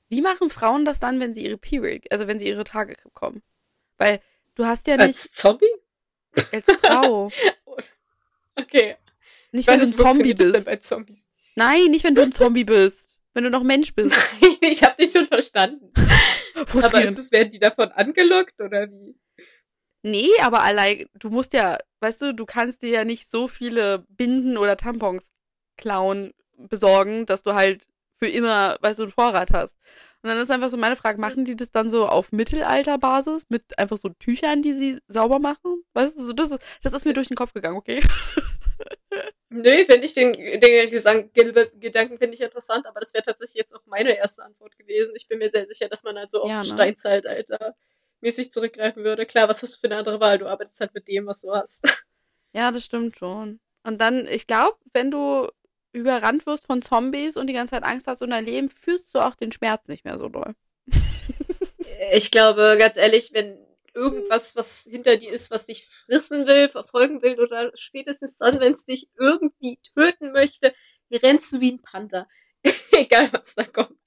[0.09, 3.41] wie machen Frauen das dann, wenn sie ihre Period, also wenn sie ihre Tage bekommen?
[3.97, 4.21] Weil
[4.55, 5.65] du hast ja nicht Als Zombie?
[6.51, 7.31] als Frau,
[8.55, 8.95] Okay.
[9.51, 10.93] nicht Ich wenn weiß du ein Zombie bist.
[11.55, 13.19] Nein, nicht wenn du ein Zombie bist.
[13.33, 14.15] Wenn du noch Mensch bist.
[14.61, 15.91] ich habe dich schon verstanden.
[16.55, 19.15] Aber ist es, werden die davon angelockt oder wie?
[20.03, 24.05] Nee, aber allein, du musst ja, weißt du, du kannst dir ja nicht so viele
[24.09, 25.31] Binden oder Tampons
[25.75, 27.85] klauen, besorgen, dass du halt
[28.19, 29.77] für immer, weißt du, einen Vorrat hast.
[30.23, 33.77] Und dann ist einfach so meine Frage, machen die das dann so auf Mittelalterbasis mit
[33.77, 35.83] einfach so Tüchern, die sie sauber machen?
[35.93, 38.01] Weißt du, so das ist, das ist mir durch den Kopf gegangen, okay?
[39.49, 43.55] Nee, finde ich den, den Gesang, Ge- Gedanken finde ich interessant, aber das wäre tatsächlich
[43.55, 45.13] jetzt auch meine erste Antwort gewesen.
[45.15, 46.65] Ich bin mir sehr sicher, dass man halt so auf Ja, ne?
[46.65, 47.75] Steinzeitalter
[48.19, 49.25] mäßig zurückgreifen würde.
[49.25, 50.37] Klar, was hast du für eine andere Wahl?
[50.37, 51.87] Du arbeitest halt mit dem, was du hast.
[52.53, 53.59] Ja, das stimmt schon.
[53.83, 55.47] Und dann, ich glaube, wenn du
[55.97, 59.19] überrannt wirst von Zombies und die ganze Zeit Angst hast um dein Leben, fühlst du
[59.19, 60.53] auch den Schmerz nicht mehr so doll.
[62.13, 63.57] Ich glaube, ganz ehrlich, wenn
[63.93, 68.73] irgendwas, was hinter dir ist, was dich frissen will, verfolgen will oder spätestens dann, wenn
[68.73, 70.73] es dich irgendwie töten möchte,
[71.11, 72.27] rennst du wie ein Panther.
[72.91, 73.97] Egal, was da kommt.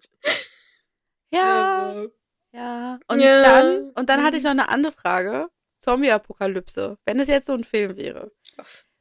[1.33, 1.91] Ja.
[1.91, 2.13] Also,
[2.53, 3.43] Ja, und Ja.
[3.43, 4.49] dann, und dann hatte ich Mhm.
[4.49, 5.49] noch eine andere Frage.
[5.81, 6.99] Zombie-Apokalypse.
[7.07, 8.33] Wenn es jetzt so ein Film wäre.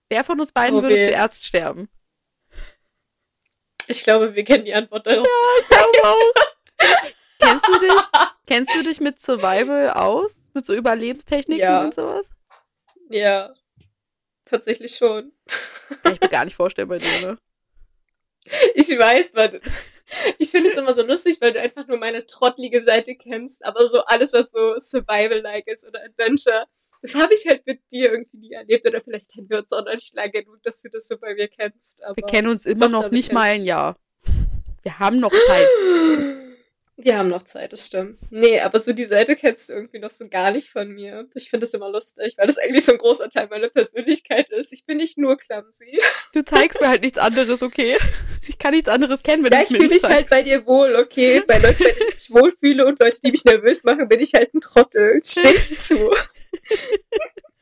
[0.10, 1.90] Wer von uns beiden Oh, würde zuerst sterben?
[3.90, 5.28] Ich glaube, wir kennen die Antwort darauf.
[7.40, 7.94] kennst du dich,
[8.46, 10.36] kennst du dich mit Survival aus?
[10.54, 11.84] Mit so Überlebenstechniken Ja.
[11.84, 12.30] und sowas?
[13.10, 13.54] Ja,
[14.46, 15.32] tatsächlich schon.
[16.04, 17.38] Kann ich mir gar nicht vorstellen bei dir, ne?
[18.76, 19.60] Ich weiß, man.
[20.40, 23.88] Ich finde es immer so lustig, weil du einfach nur meine trottlige Seite kennst, aber
[23.88, 26.66] so alles, was so Survival-like ist oder Adventure,
[27.02, 28.86] das habe ich halt mit dir irgendwie nie erlebt.
[28.88, 31.34] Oder vielleicht kennen wir uns auch noch nicht lange genug, dass du das so bei
[31.36, 32.04] mir kennst.
[32.16, 33.98] Wir kennen uns immer Doch, noch nicht mal ein Jahr.
[34.84, 35.68] Wir haben noch Zeit.
[37.02, 38.20] Wir haben noch Zeit, das stimmt.
[38.30, 41.26] Nee, aber so die Seite kennst du irgendwie noch so gar nicht von mir.
[41.34, 44.74] Ich finde es immer lustig, weil das eigentlich so ein großer Teil meiner Persönlichkeit ist.
[44.74, 45.98] Ich bin nicht nur clumsy.
[46.34, 47.96] Du zeigst mir halt nichts anderes, okay?
[48.46, 50.30] Ich kann nichts anderes kennen, wenn Ja, du ich mir fühle mich halt zeigst.
[50.30, 51.42] bei dir wohl, okay?
[51.48, 54.54] Bei Leuten, wenn ich mich wohlfühle und Leute, die mich nervös machen, bin ich halt
[54.54, 55.22] ein Trottel.
[55.24, 56.12] Steh zu.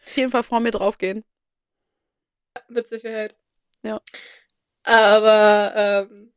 [0.06, 1.24] Auf jeden Fall vor mir draufgehen.
[2.70, 3.36] Mit Sicherheit.
[3.84, 4.02] Ja.
[4.84, 6.34] Aber, ähm,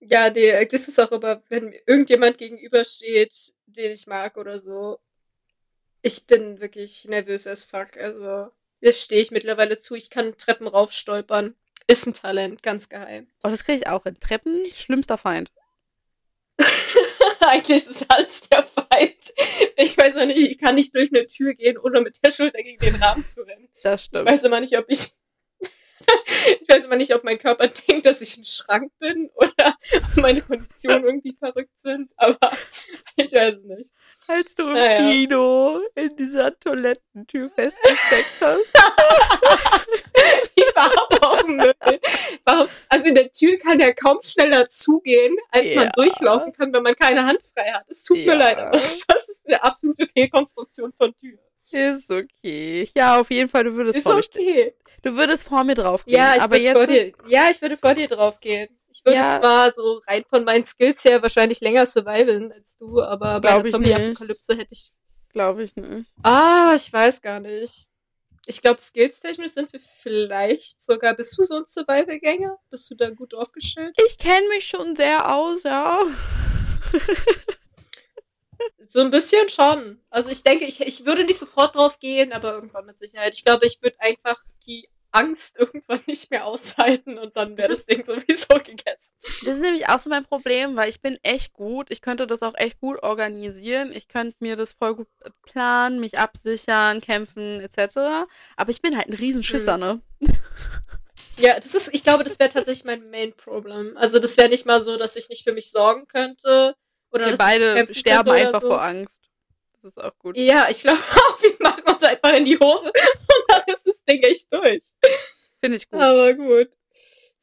[0.00, 5.00] ja, nee, das ist auch immer, wenn mir irgendjemand gegenübersteht, den ich mag oder so.
[6.02, 7.96] Ich bin wirklich nervös as fuck.
[7.96, 8.50] Also,
[8.80, 9.96] das stehe ich mittlerweile zu.
[9.96, 11.56] Ich kann Treppen raufstolpern.
[11.88, 13.26] Ist ein Talent, ganz geheim.
[13.42, 14.64] Oh, das kriege ich auch in Treppen.
[14.72, 15.50] Schlimmster Feind.
[17.40, 18.77] Eigentlich ist das alles der Feind.
[19.76, 22.58] Ich weiß auch nicht, ich kann nicht durch eine Tür gehen, ohne mit der Schulter
[22.62, 23.68] gegen den Rahmen zu rennen.
[23.82, 24.28] Das Ich stimmt.
[24.28, 25.12] weiß immer nicht, ob ich.
[26.60, 30.16] Ich weiß immer nicht, ob mein Körper denkt, dass ich ein Schrank bin oder ob
[30.16, 32.38] meine Konditionen irgendwie verrückt sind, aber
[33.16, 33.92] ich weiß nicht.
[34.26, 35.10] Als du im Naja.
[35.10, 38.64] Kino in dieser Toilettentür festgesteckt hast.
[40.56, 41.74] Wie warum auch Müll?
[42.88, 45.92] Also in der Tür kann ja kaum schneller zugehen, als man Ja.
[45.96, 47.84] durchlaufen kann, wenn man keine Hand frei hat.
[47.88, 48.32] Es tut Ja.
[48.34, 51.38] mir leid, aber das, ist eine absolute Fehlkonstruktion von Tür.
[51.70, 52.88] Ist okay.
[52.96, 54.74] Ja, auf jeden Fall, du würdest Ist okay.
[55.02, 56.16] Du würdest vor mir draufgehen.
[56.16, 58.68] Ja, ich aber würde jetzt vor dir, ja, ich würde vor dir drauf gehen.
[58.90, 59.38] Ich würde Ja.
[59.40, 63.64] zwar so rein von meinen Skills her wahrscheinlich länger survivalen als du, aber bei der
[63.70, 64.92] Zombie-Apokalypse hätte ich.
[65.32, 66.06] glaube ich nicht.
[66.22, 67.86] Ah, ich weiß gar nicht.
[68.46, 71.14] Ich glaube, skillstechnisch sind wir vielleicht sogar.
[71.14, 72.56] Bist du so ein Survival-Gänger?
[72.70, 73.94] Bist du da gut aufgestellt?
[74.06, 76.00] Ich kenne mich schon sehr aus, ja.
[78.88, 80.00] So ein bisschen schon.
[80.08, 83.34] Also ich denke, ich, ich würde nicht sofort drauf gehen, aber irgendwann mit Sicherheit.
[83.34, 87.84] Ich glaube, ich würde einfach die Angst irgendwann nicht mehr aushalten und dann wäre Das
[87.84, 89.14] das, Ding sowieso gegessen.
[89.44, 91.90] Das ist nämlich auch so mein Problem, weil ich bin echt gut.
[91.90, 93.92] Ich könnte das auch echt gut organisieren.
[93.92, 95.08] Ich könnte mir das voll gut
[95.42, 98.26] planen, mich absichern, kämpfen, etc.
[98.56, 99.80] Aber ich bin halt ein Riesenschisser, Hm.
[99.80, 100.00] ne?
[101.38, 103.96] Ja, das ist, ich glaube, das wäre tatsächlich mein Main Problem.
[103.96, 106.74] Also das wäre nicht mal so, dass ich nicht für mich sorgen könnte
[107.12, 108.68] oder Wir beide sterben einfach so.
[108.68, 109.20] vor Angst.
[109.82, 110.36] Das ist auch gut.
[110.36, 114.02] Ja, ich glaube auch, wir machen uns einfach in die Hose und dann ist das
[114.08, 114.82] Ding echt durch.
[115.60, 116.00] Finde ich gut.
[116.00, 116.70] Aber gut.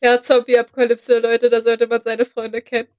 [0.02, 2.90] Ja, Zombie-Apokalypse, Leute, da sollte man seine Freunde kennen.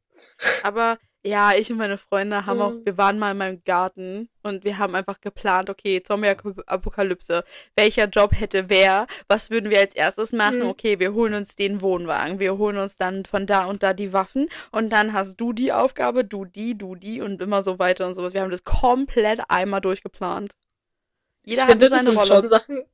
[0.63, 2.85] Aber ja, ich und meine Freunde haben auch, Mhm.
[2.87, 7.45] wir waren mal in meinem Garten und wir haben einfach geplant, okay, Zombie-Apokalypse,
[7.75, 10.61] welcher Job hätte wer, was würden wir als erstes machen?
[10.61, 10.69] Mhm.
[10.69, 14.13] Okay, wir holen uns den Wohnwagen, wir holen uns dann von da und da die
[14.13, 18.07] Waffen und dann hast du die Aufgabe, du die, du die und immer so weiter
[18.07, 18.33] und so.
[18.33, 20.55] Wir haben das komplett einmal durchgeplant.
[21.45, 22.85] Jeder ich finde, hatte das seine sind schon Sachen.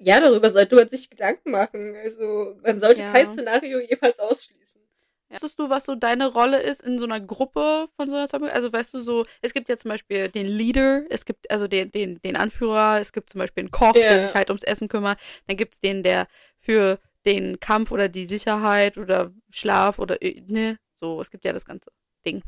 [0.00, 1.94] Ja, darüber sollte man sich Gedanken machen.
[1.96, 3.10] Also, man sollte Ja.
[3.12, 4.82] kein Szenario jemals ausschließen.
[5.30, 8.48] Wusstest du, was so deine Rolle ist in so einer Gruppe von so einer Zombie?
[8.50, 11.90] Also weißt du so, es gibt ja zum Beispiel den Leader, es gibt also den,
[11.90, 14.26] den, den Anführer, es gibt zum Beispiel einen Koch, der Ja.
[14.26, 16.28] sich halt ums Essen kümmert, dann gibt's den, der
[16.60, 21.52] für den Kampf oder die Sicherheit oder Schlaf oder äh, ne, so, es gibt ja
[21.52, 21.90] das ganze
[22.24, 22.42] Ding.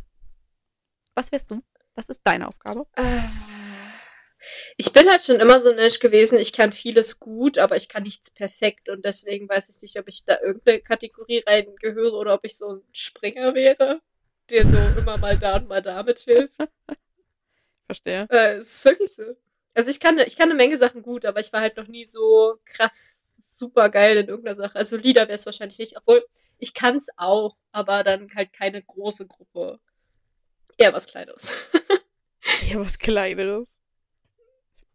[1.14, 1.62] Was wärst du?
[1.96, 2.86] Was ist deine Aufgabe?
[2.96, 3.02] Ah.
[4.76, 7.88] Ich bin halt schon immer so ein Mensch gewesen, ich kann vieles gut, aber ich
[7.88, 12.34] kann nichts perfekt und deswegen weiß ich nicht, ob ich da irgendeine Kategorie reingehöre oder
[12.34, 14.00] ob ich so ein Springer wäre,
[14.48, 16.54] der so immer mal da und mal da mithilft.
[17.86, 18.26] Verstehe.
[18.30, 19.24] Äh, es ist wirklich so.
[19.74, 22.04] Also ich kann, ich kann eine Menge Sachen gut, aber ich war halt noch nie
[22.04, 23.20] so krass
[23.60, 24.76] super geil in irgendeiner Sache.
[24.76, 26.24] Also Lieder wäre es wahrscheinlich nicht, obwohl
[26.58, 29.78] ich kann es auch, aber dann halt keine große Gruppe.
[30.76, 31.52] Eher was Kleineres.
[32.68, 33.79] Ja, was Kleineres.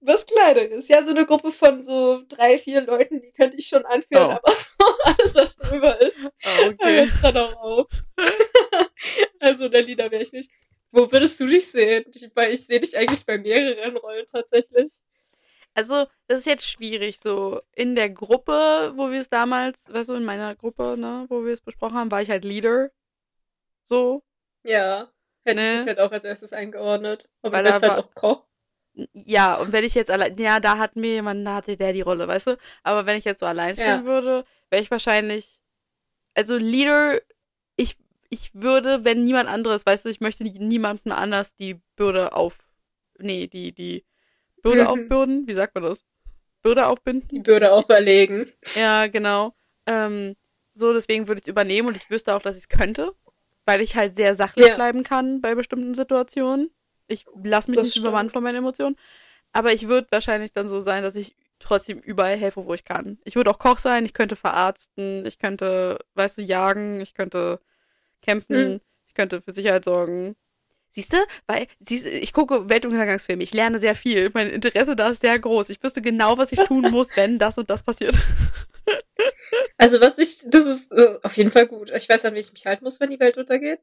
[0.06, 0.88] Was Kleineres.
[0.88, 4.32] Ja, so eine Gruppe von so drei, vier Leuten, die könnte ich schon anführen, Oh.
[4.32, 4.68] aber so
[5.06, 7.10] alles, was drüber ist, hört okay.
[7.22, 7.88] dann auch auf.
[9.40, 10.50] also der Lieder wäre ich nicht.
[10.92, 12.06] Wo würdest du dich sehen?
[12.14, 14.94] Ich, weil ich sehe dich eigentlich bei mehreren Rollen tatsächlich.
[15.74, 17.20] Also, das ist jetzt schwierig.
[17.20, 21.44] So, in der Gruppe, wo wir es damals, weißt du, in meiner Gruppe, ne, wo
[21.44, 22.92] wir es besprochen haben, war ich halt Leader.
[23.90, 24.24] So.
[24.64, 25.12] Ja,
[25.44, 25.78] hätte ich Ne?
[25.80, 27.30] dich halt auch als erstes eingeordnet.
[27.42, 28.45] Aber Weil du bist halt auch Koch.
[29.14, 32.02] Ja, und wenn ich jetzt allein, ja, da hatten wir jemanden, da hatte der die
[32.02, 32.58] Rolle, weißt du?
[32.84, 34.06] Aber wenn ich jetzt so allein stehen Ja.
[34.06, 35.60] würde, wäre ich wahrscheinlich,
[36.34, 37.20] also Leader,
[37.76, 37.98] ich,
[38.30, 42.66] ich würde, wenn niemand anderes, weißt du, ich möchte niemandem anders die Bürde auf,
[43.20, 44.06] nee, die, die
[44.62, 44.88] Bürde Mhm.
[44.88, 46.06] aufbürden, wie sagt man das?
[46.62, 47.28] Bürde aufbinden?
[47.28, 48.52] Die Bürde auferlegen.
[48.76, 49.54] Ja, genau.
[49.86, 50.36] Ähm,
[50.74, 53.14] so, deswegen würde ich es übernehmen und ich wüsste auch, dass ich es könnte,
[53.66, 54.76] weil ich halt sehr sachlich Ja.
[54.76, 56.72] bleiben kann bei bestimmten Situationen.
[57.08, 58.06] Ich lasse mich Das nicht stimmt.
[58.08, 58.98] übermannen von meinen Emotionen.
[59.54, 63.18] Aber ich würde wahrscheinlich dann so sein, dass ich trotzdem überall helfe, wo ich kann.
[63.24, 67.60] Ich würde auch Koch sein, ich könnte verarzten, ich könnte, weißt du, jagen, ich könnte
[68.22, 68.82] kämpfen, Hm.
[69.08, 70.36] ich könnte für Sicherheit sorgen.
[70.92, 71.18] Siehst du?
[71.48, 74.32] Weil, siehst, ich gucke Weltuntergangsfilme, ich lerne sehr viel.
[74.34, 75.70] Mein Interesse da ist sehr groß.
[75.70, 78.16] Ich wüsste genau, was ich tun muss, wenn das und das passiert.
[79.78, 81.92] Also was ich, das ist äh, auf jeden Fall gut.
[81.92, 83.80] Ich weiß dann, wie ich mich halten muss, wenn die Welt untergeht.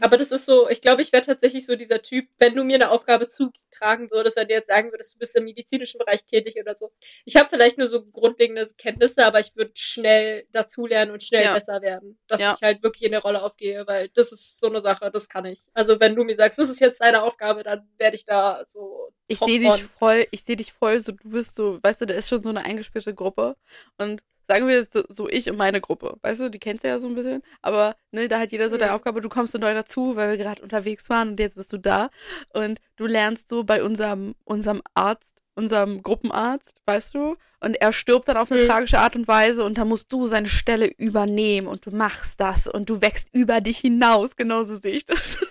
[0.00, 2.76] Aber das ist so, ich glaube, ich wäre tatsächlich so dieser Typ, wenn du mir
[2.76, 6.54] eine Aufgabe zutragen würdest, wenn du jetzt sagen würdest, du bist im medizinischen Bereich tätig
[6.60, 6.92] oder so.
[7.24, 11.54] Ich habe vielleicht nur so grundlegende Kenntnisse, aber ich würde schnell dazulernen und schnell Ja.
[11.54, 12.16] besser werden.
[12.28, 12.54] Dass Ja.
[12.56, 15.46] ich halt wirklich in der Rolle aufgehe, weil das ist so eine Sache, das kann
[15.46, 15.66] ich.
[15.74, 19.08] Also wenn du mir sagst, das ist jetzt deine Aufgabe, dann werde ich da so.
[19.26, 22.14] Ich sehe dich voll, ich sehe dich voll, so du bist so, weißt du, da
[22.14, 23.56] ist schon so eine eingespielte Gruppe
[23.98, 26.98] und sagen wir so, so ich und meine Gruppe, weißt du, die kennst du ja
[26.98, 28.96] so ein bisschen, aber ne, da hat jeder so deine Mhm.
[28.96, 31.78] Aufgabe, du kommst so neu dazu, weil wir gerade unterwegs waren und jetzt bist du
[31.78, 32.10] da
[32.52, 38.28] und du lernst so bei unserem unserem Arzt, unserem Gruppenarzt, weißt du, und er stirbt
[38.28, 38.66] dann auf eine Mhm.
[38.68, 42.66] tragische Art und Weise und dann musst du seine Stelle übernehmen und du machst das
[42.66, 45.38] und du wächst über dich hinaus, genauso sehe ich das.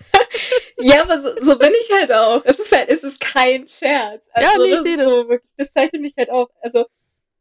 [0.78, 2.42] Ja, aber so, so bin ich halt auch.
[2.44, 4.26] Es ist halt, es ist kein Scherz.
[4.32, 5.06] Also, Ja, nee, ich das seh ist das.
[5.06, 6.48] So wirklich, das zeichnet mich halt auch.
[6.60, 6.86] Also,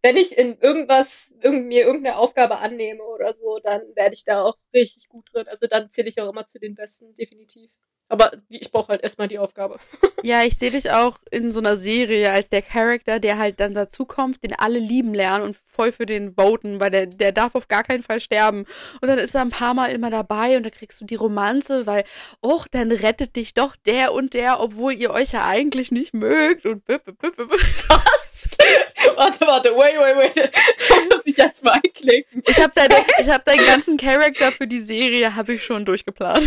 [0.02, 4.44] wenn ich in irgendwas, irgend, mir irgendeine Aufgabe annehme oder so, dann werde ich da
[4.44, 5.48] auch richtig gut drin.
[5.48, 7.70] Also dann zähle ich auch immer zu den Besten, definitiv.
[8.12, 9.80] Aber die, ich brauche halt erstmal die Aufgabe.
[10.24, 13.74] Ja, ich sehe dich auch in so einer Serie als der Charakter, der halt dann
[13.74, 17.68] dazukommt, den alle lieben lernen und voll für den voten, weil der, der darf auf
[17.68, 18.68] gar keinen Fall sterben.
[19.02, 21.88] Und dann ist er ein paar Mal immer dabei und da kriegst du die Romanze,
[21.88, 22.04] weil,
[22.46, 26.68] och, dann rettet dich doch der und der, obwohl ihr euch ja eigentlich nicht mögt
[26.68, 27.50] und bip, bip, bip, bip.
[29.22, 30.36] Warte, warte, wait, wait, wait.
[30.90, 32.42] Da muss ich jetzt mal einklicken.
[32.48, 36.44] Ich habe deine, ich hab deinen ganzen Charakter für die Serie, habe ich schon durchgeplant.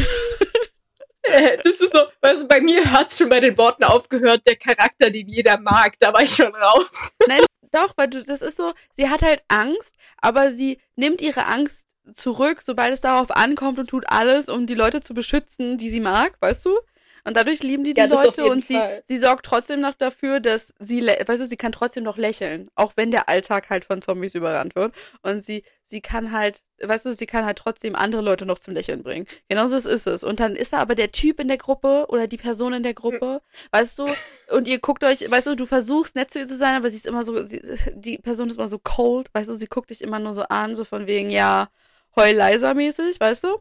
[1.23, 4.57] Äh, Das ist so, weißt du, bei mir hat's schon bei den Worten aufgehört, der
[4.57, 5.95] Charakter, den jeder mag.
[6.01, 7.15] Da war ich schon raus.
[7.73, 11.87] Doch, weil du, das ist so, sie hat halt Angst, aber sie nimmt ihre Angst
[12.13, 16.01] zurück, sobald es darauf ankommt und tut alles, um die Leute zu beschützen, die sie
[16.01, 16.79] mag, weißt du?
[17.27, 19.03] Und dadurch lieben die die Ja, Leute und sie, Fall.
[19.07, 22.93] sie sorgt trotzdem noch dafür, dass sie, weißt du, sie kann trotzdem noch lächeln, auch
[22.97, 24.95] wenn der Alltag halt von Zombies überrannt wird.
[25.23, 28.75] Und sie, sie kann halt, weißt du, sie kann halt trotzdem andere Leute noch zum
[28.75, 29.27] Lächeln bringen.
[29.49, 30.23] Genauso das ist es.
[30.23, 32.95] Und dann ist da aber der Typ in der Gruppe oder die Person in der
[32.95, 33.41] Gruppe,
[33.73, 34.07] weißt du,
[34.51, 36.97] und ihr guckt euch, weißt du, du versuchst nett zu ihr zu sein, aber sie
[36.97, 37.63] ist immer so, sie,
[37.95, 40.75] die Person ist immer so cold, weißt du, sie guckt dich immer nur so an,
[40.75, 41.69] so von wegen, ja,
[42.17, 43.59] heul leiser mäßig, weißt du?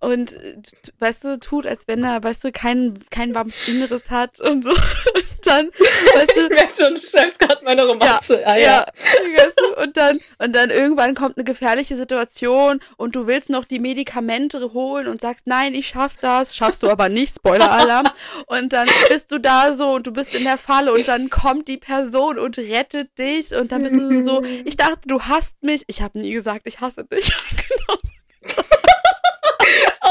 [0.00, 0.56] Und äh,
[0.98, 4.70] weißt du, tut, als wenn er, weißt du, kein, kein warmes Inneres hat und so.
[5.40, 8.46] Und dann, weißt du, Ich merke schon, du schreibst gerade meine Romanze.
[8.46, 13.26] Ah, ja, weißt du, und dann, und dann irgendwann kommt eine gefährliche Situation und du
[13.26, 17.34] willst noch die Medikamente holen und sagst, nein, ich schaff das, schaffst du aber nicht,
[17.34, 18.06] Spoiler-Alarm.
[18.46, 21.68] Und dann bist du da so und du bist in der Falle und dann kommt
[21.68, 25.84] die Person und rettet dich und dann bist du so, ich dachte, du hasst mich.
[25.86, 27.32] Ich habe nie gesagt, ich hasse dich.
[27.56, 27.98] genau.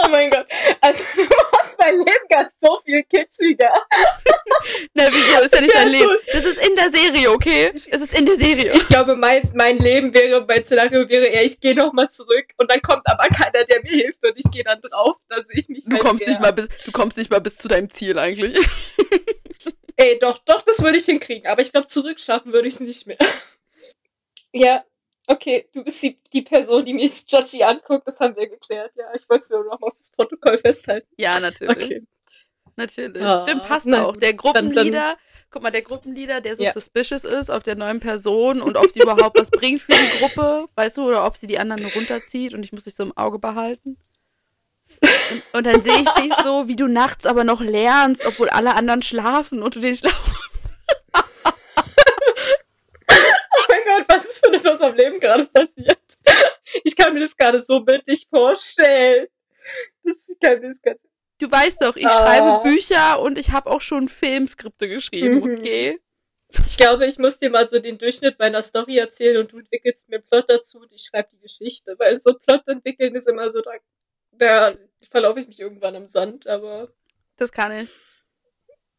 [0.09, 0.47] Oh mein Gott.
[0.81, 3.69] Also du machst dein Leben ganz so viel kitschiger.
[4.93, 6.09] Na, wieso ist ja nicht Ja, dein Leben?
[6.33, 7.71] Das ist in der Serie, okay?
[7.73, 8.73] Es ist in der Serie.
[8.73, 12.71] Ich glaube, mein, mein Leben wäre, mein Szenario wäre eher, ich gehe nochmal zurück und
[12.71, 15.85] dann kommt aber keiner, der mir hilft und ich gehe dann drauf, dass ich mich
[15.85, 18.57] Du halt kommst nicht mal bis, du kommst nicht mal bis zu deinem Ziel eigentlich.
[19.95, 23.05] Ey, doch, doch, das würde ich hinkriegen, aber ich glaube, zurückschaffen würde ich es nicht
[23.05, 23.17] mehr.
[24.51, 24.83] Ja,
[25.29, 28.91] okay, du bist die, die Person, die mich judgy anguckt, das haben wir geklärt.
[28.95, 31.07] Ja, ich wollte es nur noch mal fürs Protokoll festhalten.
[31.17, 31.77] Ja, natürlich.
[31.85, 32.03] Okay.
[32.75, 33.23] Natürlich.
[33.23, 34.15] Ah, Stimmt, passt na auch.
[34.15, 35.17] Der Gruppenleader,
[35.51, 36.71] guck mal, der Gruppenleader, der so Ja.
[36.71, 40.65] suspicious ist auf der neuen Person und ob sie überhaupt was bringt für die Gruppe,
[40.75, 43.15] weißt du, oder ob sie die anderen nur runterzieht und ich muss dich so im
[43.17, 43.97] Auge behalten.
[45.31, 48.75] Und, und dann sehe ich dich so, wie du nachts aber noch lernst, obwohl alle
[48.75, 50.15] anderen schlafen und du den Schlaf
[53.11, 55.99] Oh mein Gott, was ist denn in unserem Leben gerade passiert?
[56.83, 59.27] Ich kann mir das gerade so bildlich vorstellen.
[60.03, 61.01] Das, kann mir das ganz
[61.39, 62.09] Du weißt doch, ich Ah.
[62.25, 65.57] schreibe Bücher und ich habe auch schon Filmskripte geschrieben, Mhm.
[65.59, 65.99] okay?
[66.65, 70.09] Ich glaube, ich muss dir mal so den Durchschnitt meiner Story erzählen und du entwickelst
[70.09, 73.49] mir einen Plot dazu und ich schreibe die Geschichte, weil so Plot entwickeln ist immer
[73.51, 73.71] so, da,
[74.31, 74.73] da
[75.11, 76.91] verlaufe ich mich irgendwann im Sand, aber
[77.37, 77.89] Das kann ich.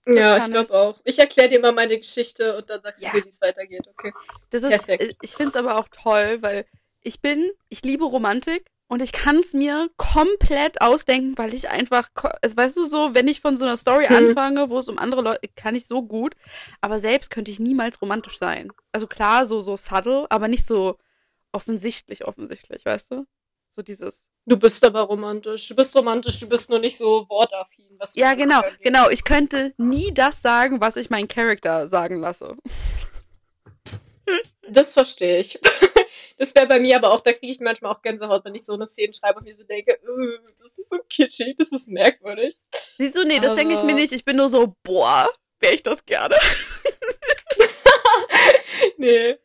[0.07, 1.01] Ja, kann ich glaube auch.
[1.05, 3.11] Ich erkläre dir mal meine Geschichte und dann sagst Ja.
[3.11, 4.13] du mir, wie es weitergeht, okay?
[4.51, 5.03] Das ist, Perfekt.
[5.03, 6.67] ich- ich finde es aber auch toll, weil
[7.03, 12.09] ich bin, ich liebe Romantik und ich kann es mir komplett ausdenken, weil ich einfach,
[12.43, 14.17] also weißt du so, wenn ich von so einer Story Mhm.
[14.17, 16.35] anfange, wo es um andere Leute, kann ich so gut,
[16.81, 18.73] aber selbst könnte ich niemals romantisch sein.
[18.93, 20.99] Also klar, so, so subtle, aber nicht so
[21.53, 23.27] offensichtlich, offensichtlich, weißt du?
[23.81, 25.69] So dieses, Du bist aber romantisch.
[25.69, 27.87] Du bist romantisch, du bist nur nicht so wortaffin.
[27.99, 32.57] Was ja genau, genau, ich könnte nie das sagen, was ich meinen Charakter sagen lasse.
[34.69, 35.59] Das verstehe ich.
[36.37, 38.73] Das wäre bei mir aber auch, da kriege ich manchmal auch Gänsehaut, wenn ich so
[38.73, 42.55] eine Szene schreibe und mir so denke, "Äh, das ist so kitschig, das ist merkwürdig.
[42.97, 45.29] Siehst du, nee, das denke ich mir nicht, ich bin nur so, boah,
[45.59, 46.37] wäre ich das gerne.
[48.97, 49.37] nee.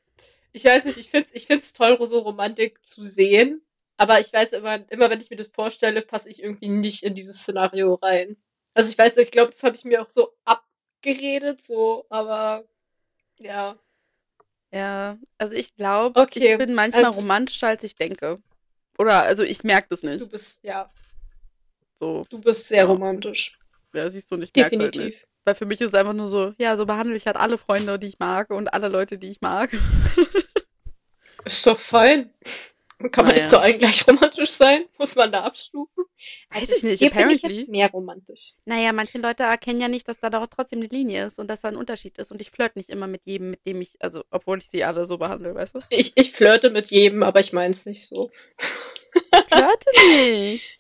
[0.53, 3.65] Ich weiß nicht, ich find's, ich find's toll, so Romantik zu sehen.
[3.98, 7.14] Aber ich weiß immer, immer wenn ich mir das vorstelle, passe ich irgendwie nicht in
[7.14, 8.36] dieses Szenario rein.
[8.74, 12.66] Also ich weiß, ich glaube, das habe ich mir auch so abgeredet, so, aber
[13.40, 13.78] ja.
[14.72, 18.42] Ja, also ich glaube, Okay, ich bin manchmal also- romantischer, als ich denke.
[18.98, 20.30] Oder, also ich merke das Du nicht.
[20.32, 20.90] bist, ja,
[22.00, 23.58] So, du bist sehr romantisch.
[23.94, 25.16] ja, siehst du, und ich merke halt Definitiv.
[25.20, 25.28] nicht.
[25.46, 28.00] Weil für mich ist es einfach nur so, ja, so behandle ich halt alle Freunde,
[28.00, 29.72] die ich mag und alle Leute, die ich mag.
[31.46, 32.34] Ist doch fein.
[33.12, 33.34] Kann man Naja.
[33.36, 34.86] nicht zu allen gleich romantisch sein?
[34.98, 36.06] Muss man da abstufen?
[36.50, 37.60] Weiß ich nicht, hier bin ich apparently.
[37.60, 38.54] jetzt mehr romantisch.
[38.64, 41.62] Naja, manche Leute erkennen ja nicht, dass da doch trotzdem eine Linie ist und dass
[41.62, 42.32] da ein Unterschied ist.
[42.32, 45.06] Und ich flirt nicht immer mit jedem, mit dem ich, also, obwohl ich sie alle
[45.06, 45.80] so behandle, weißt du?
[45.90, 48.32] Ich, ich flirte mit jedem, aber ich mein's nicht so.
[48.58, 50.66] Flirte nicht.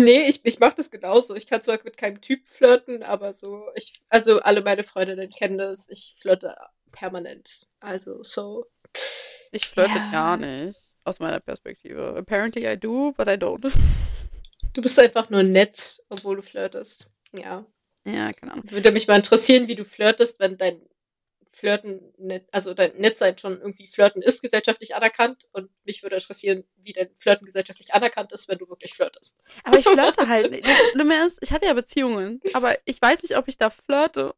[0.00, 1.34] Nee, ich, ich mach das genauso.
[1.34, 5.58] Ich kann zwar mit keinem Typ flirten, aber so, ich, also alle meine Freundinnen kennen
[5.58, 5.88] das.
[5.88, 6.56] Ich flirte
[6.98, 7.66] permanent.
[7.80, 8.66] Also, so.
[9.52, 10.10] Ich flirte Ja.
[10.10, 10.76] gar nicht.
[11.04, 12.14] Aus meiner Perspektive.
[12.18, 13.72] Apparently I do, but I don't.
[14.74, 17.10] Du bist einfach nur nett, obwohl du flirtest.
[17.32, 17.64] Ja.
[18.04, 18.70] Ja, keine Ahnung.
[18.70, 20.80] Würde mich mal interessieren, wie du flirtest, wenn dein
[21.52, 26.62] Flirten, nett, also dein Nettsein schon irgendwie Flirten ist gesellschaftlich anerkannt und mich würde interessieren,
[26.76, 29.40] wie dein Flirten gesellschaftlich anerkannt ist, wenn du wirklich flirtest.
[29.64, 30.64] Aber ich flirte halt nicht.
[30.66, 34.34] Das Schlimme ist, ich hatte ja Beziehungen, aber ich weiß nicht, ob ich da flirte.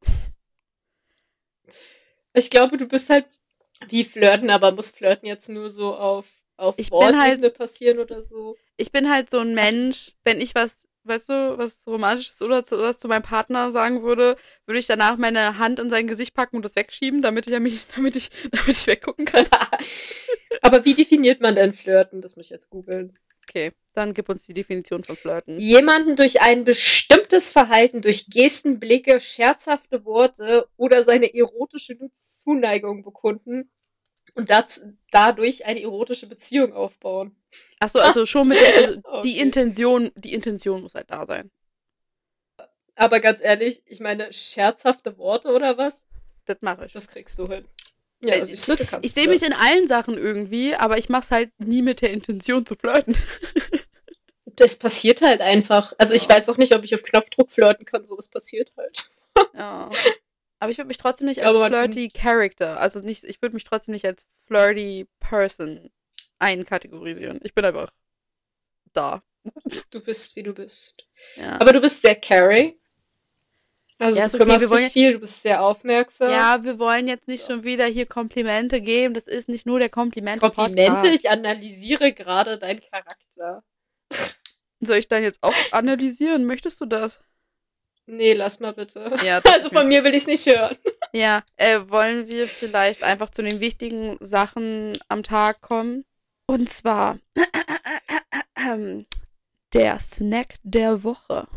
[2.35, 3.27] Ich glaube, du bist halt
[3.89, 8.23] wie Flirten, aber muss Flirten jetzt nur so auf, auf Ich bin halt- passieren oder
[8.23, 8.57] so?
[8.77, 12.78] Ich bin halt so ein Mensch, wenn ich was, weißt du, was Romantisches oder zu,
[12.78, 14.36] was zu meinem Partner sagen würde,
[14.66, 17.81] würde ich danach meine Hand in sein Gesicht packen und das wegschieben, damit ich mich,
[17.97, 19.47] damit ich, damit ich weggucken kann.
[20.62, 22.20] Aber wie definiert man denn Flirten?
[22.20, 23.19] Das muss ich jetzt googeln.
[23.51, 25.59] Okay, dann gib uns die Definition von Flirten.
[25.59, 33.68] Jemanden durch ein bestimmtes Verhalten, durch Gesten, Blicke, scherzhafte Worte oder seine erotische Zuneigung bekunden
[34.35, 37.35] und dazu, dadurch eine erotische Beziehung aufbauen.
[37.81, 39.22] Ach so, also schon mit der, also okay.
[39.24, 41.51] die Intention, die Intention muss halt da sein.
[42.94, 46.06] Aber ganz ehrlich, ich meine, scherzhafte Worte oder was?
[46.44, 46.93] Das mache ich.
[46.93, 47.64] Das kriegst du hin.
[48.23, 51.53] Ja, äh, ich, ich, ich sehe mich in allen Sachen irgendwie, aber ich mach's halt
[51.59, 53.17] nie mit der Intention zu flirten.
[54.57, 55.93] das passiert halt einfach.
[55.99, 59.11] Also ich weiß auch nicht, ob ich auf Knopfdruck flirten kann, sowas passiert halt.
[59.55, 59.89] Ja.
[60.59, 63.93] Aber ich würde mich trotzdem nicht als flirty Character, also nicht, ich würde mich trotzdem
[63.93, 65.91] nicht als flirty Person
[66.39, 67.41] einkategorisieren.
[67.43, 67.91] Ich bin einfach
[68.93, 69.23] da.
[69.91, 71.07] Du bist, wie du bist.
[71.37, 71.59] Ja.
[71.61, 72.80] Aber du bist sehr Carrie.
[74.01, 76.31] Also ja, du kümmerst okay, dich viel, du bist sehr aufmerksam.
[76.31, 79.12] Ja, wir wollen jetzt nicht schon wieder hier Komplimente geben.
[79.12, 80.40] Das ist nicht nur der Komplimente.
[80.40, 81.09] Komplimente?
[81.09, 83.62] Ich analysiere gerade deinen Charakter.
[84.81, 86.47] Soll ich dann jetzt auch analysieren?
[86.47, 87.20] Möchtest du das?
[88.06, 89.12] Nee, lass mal bitte.
[89.22, 90.77] Ja, also von mir will ich es nicht hören.
[91.12, 96.05] Ja, äh, wollen wir vielleicht einfach zu den wichtigen Sachen am Tag kommen?
[96.47, 97.18] Und zwar
[99.74, 101.48] der Snack der Woche.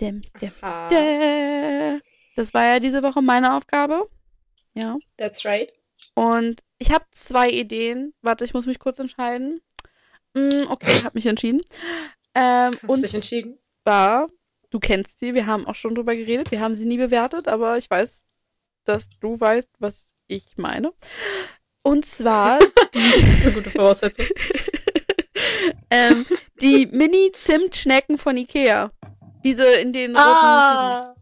[0.00, 0.52] Dem, dem,
[0.90, 2.00] dem.
[2.36, 4.08] Das war ja diese Woche meine Aufgabe.
[4.74, 4.96] Ja.
[5.16, 5.72] That's right.
[6.14, 8.14] Und ich habe zwei Ideen.
[8.22, 9.60] Warte, ich muss mich kurz entscheiden.
[10.34, 11.62] Mm, okay, ich habe mich entschieden.
[12.34, 13.58] Ähm, Hast und dich entschieden?
[13.84, 14.28] War,
[14.70, 16.50] du kennst sie, wir haben auch schon drüber geredet.
[16.50, 18.26] Wir haben sie nie bewertet, aber ich weiß,
[18.84, 20.92] dass du weißt, was ich meine.
[21.82, 22.58] Und zwar
[22.94, 23.42] die.
[23.42, 24.26] Eine gute Voraussetzung.
[25.90, 26.26] ähm,
[26.60, 28.92] die Mini-Zimtschnecken von Ikea.
[29.48, 31.16] Diese in den roten ah.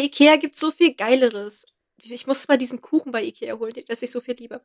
[0.00, 1.66] Ikea gibt so viel Geileres.
[1.98, 4.62] Ich muss mal diesen Kuchen bei Ikea holen, den ich so viel liebe.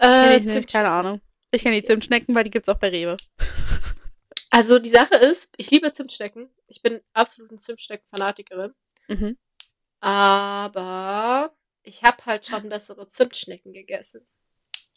[0.00, 1.20] Äh, ich nicht, keine Ahnung.
[1.50, 3.16] Ich kenne die Zimtschnecken, weil die gibt's auch bei Rewe.
[4.50, 6.48] Also die Sache ist, ich liebe Zimtschnecken.
[6.68, 8.72] Ich bin absolut eine Zimtschnecken-Fanatikerin.
[9.08, 9.36] Mhm.
[10.00, 14.26] Aber ich habe halt schon bessere Zimtschnecken gegessen.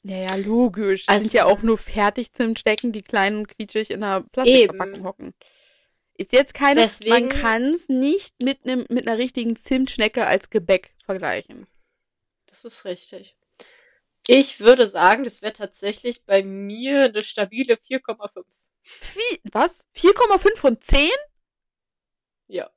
[0.04, 1.04] Ja, ja, logisch.
[1.10, 5.34] Also, sind ja auch nur fertig Zimtschnecken, die klein und quietschig in einer Plastikverpackung hocken.
[6.22, 10.52] Ist jetzt keine, Deswegen, man kann es nicht mit, nem, mit einer richtigen Zimtschnecke als
[10.52, 11.66] Gebäck vergleichen.
[12.46, 13.36] Das ist richtig.
[14.28, 18.44] Ich würde sagen, das wäre tatsächlich bei mir eine stabile 4,5.
[19.52, 19.88] Was?
[19.96, 21.10] 4,5 von 10?
[22.48, 22.70] Ja.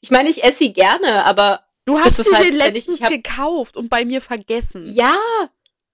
[0.00, 1.66] Ich meine, ich esse sie gerne, aber.
[1.84, 3.10] Du hast sie halt, letztens hab...
[3.10, 4.90] gekauft und bei mir vergessen.
[4.90, 5.18] Ja,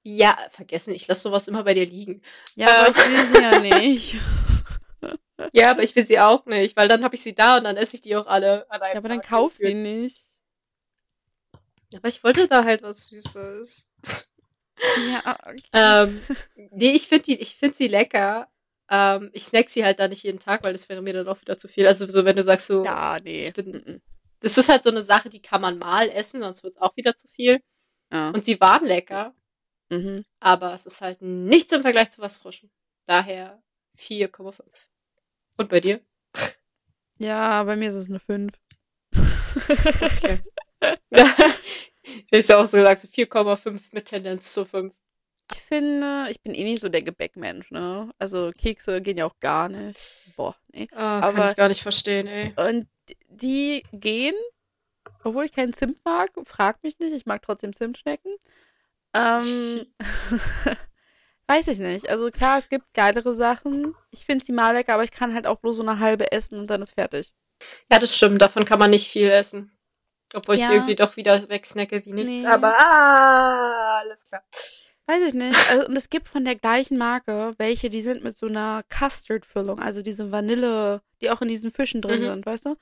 [0.05, 0.94] ja, vergessen.
[0.94, 2.23] Ich lasse sowas immer bei dir liegen.
[2.55, 4.16] Ja, aber ich will sie ja nicht.
[5.52, 7.77] Ja, aber ich will sie auch nicht, weil dann habe ich sie da und dann
[7.77, 10.27] esse ich die auch alle an einem Ja, aber Tag dann kauf sie nicht.
[11.97, 13.93] Aber ich wollte da halt was Süßes.
[15.10, 15.62] Ja, okay.
[15.73, 16.20] ähm,
[16.70, 18.48] nee, ich finde finde sie lecker.
[18.90, 21.40] Ähm, ich snack sie halt da nicht jeden Tag, weil das wäre mir dann auch
[21.40, 21.86] wieder zu viel.
[21.86, 23.40] Also so, wenn du sagst so, ja, nee.
[23.40, 24.02] ich bin,
[24.40, 26.97] das ist halt so eine Sache, die kann man mal essen, sonst wird es auch
[26.97, 27.62] wieder zu viel.
[28.10, 28.31] Ja.
[28.31, 29.35] Und sie waren lecker.
[29.89, 30.24] Mhm.
[30.40, 32.70] Aber es ist halt nichts im Vergleich zu was Frischem.
[33.06, 33.62] Daher
[33.98, 34.62] 4,5.
[35.57, 36.01] Und bei dir?
[37.19, 38.53] Ja, bei mir ist es eine 5.
[39.15, 40.41] Okay.
[42.31, 44.93] ich auch so gesagt, so 4,5 mit Tendenz zu 5.
[45.53, 48.11] Ich finde, ich bin eh nicht so der Gebäckmensch, ne?
[48.19, 50.33] Also Kekse gehen ja auch gar nicht.
[50.37, 50.89] Boah, nee.
[50.93, 52.55] Oh, Aber, kann ich gar nicht verstehen, ey.
[52.57, 52.89] Und
[53.29, 54.35] die gehen,
[55.24, 58.35] obwohl ich keinen Zimt mag, frag mich nicht, ich mag trotzdem Zimtschnecken.
[59.15, 59.87] Ähm,
[61.47, 62.09] weiß ich nicht.
[62.09, 63.94] Also klar, es gibt geilere Sachen.
[64.10, 66.59] Ich finde sie mal lecker, aber ich kann halt auch bloß so eine halbe essen
[66.59, 67.32] und dann ist fertig.
[67.90, 68.43] Ja, das stimmt.
[68.43, 69.77] Davon kann man nicht viel essen.
[70.35, 70.66] Obwohl ja.
[70.66, 72.31] ich irgendwie doch wieder wegsnacke wie nichts.
[72.31, 72.47] Nee.
[72.47, 74.43] Aber ah, alles klar.
[75.06, 75.59] Weiß ich nicht.
[75.70, 79.81] Also, und es gibt von der gleichen Marke welche, die sind mit so einer Custard-Füllung,
[79.81, 82.27] also diese Vanille, die auch in diesen Fischen drin mhm.
[82.27, 82.77] sind, weißt du?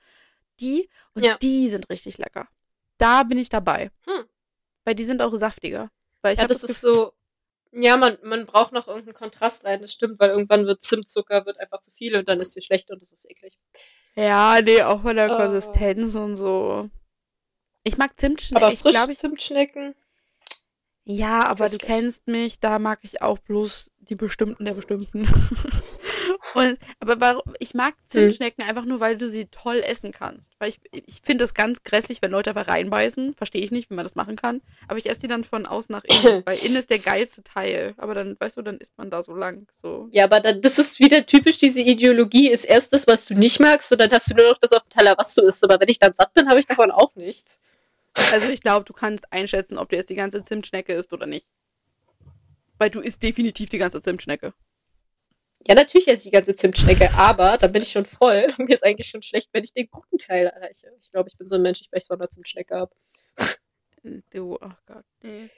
[0.61, 1.39] Die und ja.
[1.39, 2.47] die sind richtig lecker.
[2.99, 3.91] Da bin ich dabei.
[4.05, 4.27] Hm.
[4.85, 5.91] Weil die sind auch saftiger.
[6.21, 7.15] Weil ich ja, das, das ist so,
[7.73, 11.61] ja, man, man braucht noch irgendeinen Kontrast rein, das stimmt, weil irgendwann wird Zimtzucker wird
[11.61, 13.59] einfach zu viel und dann ist sie schlecht und das ist eklig.
[14.17, 15.37] Ja, nee, auch von der uh.
[15.37, 16.91] Konsistenz und so.
[17.85, 18.65] Ich mag Zimtschnecken.
[18.65, 19.95] Aber frisch ich, Zimtschnecken?
[21.05, 25.27] Ja, aber du kennst mich, da mag ich auch bloß die bestimmten der bestimmten.
[26.55, 30.51] Und, aber warum, ich mag Zimtschnecken einfach nur, weil du sie toll essen kannst.
[30.59, 33.35] Weil ich, ich finde das ganz grässlich, wenn Leute einfach reinbeißen.
[33.35, 34.61] Verstehe ich nicht, wie man das machen kann.
[34.89, 37.95] Aber ich esse die dann von außen nach innen, weil innen ist der geilste Teil.
[37.99, 39.67] Aber dann, weißt du, dann isst man da so lang.
[39.81, 40.09] So.
[40.13, 43.61] Ja, aber dann, das ist wieder typisch diese Ideologie, ist erst das, was du nicht
[43.61, 45.63] magst, und dann hast du nur noch das auf dem Teller, was du isst.
[45.65, 47.61] Aber wenn ich dann satt bin, habe ich davon auch nichts.
[48.33, 51.47] Also ich glaube, du kannst einschätzen, ob du jetzt die ganze Zimtschnecke isst oder nicht.
[52.79, 54.53] Weil du isst definitiv die ganze Zimtschnecke.
[55.67, 58.47] Ja, natürlich esse ich die ganze Zimtschnecke, aber dann bin ich schon voll.
[58.59, 60.93] Und mir ist eigentlich schon schlecht, wenn ich den guten Teil erreiche.
[61.01, 62.95] Ich glaube, ich bin so ein Mensch, ich breche von der Zimtschnecke ab.
[64.31, 65.51] Du, ach Gott, nee.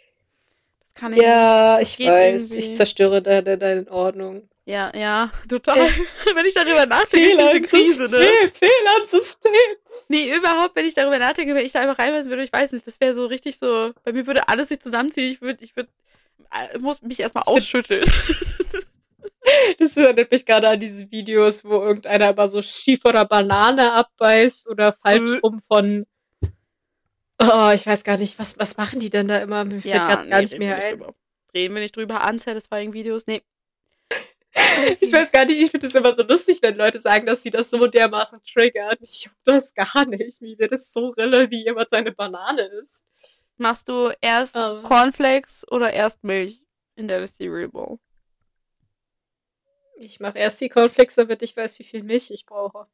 [0.80, 2.58] Das kann ich Ja, ich weiß, irgendwie.
[2.58, 4.48] ich zerstöre deine, deine Ordnung.
[4.64, 5.76] Ja, ja, total.
[6.34, 8.50] wenn ich darüber nachdenke, Fehler im Krise, System, ne?
[8.52, 9.52] Fehler im System.
[10.08, 12.84] Nee, überhaupt, wenn ich darüber nachdenke, wenn ich da einfach reinweisen würde, ich weiß nicht,
[12.84, 15.88] das wäre so richtig so, bei mir würde alles sich zusammenziehen, ich würde, ich würde,
[16.50, 18.04] äh, muss mich erstmal ausschütteln.
[19.78, 24.68] Das erinnert mich gerade an diese Videos, wo irgendeiner immer so schief oder Banane abbeißt
[24.68, 25.38] oder falsch Äh.
[25.42, 26.06] rum von.
[27.40, 29.64] Oh, ich weiß gar nicht, was, was machen die denn da immer?
[29.64, 30.98] Mir fällt grad gar nicht reden wir mehr nicht ein.
[30.98, 31.14] drüber.
[31.54, 33.42] Reden wir nicht drüber, unsatisfying Videos, nee.
[35.00, 37.50] Ich weiß gar nicht, ich finde es immer so lustig, wenn Leute sagen, dass sie
[37.50, 38.98] das so dermaßen triggert.
[39.00, 40.42] Ich juckt das gar nicht.
[40.42, 43.06] Mir wird es so rille, wie jemand seine Banane isst.
[43.56, 46.62] Machst du erst Aber- Cornflakes oder erst Milch
[46.96, 47.98] in der Cereal Bowl?
[49.96, 52.86] Ich mache erst die Cornflakes, damit ich weiß, wie viel Milch ich brauche.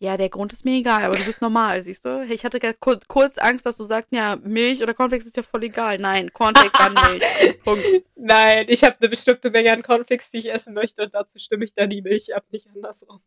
[0.00, 2.22] Ja, der Grund ist mir egal, aber du bist normal, siehst du?
[2.30, 5.64] Ich hatte kur kurz Angst, dass du sagst, ja, Milch oder Cornflakes ist ja voll
[5.64, 5.98] egal.
[5.98, 7.62] Nein, Cornflakes dann Milch.
[7.64, 7.84] Punkt.
[8.14, 11.64] Nein, ich habe eine bestimmte Menge an Cornflakes, die ich essen möchte und dazu stimme
[11.64, 13.20] ich dann die Milch ab, nicht andersrum.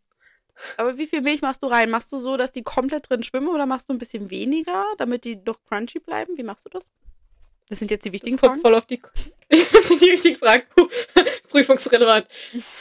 [0.78, 1.90] Aber wie viel Milch machst du rein?
[1.90, 5.26] Machst du so, dass die komplett drin schwimmen oder machst du ein bisschen weniger, damit
[5.26, 6.38] die doch crunchy bleiben?
[6.38, 6.90] Wie machst du das?
[7.72, 8.62] Das sind jetzt die wichtigen Das kommt Fragen.
[8.62, 9.02] voll auf die.
[9.50, 10.64] das sind die richtigen Fragen.
[11.48, 12.28] Prüfungsrelevant.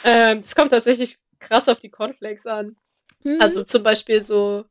[0.03, 2.75] Ähm, das kommt tatsächlich krass auf die Cornflakes an.
[3.25, 3.37] Hm?
[3.39, 4.65] Also zum Beispiel so,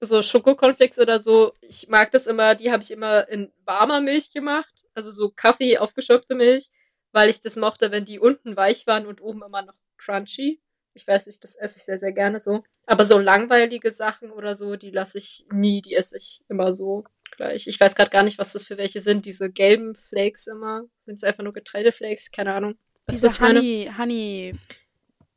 [0.00, 1.54] so Schokocornflakes oder so.
[1.60, 4.86] Ich mag das immer, die habe ich immer in warmer Milch gemacht.
[4.94, 6.70] Also so Kaffee, aufgeschöpfte Milch,
[7.10, 10.60] weil ich das mochte, wenn die unten weich waren und oben immer noch crunchy.
[10.94, 12.62] Ich weiß nicht, das esse ich sehr, sehr gerne so.
[12.86, 17.02] Aber so langweilige Sachen oder so, die lasse ich nie, die esse ich immer so
[17.30, 17.66] gleich.
[17.66, 19.26] Ich weiß gerade gar nicht, was das für welche sind.
[19.26, 20.84] Diese gelben Flakes immer.
[20.98, 22.30] Sind es einfach nur Getreideflakes?
[22.30, 22.74] Keine Ahnung.
[23.06, 23.40] Was Diese?
[23.40, 24.52] Honey, Honey,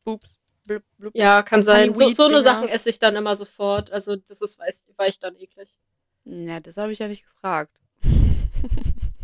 [0.06, 1.16] Oops, blub, blub.
[1.16, 1.94] Ja, kann sein.
[1.94, 3.92] So, so eine Sachen esse ich dann immer sofort.
[3.92, 5.70] Also das ist weich, weich dann eklig.
[6.26, 7.78] Ja, das habe ich ja nicht gefragt.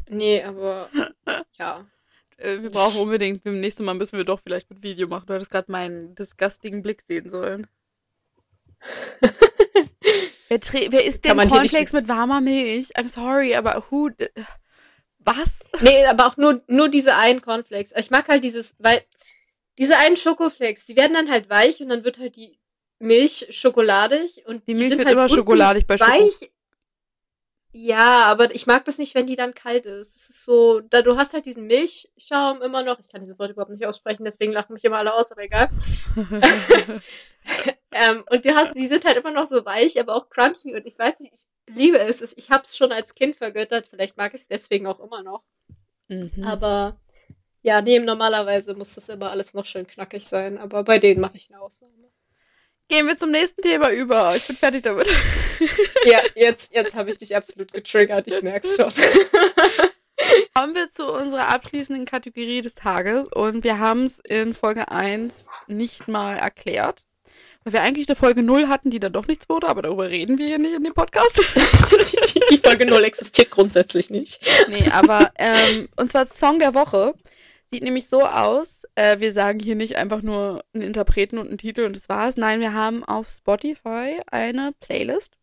[0.09, 0.89] Nee, aber
[1.57, 1.85] ja.
[2.37, 5.25] Äh, Wir brauchen unbedingt, beim nächsten Mal müssen wir doch vielleicht mit Video machen.
[5.27, 7.67] Du hättest gerade meinen disgustigen Blick sehen sollen.
[10.49, 10.59] wer,
[10.91, 12.95] wer isst denn Cornflakes mit warmer Milch?
[12.97, 14.09] I'm sorry, aber who...
[15.19, 15.59] Was?
[15.81, 17.91] Nee, aber auch nur, nur diese einen Cornflakes.
[17.97, 19.01] Ich mag halt dieses, weil
[19.77, 22.57] diese einen Schokoflakes, die werden dann halt weich und dann wird halt die
[22.99, 26.11] Milch schokoladig und Die Milch sind wird halt immer schokoladig bei Schoko.
[26.11, 26.49] weich.
[27.73, 30.15] Ja, aber ich mag das nicht, wenn die dann kalt ist.
[30.15, 32.99] Es ist so, da du hast halt diesen Milchschaum immer noch.
[32.99, 35.69] Ich kann dieses Wort überhaupt nicht aussprechen, deswegen lachen mich immer alle aus, aber egal.
[37.91, 40.75] ähm, und die hast, die sind halt immer noch so weich, aber auch crunchy.
[40.75, 42.21] Und ich weiß nicht, ich liebe es.
[42.21, 43.87] Es- Ich hab's schon als Kind vergöttert.
[43.87, 45.43] Vielleicht mag ich es deswegen auch immer noch.
[46.09, 46.43] mhm.
[46.45, 46.99] Aber
[47.63, 50.57] ja, nee, normalerweise muss das immer alles noch schön knackig sein.
[50.57, 51.93] Aber bei denen mache ich eine Ausnahme.
[52.89, 54.33] Gehen wir zum nächsten Thema über.
[54.35, 55.07] Ich bin fertig damit.
[56.05, 58.27] Ja, jetzt, jetzt habe ich dich absolut getriggert.
[58.27, 58.93] Ich merk's schon.
[60.55, 65.47] Kommen wir zu unserer abschließenden Kategorie des Tages und wir haben es in Folge 1
[65.65, 67.05] nicht mal erklärt.
[67.63, 70.37] Weil wir eigentlich eine Folge 0 hatten, die dann doch nichts wurde, aber darüber reden
[70.37, 71.41] wir hier nicht in dem Podcast.
[72.51, 74.39] Die Folge 0 existiert grundsätzlich nicht.
[74.69, 77.15] nee, aber ähm, und zwar Song der Woche.
[77.69, 81.57] Sieht nämlich so aus, äh, wir sagen hier nicht einfach nur einen Interpreten und einen
[81.57, 82.37] Titel und das war's.
[82.37, 85.37] Nein, wir haben auf Spotify eine Playlist,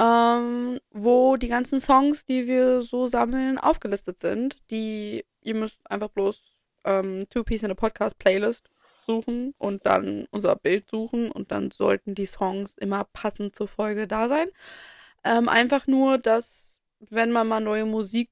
[0.00, 4.58] ähm, wo die ganzen Songs, die wir so sammeln, aufgelistet sind.
[4.70, 6.40] Die, ihr müsst einfach bloß
[6.84, 8.70] ähm, Two Piece in a Podcast Playlist
[9.06, 14.06] suchen und dann unser Bild suchen und dann sollten die Songs immer passend zur Folge
[14.06, 14.48] da sein.
[15.24, 18.30] Ähm, einfach nur, dass wenn man mal neue Musik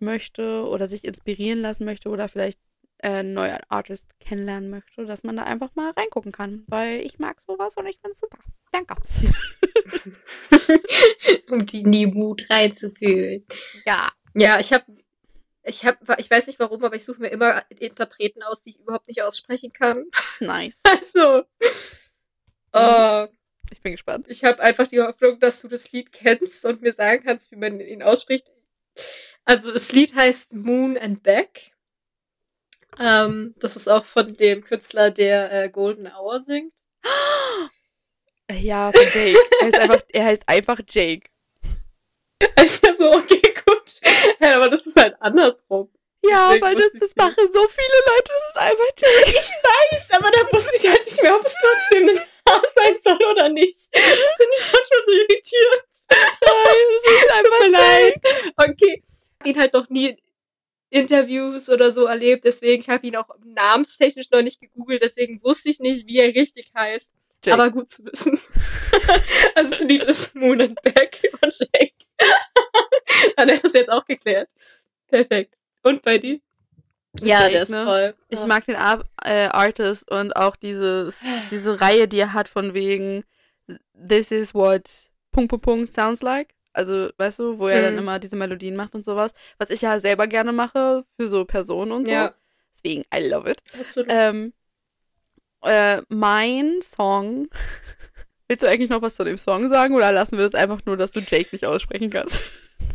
[0.00, 2.58] möchte oder sich inspirieren lassen möchte oder vielleicht
[2.98, 7.18] äh, einen neuen Artist kennenlernen möchte, dass man da einfach mal reingucken kann, weil ich
[7.18, 8.38] mag sowas und ich find's super.
[8.70, 8.94] Danke.
[11.50, 13.44] um die in die Mut reinzufühlen.
[13.84, 14.08] Ja.
[14.34, 14.84] Ja, ich habe,
[15.64, 18.80] ich habe, ich weiß nicht warum, aber ich suche mir immer Interpreten aus, die ich
[18.80, 20.06] überhaupt nicht aussprechen kann.
[20.40, 20.78] Nice.
[20.84, 21.44] Also,
[22.74, 23.28] äh,
[23.70, 24.26] Ich bin gespannt.
[24.28, 27.56] ich habe einfach die Hoffnung, dass du das Lied kennst und mir sagen kannst, wie
[27.56, 28.50] man ihn ausspricht.
[29.44, 31.72] Also das Lied heißt Moon and Back
[33.00, 36.74] Ähm, das ist auch von dem Künstler, der äh, Golden Hour singt.
[38.50, 39.38] Ja, von Jake.
[39.60, 41.30] Er heißt einfach, er heißt einfach Jake.
[42.62, 43.94] Ist ja so, okay, gut.
[44.40, 45.90] Ja, aber das ist halt andersrum.
[46.24, 49.30] Ja, Deswegen weil das, das machen so viele Leute, das ist einfach Jake.
[49.30, 52.96] Ich weiß, aber da wusste ich halt nicht mehr, ob es trotzdem ein Haar sein
[53.00, 53.88] soll oder nicht.
[53.92, 55.84] Das finde ich manchmal so irritierend.
[56.10, 58.14] Nein, das ist tut einfach mir leid.
[58.22, 58.52] Jake.
[58.56, 59.02] Okay.
[59.44, 60.16] Ich habe ihn halt noch nie in
[60.90, 65.70] Interviews oder so erlebt, deswegen, ich habe ihn auch namenstechnisch noch nicht gegoogelt, deswegen wusste
[65.70, 67.12] ich nicht, wie er richtig heißt.
[67.44, 67.54] Jake.
[67.54, 68.38] Aber gut zu wissen.
[69.56, 71.94] also das Lied ist Moon and Back von Jake.
[73.36, 74.48] Dann hätte das jetzt auch geklärt.
[75.08, 75.56] Perfekt.
[75.82, 76.38] Und bei dir?
[77.20, 77.82] Ja, Jake, der ist ne?
[77.84, 78.14] toll.
[78.28, 78.46] Ich Ja.
[78.46, 83.24] mag den Ar äh, Artist und auch dieses, diese Reihe, die er hat von wegen
[83.94, 86.54] This is what Punkt, Punkt, Punkt sounds like.
[86.72, 87.98] Also, weißt du, wo er dann Mhm.
[88.00, 89.32] immer diese Melodien macht und sowas.
[89.58, 92.14] Was ich ja selber gerne mache für so Personen und so.
[92.14, 92.34] Ja,
[92.74, 93.62] Deswegen, I love it.
[93.78, 94.08] absolut.
[94.10, 94.52] Ähm,
[95.62, 97.48] äh, mein Song.
[98.48, 100.96] Willst du eigentlich noch was zu dem Song sagen oder lassen wir es einfach nur,
[100.96, 102.40] dass du Jake nicht aussprechen kannst?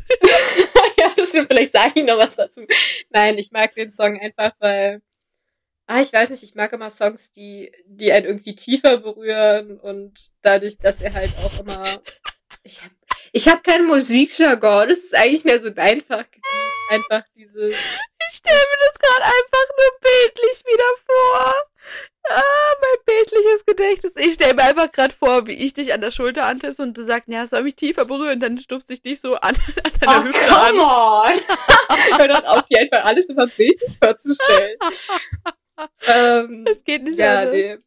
[0.99, 1.48] ja, das stimmt.
[1.48, 2.66] Vielleicht sage ich noch was dazu.
[3.10, 5.02] Nein, ich mag den Song einfach, weil.
[5.90, 10.20] Ah, ich weiß nicht, ich mag immer Songs, die, die einen irgendwie tiefer berühren und
[10.41, 12.02] dadurch, dass er halt auch immer.
[12.64, 12.91] Ich hab,
[13.32, 16.44] ich hab keinen Musikjargon, das ist eigentlich mehr so dein Fachgebiet.
[16.90, 17.70] Einfach diese.
[17.70, 21.54] Ich stelle mir das gerade einfach nur bildlich wieder vor.
[22.30, 22.41] Ah,
[22.82, 24.14] mein bildliches Gedächtnis.
[24.18, 27.04] Ich stelle mir einfach gerade vor, wie ich dich an der Schulter antippst und du
[27.04, 28.41] sagst, ja, es soll mich tiefer berühren.
[28.41, 31.36] Dann stupst ich dich so an, an deiner Oh, Hüfte come an.
[31.36, 31.40] on!
[32.20, 34.78] Hör doch auf, dir einfach alles immer bildlich vorzustellen.
[36.08, 37.49] ähm, Es geht nicht ja, anders.
[37.56, 37.78] nee.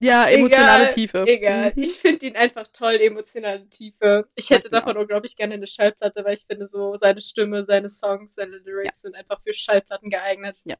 [0.00, 1.24] Ja, emotionale Egal, Tiefe.
[1.26, 1.72] Egal.
[1.74, 1.82] Mhm.
[1.82, 4.28] Ich finde ihn einfach toll, emotionale Tiefe.
[4.36, 7.88] Ich hätte Ja, davon unglaublich gerne eine Schallplatte, weil ich finde so seine Stimme, seine
[7.88, 10.56] Songs, seine Lyrics sind einfach für Schallplatten geeignet.
[10.64, 10.76] Ja.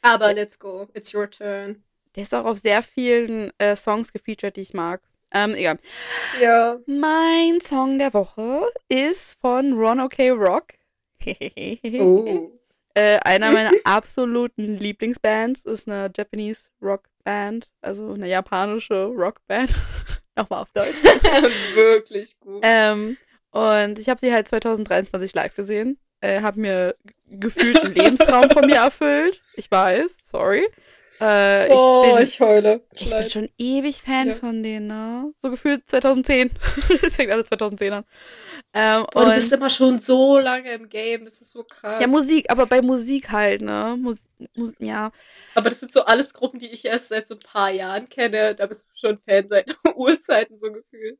[0.00, 0.88] Aber let's go.
[0.94, 1.82] It's your turn.
[2.16, 5.02] Der ist auch auf sehr vielen äh, Songs gefeatured, die ich mag.
[5.30, 5.78] Ähm, egal.
[6.40, 6.78] Ja.
[6.86, 10.68] Mein Song der Woche ist von Ron OK Rock.
[12.00, 12.50] Oh.
[12.96, 16.70] Äh, einer meiner absoluten Lieblingsbands ist eine Japanese
[17.26, 19.70] Rockband, also eine japanische Rockband.
[20.36, 21.02] Nochmal auf Deutsch.
[21.74, 22.60] Wirklich gut.
[22.62, 23.16] ähm,
[23.50, 25.98] und ich habe sie halt 2023 live gesehen.
[26.20, 26.94] Äh, habe mir
[27.30, 29.40] gefühlt einen Lebenstraum von mir erfüllt.
[29.54, 30.66] Ich weiß, sorry.
[31.20, 32.80] Äh, ich oh, bin, ich heule.
[32.92, 33.30] ich bin Leid.
[33.30, 34.34] schon ewig Fan Ja.
[34.34, 35.32] von denen, ne?
[35.38, 36.50] So gefühlt 2010.
[37.06, 38.04] Es fängt alles 2010 an.
[38.76, 41.24] Ähm, Oh, du und bist immer schon so lange im Game.
[41.24, 42.00] Das ist so krass.
[42.00, 43.96] ja, Musik, aber bei Musik halt, ne?
[43.98, 45.12] Mus Mus ja.
[45.54, 48.54] Aber das sind so alles Gruppen, die ich erst seit so ein paar Jahren kenne.
[48.56, 51.18] Da bist du schon Fan seit Urzeiten so gefühlt.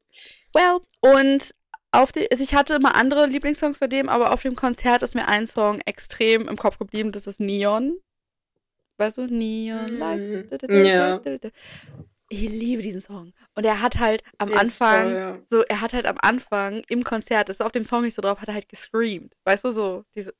[0.52, 1.54] Well, und
[1.92, 5.14] auf die, also ich hatte immer andere Lieblingssongs bei dem, aber auf dem Konzert ist
[5.14, 8.00] mir ein Song extrem im Kopf geblieben, das ist Neon.
[8.96, 9.86] Weißt du, Neon.
[9.88, 10.50] Lights.
[10.70, 11.20] Ja.
[12.34, 13.32] Ich liebe diesen Song.
[13.54, 15.38] Und er hat halt am ist Anfang, toll, ja.
[15.48, 18.22] so, er hat halt am Anfang im Konzert, das ist auf dem Song nicht so
[18.22, 19.32] drauf, hat er halt gescreamed.
[19.44, 20.34] Weißt du, so, diese,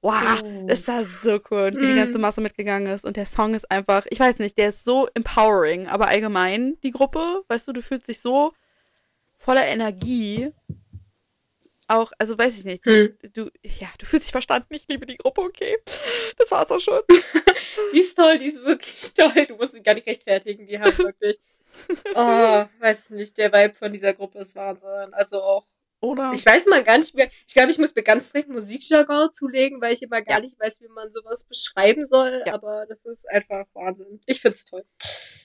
[0.00, 0.66] wow, Oh.
[0.66, 1.64] das war so cool.
[1.72, 1.96] Und wie die Mhm.
[1.96, 3.04] ganze Masse mitgegangen ist.
[3.04, 6.90] Und der Song ist einfach, ich weiß nicht, der ist so empowering, aber allgemein, die
[6.92, 8.52] Gruppe, weißt du, du fühlst dich so
[9.38, 10.52] voller Energie.
[11.88, 13.16] Auch, also weiß ich nicht, Hm.
[13.32, 15.76] du, ja, du fühlst dich verstanden, ich liebe die Gruppe, okay.
[16.36, 17.00] Das war's auch schon.
[17.92, 19.46] Die ist toll, die ist wirklich toll.
[19.46, 21.38] Du musst sie gar nicht rechtfertigen, die haben wirklich.
[22.14, 25.12] Oh, weiß nicht, der Vibe von dieser Gruppe ist Wahnsinn.
[25.12, 25.66] Also auch.
[26.00, 26.30] Oder?
[26.32, 27.28] Ich weiß mal gar nicht mehr.
[27.46, 30.40] Ich glaube, ich muss mir ganz direkt Musikjargon zulegen, weil ich immer gar Ja.
[30.40, 32.42] nicht weiß, wie man sowas beschreiben soll.
[32.46, 32.54] Ja.
[32.54, 34.20] Aber das ist einfach Wahnsinn.
[34.26, 34.84] Ich find's toll.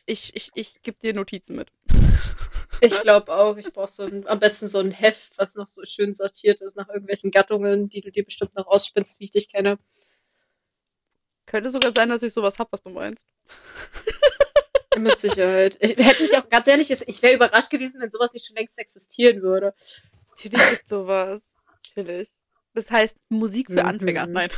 [0.06, 1.70] ich, ich, ich gebe dir Notizen mit.
[2.84, 5.84] Ich glaube auch, ich brauche so ein, am besten so ein Heft, was noch so
[5.86, 9.50] schön sortiert ist nach irgendwelchen Gattungen, die du dir bestimmt noch ausspinnst, wie ich dich
[9.52, 9.78] kenne.
[11.46, 13.24] Könnte sogar sein, dass ich sowas hab, was du meinst.
[14.98, 15.78] Mit Sicherheit.
[15.80, 18.78] Ich hätte mich auch ganz ehrlich, ich wäre überrascht gewesen, wenn sowas nicht schon längst
[18.80, 19.74] existieren würde.
[20.30, 21.42] Natürlich gibt sowas.
[21.96, 22.30] Natürlich.
[22.74, 23.90] Das heißt Musik für Mhm.
[23.90, 24.26] Anfänger.
[24.28, 24.50] Nein.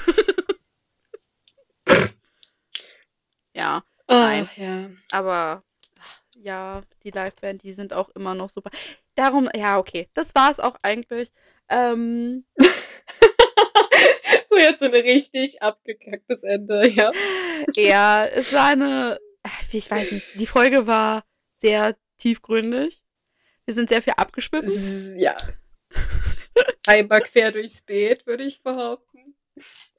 [3.54, 4.50] ja, Nein.
[4.56, 4.90] ja.
[5.12, 5.64] aber
[6.36, 8.70] ja, die Liveband, die sind auch immer noch super.
[9.16, 10.10] Darum, ja, okay.
[10.14, 11.32] Das war's auch eigentlich.
[11.70, 12.46] Ähm,
[14.50, 17.12] so jetzt so ein richtig abgekacktes Ende, ja.
[17.76, 19.20] ja, es war eine,
[19.72, 21.24] ich weiß nicht, die Folge war
[21.56, 23.02] sehr tiefgründig.
[23.66, 25.20] Wir sind sehr viel abgeschwiffen.
[25.20, 25.36] Ja.
[26.86, 29.36] Einmal quer durchs Beet, würde ich behaupten.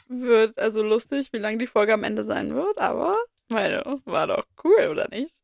[0.09, 3.16] Wird also lustig, wie lang die Folge am Ende sein wird, aber
[3.48, 5.35] meine, war doch cool, oder nicht?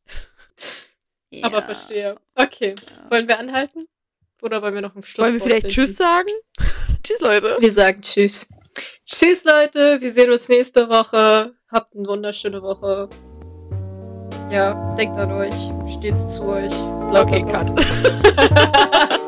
[1.42, 1.62] Aber Ja.
[1.62, 2.16] verstehe.
[2.34, 2.74] Okay.
[2.78, 3.10] Ja.
[3.10, 3.86] Wollen wir anhalten?
[4.42, 6.28] Oder wollen wir noch ein Schluss Wollen wir vielleicht Tschüss sagen?
[7.04, 7.56] tschüss, Leute.
[7.60, 8.48] Wir sagen Tschüss.
[9.04, 10.00] Tschüss, Leute.
[10.00, 11.52] Wir sehen uns nächste Woche.
[11.70, 13.08] Habt eine wunderschöne Woche.
[14.50, 15.52] Ja, denkt an euch,
[15.92, 16.72] steht's zu euch.
[17.12, 17.70] Okay, cut.